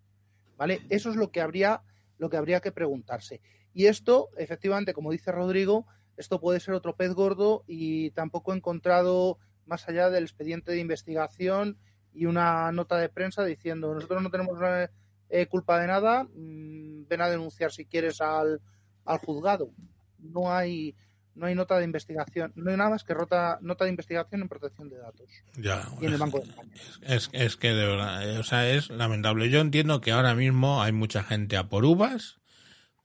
[0.58, 0.82] ¿Vale?
[0.90, 1.82] Eso es lo que habría,
[2.18, 3.42] lo que habría que preguntarse.
[3.74, 5.86] Y esto, efectivamente, como dice Rodrigo,
[6.18, 10.80] esto puede ser otro pez gordo y tampoco he encontrado más allá del expediente de
[10.80, 11.78] investigación
[12.14, 14.90] y una nota de prensa diciendo nosotros no tenemos eh,
[15.30, 18.62] eh, culpa de nada, mm, ven a denunciar si quieres al,
[19.06, 19.72] al juzgado.
[20.18, 20.96] No hay
[21.38, 24.50] no hay nota de investigación, no hay nada más que rota, nota de investigación en
[24.50, 26.72] protección de datos Ya, y en el Banco de España.
[27.04, 29.50] Es, es que de verdad, eh, o sea, es lamentable.
[29.50, 32.37] Yo entiendo que ahora mismo hay mucha gente a por uvas,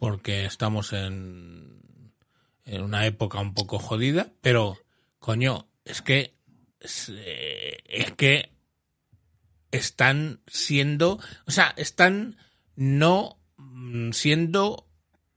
[0.03, 1.81] porque estamos en,
[2.65, 4.77] en una época un poco jodida, pero,
[5.21, 6.35] coño, es que,
[6.81, 8.51] es, eh, es que
[9.71, 12.37] están siendo, o sea, están
[12.75, 14.89] no mm, siendo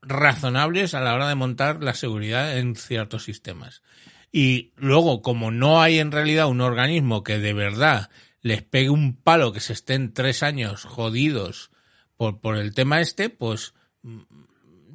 [0.01, 3.83] razonables a la hora de montar la seguridad en ciertos sistemas.
[4.31, 8.09] Y luego, como no hay en realidad un organismo que de verdad
[8.41, 11.69] les pegue un palo que se estén tres años jodidos
[12.17, 14.23] por, por el tema este, pues mm,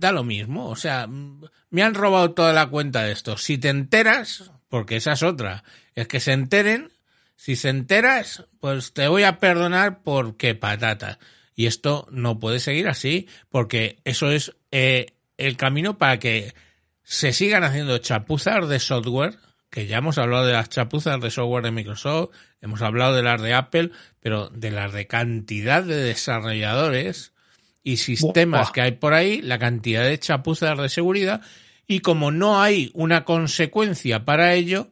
[0.00, 0.68] da lo mismo.
[0.68, 3.36] O sea, me han robado toda la cuenta de esto.
[3.36, 5.62] Si te enteras, porque esa es otra,
[5.94, 6.92] es que se enteren,
[7.36, 11.18] Si se enteras, pues te voy a perdonar porque patata.
[11.54, 16.54] Y esto no puede seguir así, porque eso es eh, el camino para que
[17.02, 19.38] se sigan haciendo chapuzas de software,
[19.70, 23.40] que ya hemos hablado de las chapuzas de software de Microsoft, hemos hablado de las
[23.40, 23.90] de Apple,
[24.20, 27.32] pero de las de cantidad de desarrolladores
[27.82, 28.72] y sistemas Buah.
[28.72, 31.40] que hay por ahí, la cantidad de chapuzas de seguridad,
[31.86, 34.88] y como no hay una consecuencia para ello,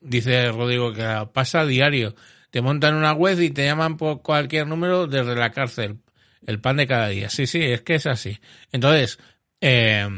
[0.00, 2.14] dice Rodrigo que pasa a diario,
[2.50, 5.98] te montan una web y te llaman por cualquier número desde la cárcel,
[6.46, 7.28] el pan de cada día.
[7.30, 8.38] Sí, sí, es que es así.
[8.72, 9.18] Entonces,
[9.60, 10.08] eh,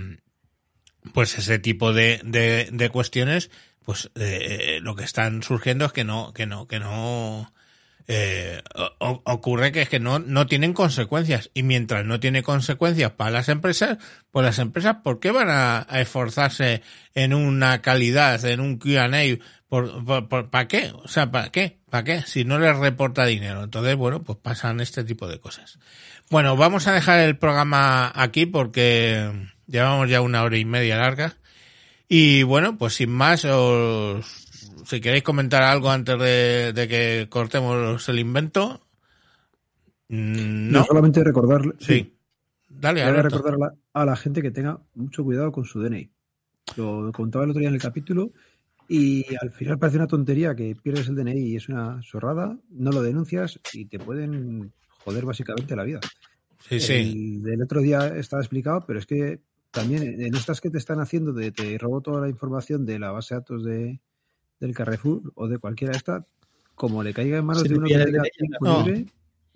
[1.12, 3.50] pues ese tipo de, de, de cuestiones,
[3.84, 7.52] pues eh, lo que están surgiendo es que no, que no, que no
[8.06, 8.60] eh,
[8.98, 11.50] ocurre que es que no, no tienen consecuencias.
[11.54, 13.98] Y mientras no tiene consecuencias para las empresas,
[14.30, 16.82] pues las empresas, ¿por qué van a, a esforzarse
[17.14, 19.08] en una calidad, en un QA?
[19.68, 20.92] ¿Por, por, por- ¿Para qué?
[21.02, 21.78] O sea, ¿para qué?
[21.90, 22.22] ¿Para qué?
[22.22, 23.64] Si no les reporta dinero.
[23.64, 25.78] Entonces, bueno, pues pasan este tipo de cosas.
[26.30, 29.30] Bueno, vamos a dejar el programa aquí porque
[29.66, 31.36] llevamos ya una hora y media larga.
[32.08, 34.43] Y bueno, pues sin más, os,
[34.84, 38.80] si queréis comentar algo antes de, de que cortemos el invento.
[40.08, 41.74] mm, No, No, solamente recordarle.
[41.78, 42.10] sí.
[42.76, 45.80] Dale, Voy a recordar a la, a la gente que tenga mucho cuidado con su
[45.80, 46.10] DNI.
[46.76, 48.32] Lo contaba el otro día en el capítulo
[48.88, 52.90] y al final parece una tontería que pierdes el DNI y es una zorrada, no
[52.90, 56.00] lo denuncias y te pueden joder básicamente la vida.
[56.68, 56.92] Sí, sí.
[56.94, 59.40] El del otro día estaba explicado, pero es que
[59.70, 63.12] también en estas que te están haciendo de te robo toda la información de la
[63.12, 64.00] base de datos de,
[64.60, 66.24] del Carrefour o de cualquiera de estas,
[66.74, 68.82] como le caiga en manos de uno que tenga tiempo no.
[68.86, 69.06] libre,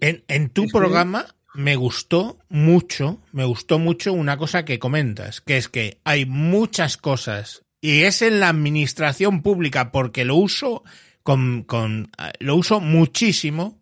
[0.00, 4.78] En, en tu Es que- programa me gustó mucho, me gustó mucho una cosa que
[4.78, 10.36] comentas, que es que hay muchas cosas y es en la administración pública porque lo
[10.36, 10.84] uso
[11.22, 13.80] con, con lo uso muchísimo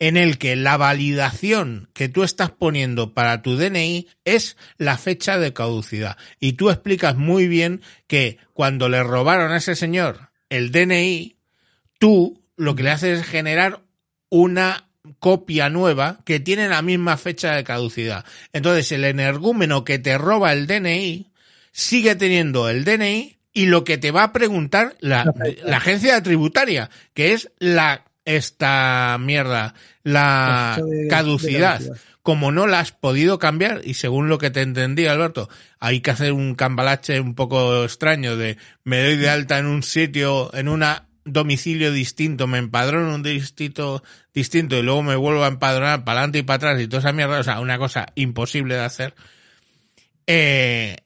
[0.00, 5.38] en el que la validación que tú estás poniendo para tu DNI es la fecha
[5.38, 6.16] de caducidad.
[6.40, 11.36] Y tú explicas muy bien que cuando le robaron a ese señor el DNI,
[11.98, 13.80] tú lo que le haces es generar
[14.28, 18.24] una copia nueva que tiene la misma fecha de caducidad.
[18.52, 21.30] Entonces el energúmeno que te roba el DNI
[21.72, 25.32] sigue teniendo el DNI y lo que te va a preguntar la,
[25.62, 31.80] la agencia tributaria, que es la esta mierda, la caducidad.
[32.24, 35.48] Como no la has podido cambiar, y según lo que te entendí, Alberto,
[35.78, 39.84] hay que hacer un cambalache un poco extraño de me doy de alta en un
[39.84, 40.82] sitio, en un
[41.24, 44.02] domicilio distinto, me empadrono en un distrito
[44.32, 47.12] distinto y luego me vuelvo a empadronar para adelante y para atrás y toda esa
[47.12, 49.14] mierda, o sea, una cosa imposible de hacer.
[50.26, 50.96] Eh,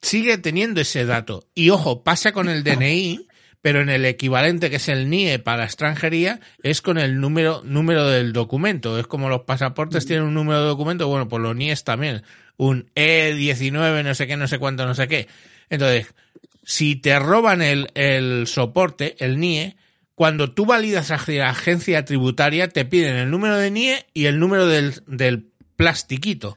[0.00, 1.48] sigue teniendo ese dato.
[1.54, 3.25] Y ojo, pasa con el DNI,
[3.66, 8.06] pero en el equivalente que es el NIE para extranjería, es con el número, número
[8.06, 8.96] del documento.
[8.96, 12.22] Es como los pasaportes tienen un número de documento, bueno, pues los NIEs también.
[12.56, 15.26] Un E19, no sé qué, no sé cuánto, no sé qué.
[15.68, 16.14] Entonces,
[16.62, 19.74] si te roban el, el soporte, el NIE,
[20.14, 24.38] cuando tú validas a la agencia tributaria, te piden el número de NIE y el
[24.38, 26.56] número del, del plastiquito.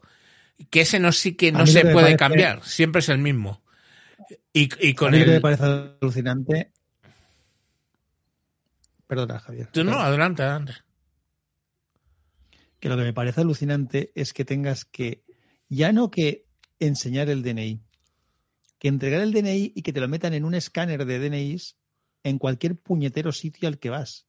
[0.70, 3.64] Que ese no sí que no se puede parece- cambiar, siempre es el mismo.
[4.54, 5.42] Y, y A con mí que me el...
[5.42, 5.64] parece
[6.00, 6.70] alucinante.
[9.10, 9.68] Perdona, Javier.
[9.72, 10.74] Tú No, adelante, adelante.
[12.80, 15.26] que lo que me parece alucinante es que tengas que,
[15.68, 16.46] ya no que
[16.78, 17.82] enseñar el DNI,
[18.78, 21.76] que entregar el DNI y que te lo metan en un escáner de DNIs
[22.24, 24.28] en cualquier puñetero sitio al que vas.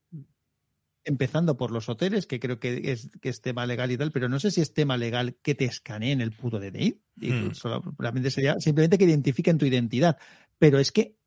[1.03, 4.29] Empezando por los hoteles, que creo que es, que es tema legal y tal, pero
[4.29, 6.99] no sé si es tema legal que te escaneen el puto DNI.
[7.17, 7.51] Hmm.
[7.53, 10.17] solamente sería simplemente que identifiquen tu identidad.
[10.57, 11.20] Pero es que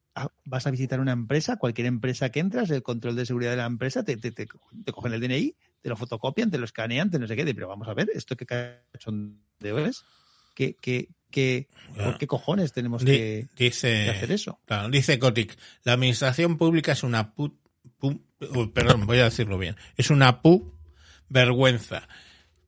[0.44, 3.66] vas a visitar una empresa, cualquier empresa que entras, el control de seguridad de la
[3.66, 7.18] empresa, te, te, te, te cogen el DNI, te lo fotocopian, te lo escanean, te
[7.18, 10.04] no sé qué, pero vamos a ver, ¿esto qué cachondeo es?
[10.54, 14.60] ¿Qué, qué, qué, ¿Por qué cojones tenemos que, dice, que hacer eso?
[14.66, 17.58] claro, dice Kotick, la administración pública es una pu,
[18.00, 18.22] pu-
[18.54, 20.78] uy, perdón, voy a decirlo bien, es una pu
[21.28, 22.08] vergüenza.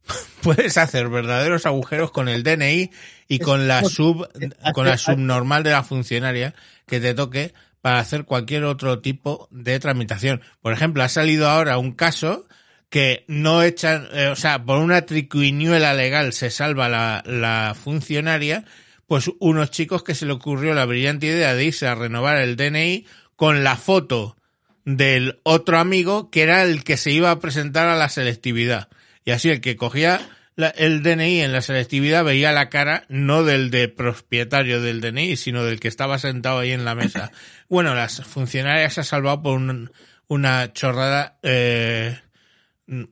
[0.42, 2.90] Puedes hacer verdaderos agujeros con el DNI
[3.28, 4.28] y con la sub,
[4.74, 6.54] con la subnormal de la funcionaria
[6.86, 10.42] que te toque para hacer cualquier otro tipo de tramitación.
[10.60, 12.46] Por ejemplo, ha salido ahora un caso
[12.88, 18.64] que no echan, eh, o sea, por una triquiñuela legal se salva la, la funcionaria,
[19.06, 22.56] pues unos chicos que se le ocurrió la brillante idea de irse a renovar el
[22.56, 23.06] DNI
[23.36, 24.36] con la foto
[24.84, 28.88] del otro amigo que era el que se iba a presentar a la selectividad.
[29.26, 30.20] Y así el que cogía
[30.54, 35.36] la- el DNI en la selectividad veía la cara no del de propietario del DNI,
[35.36, 37.30] sino del que estaba sentado ahí en la mesa.
[37.68, 39.92] Bueno, las funcionarias se ha salvado por un-
[40.28, 42.18] una chorrada eh,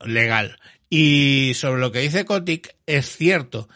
[0.04, 0.58] legal.
[0.88, 3.68] Y sobre lo que dice Kotick, es cierto.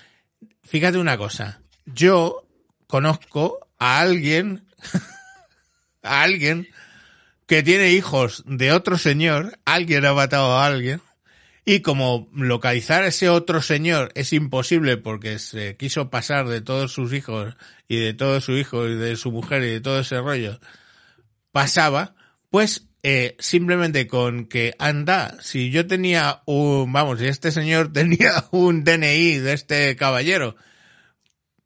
[0.62, 1.60] Fíjate una cosa.
[1.84, 2.46] Yo
[2.86, 4.64] conozco a alguien,
[6.02, 6.68] a alguien
[7.46, 11.00] que tiene hijos de otro señor, alguien ha matado a alguien,
[11.68, 16.92] y como localizar a ese otro señor es imposible porque se quiso pasar de todos
[16.92, 20.18] sus hijos y de todo su hijo y de su mujer y de todo ese
[20.18, 20.60] rollo,
[21.52, 22.14] pasaba,
[22.48, 28.46] pues eh, simplemente con que anda, si yo tenía un, vamos, si este señor tenía
[28.50, 30.56] un DNI de este caballero,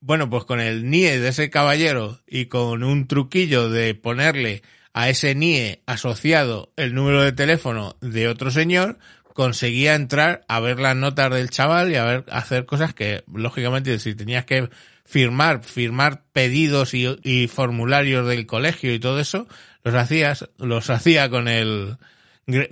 [0.00, 4.64] bueno, pues con el NIE de ese caballero y con un truquillo de ponerle
[4.94, 8.98] a ese NIE asociado el número de teléfono de otro señor,
[9.34, 13.98] conseguía entrar a ver las notas del chaval y a ver, hacer cosas que, lógicamente,
[13.98, 14.68] si tenías que
[15.04, 19.46] firmar, firmar pedidos y, y formularios del colegio y todo eso,
[19.84, 21.96] los hacías, los hacía con el,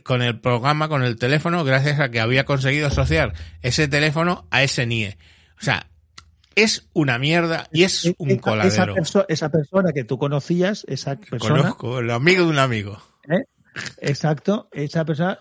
[0.05, 4.63] con el programa, con el teléfono, gracias a que había conseguido asociar ese teléfono a
[4.63, 5.19] ese NIE.
[5.61, 5.87] O sea,
[6.55, 8.95] es una mierda y es un esa, coladero.
[8.97, 13.01] perso- esa persona que tú conocías, esa persona, Conozco, el amigo de un amigo.
[13.29, 13.45] ¿eh?
[14.01, 15.39] exacto, esa persona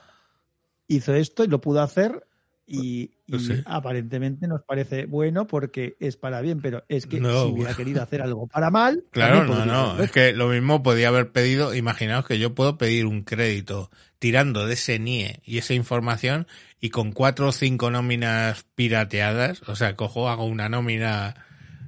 [0.89, 2.25] hizo esto y lo pudo hacer
[2.67, 3.53] y, y Pues sí.
[3.65, 8.03] aparentemente nos parece bueno porque es para bien, pero es que No, si hubiera querido
[8.03, 10.03] hacer algo para mal, Claro, no, no.
[10.03, 13.89] Es que lo mismo podía haber pedido, imaginaos que yo puedo pedir un crédito
[14.19, 16.45] tirando de ese NIE y esa información
[16.81, 21.35] y con cuatro o cinco nóminas pirateadas, o sea, cojo, hago una nómina,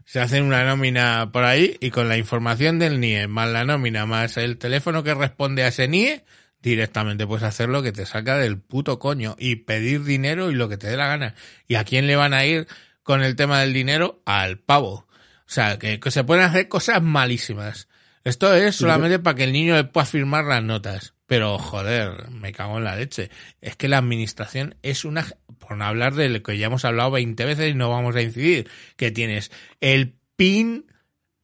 [0.05, 4.05] se hacen una nómina por ahí y con la información del NIE más la nómina
[4.05, 6.23] más el teléfono que responde a ese NIE,
[6.61, 10.69] directamente puedes hacer lo que te saca del puto coño y pedir dinero y lo
[10.69, 11.35] que te dé la gana.
[11.67, 12.67] ¿Y a quién le van a ir
[13.03, 14.21] con el tema del dinero?
[14.25, 15.07] Al pavo.
[15.45, 17.87] O sea, que, que se pueden hacer cosas malísimas.
[18.23, 21.15] Esto es solamente para que el niño le pueda firmar las notas.
[21.25, 23.31] Pero, joder, me cago en la leche.
[23.61, 25.25] Es que la administración es una...
[25.59, 28.21] Por no hablar de lo que ya hemos hablado 20 veces y no vamos a
[28.21, 28.69] incidir.
[28.95, 30.85] Que tienes el PIN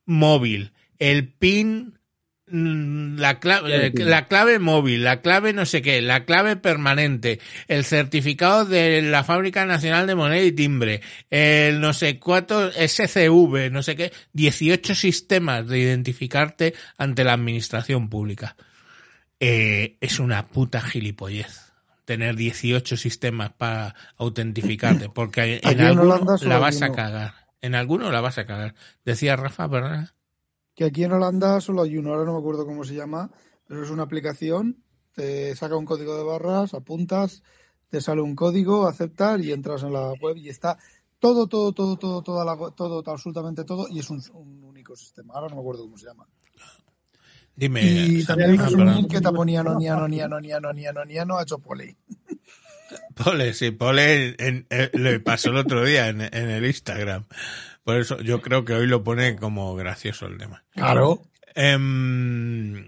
[0.05, 1.96] móvil, el PIN...
[2.47, 7.83] mm, La clave, la clave móvil, la clave no sé qué, la clave permanente, el
[7.83, 13.83] certificado de la Fábrica Nacional de Moneda y Timbre, el no sé cuánto SCV, no
[13.83, 18.55] sé qué, 18 sistemas de identificarte ante la administración pública.
[19.39, 21.67] Eh, es una puta gilipollez
[22.07, 27.33] tener 18 sistemas para autentificarte, porque en en alguno la vas a cagar.
[27.61, 28.75] En alguno la vas a cagar.
[29.03, 30.11] Decía Rafa, ¿verdad?
[30.77, 33.31] Que aquí en Holanda solo hay uno, ahora no me acuerdo cómo se llama,
[33.67, 34.77] pero es una aplicación,
[35.13, 37.41] te saca un código de barras, apuntas,
[37.89, 40.77] te sale un código, aceptar y entras en la web y está
[41.17, 45.33] todo, todo, todo, todo, toda la, todo, absolutamente todo y es un, un único sistema.
[45.33, 46.27] Ahora no me acuerdo cómo se llama.
[47.55, 47.81] Dime.
[47.81, 51.37] Y también hay ah, un link que te ponía no, niano, niano, niano, niano, niano,
[51.39, 51.97] ha hecho poli.
[53.15, 57.25] Pole, sí, Pole en- en- le pasó el otro día en, en el Instagram.
[57.87, 60.61] Por eso yo creo que hoy lo pone como gracioso el tema.
[60.71, 61.21] Claro.
[61.55, 62.85] Em,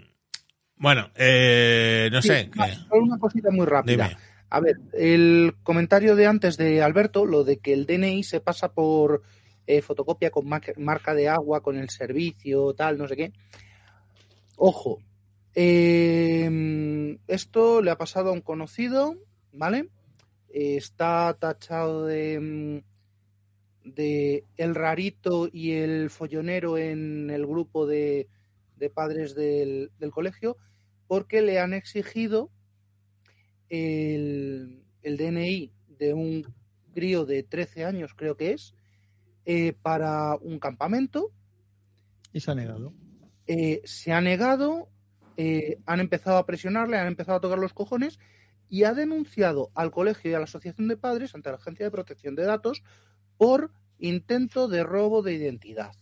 [0.76, 2.50] bueno, eh, no sé.
[2.54, 2.60] Sí,
[2.90, 4.10] solo una cosita muy rápida.
[4.10, 4.18] dime.
[4.50, 8.74] A ver, el comentario de antes de Alberto, lo de que el DNI se pasa
[8.74, 9.22] por
[9.68, 13.32] eh, fotocopia con ma- marca de agua, con el servicio, tal, no sé qué.
[14.58, 15.00] Ojo,
[15.56, 19.16] eh, esto le ha pasado a un conocido,
[19.54, 19.88] ¿vale?
[20.54, 22.38] Eh, está tachado de,
[22.84, 22.89] mm,
[23.84, 28.28] de el rarito y el follonero en el grupo de,
[28.78, 30.58] de padres del, del colegio
[31.08, 32.52] porque le han exigido
[33.70, 36.46] el, el DNI de un
[36.94, 38.76] crío de 13 años, creo que es,
[39.46, 41.32] eh, para un campamento.
[42.32, 42.94] Y se ha negado.
[43.48, 44.90] Eh, se ha negado,
[45.38, 48.20] eh, han empezado a presionarle, han empezado a tocar los cojones
[48.70, 51.92] y ha denunciado al colegio y a la asociación de padres ante la Agencia de
[51.92, 52.84] Protección de Datos
[53.40, 55.94] por intento de robo de identidad.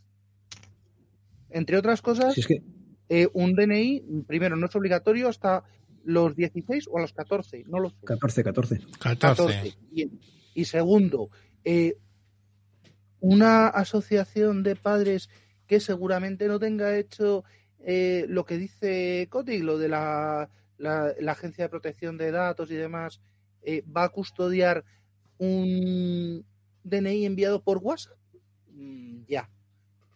[1.52, 2.64] Entre otras cosas, Si es que
[3.10, 5.64] eh, un DNI, primero, no es obligatorio hasta
[6.04, 8.80] los 16 o a los 14, no los 14, 14.
[9.00, 9.76] 14.
[9.92, 10.20] Bien.
[10.56, 11.30] Y segundo,
[11.64, 11.96] eh,
[13.20, 15.30] una asociación de padres
[15.68, 17.44] que seguramente no tenga hecho
[17.80, 22.72] eh, lo que dice Cotic, lo de la, la- la Agencia de Protección de Datos
[22.72, 23.22] y demás,
[23.62, 24.84] eh, va a custodiar
[25.38, 26.44] un
[26.90, 28.18] DNI enviado por WhatsApp.
[28.72, 29.50] Mm, ya.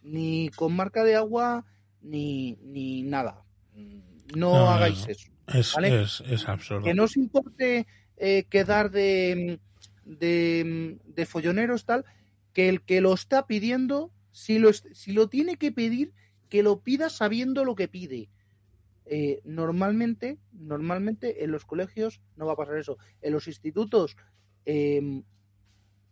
[0.03, 1.65] Ni con marca de agua,
[2.02, 3.43] ni, ni nada.
[3.76, 3.99] Mm,
[4.35, 5.11] No, hagáis no.
[5.11, 6.02] eso Es, ¿Vale?
[6.03, 6.84] es, es absurdo.
[6.85, 7.85] que no os importe
[8.18, 9.60] eh, quedar de,
[10.06, 12.06] de, de folloneros tal,
[12.53, 16.14] que el que lo está pidiendo, si lo, es- si lo tiene que pedir,
[16.49, 18.30] que lo pida sabiendo lo que pide.
[19.06, 22.98] Eh, normalmente, normalmente en los colegios no va a pasar eso.
[23.22, 24.15] En los institutos
[24.65, 25.23] eh,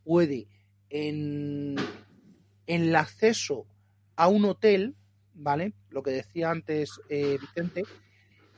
[0.09, 0.47] puede
[0.89, 1.75] en,
[2.65, 3.67] el acceso
[4.15, 4.95] a un hotel,
[5.35, 5.73] ¿vale?
[5.91, 7.83] Lo que decía antes eh, Vicente,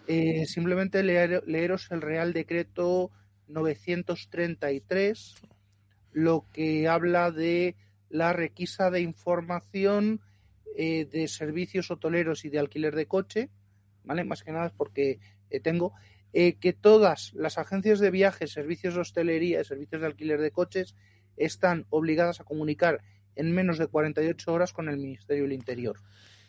[0.07, 3.11] eh, simplemente leer, leeros el Real Decreto
[3.49, 5.35] 933,
[6.13, 7.75] lo que habla de
[8.07, 10.21] la requisa de información
[10.77, 13.49] eh, de servicios hoteleros y de alquiler de coche,
[14.05, 14.23] ¿vale?
[14.23, 15.19] Más que nada es porque
[15.63, 15.91] tengo
[16.31, 20.95] que todas las agencias de viajes, servicios de hostelería y servicios de alquiler de coches
[21.37, 23.01] están obligadas a comunicar
[23.35, 25.97] en menos de 48 horas con el Ministerio del Interior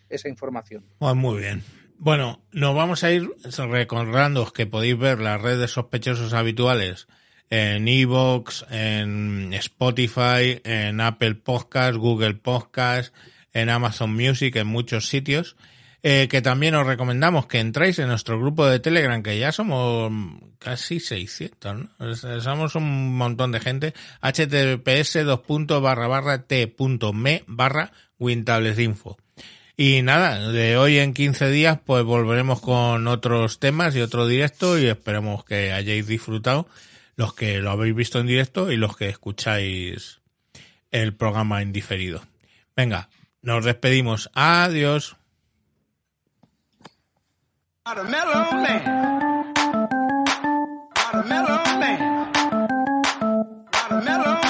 [0.08, 0.84] esa información.
[0.98, 1.62] Pues muy bien.
[1.98, 7.06] Bueno, nos vamos a ir recordando que podéis ver las redes sospechosos habituales
[7.48, 13.14] en Evox, en Spotify, en Apple Podcast, Google Podcast,
[13.52, 15.56] en Amazon Music, en muchos sitios.
[16.04, 20.10] Eh, que también os recomendamos que entréis en nuestro grupo de Telegram, que ya somos
[20.58, 22.40] casi 600, ¿no?
[22.40, 23.94] Somos un montón de gente.
[24.20, 25.12] https
[26.48, 29.16] t.me barra wintablesinfo.
[29.76, 34.78] Y nada, de hoy en 15 días pues volveremos con otros temas y otro directo
[34.78, 36.66] y esperemos que hayáis disfrutado
[37.16, 40.20] los que lo habéis visto en directo y los que escucháis
[40.90, 42.22] el programa en diferido.
[42.76, 43.08] Venga,
[43.40, 44.30] nos despedimos.
[44.34, 45.16] Adiós.
[47.84, 48.86] Watermelon of mellow land.
[50.96, 52.02] Watermelon land.
[53.74, 54.41] Out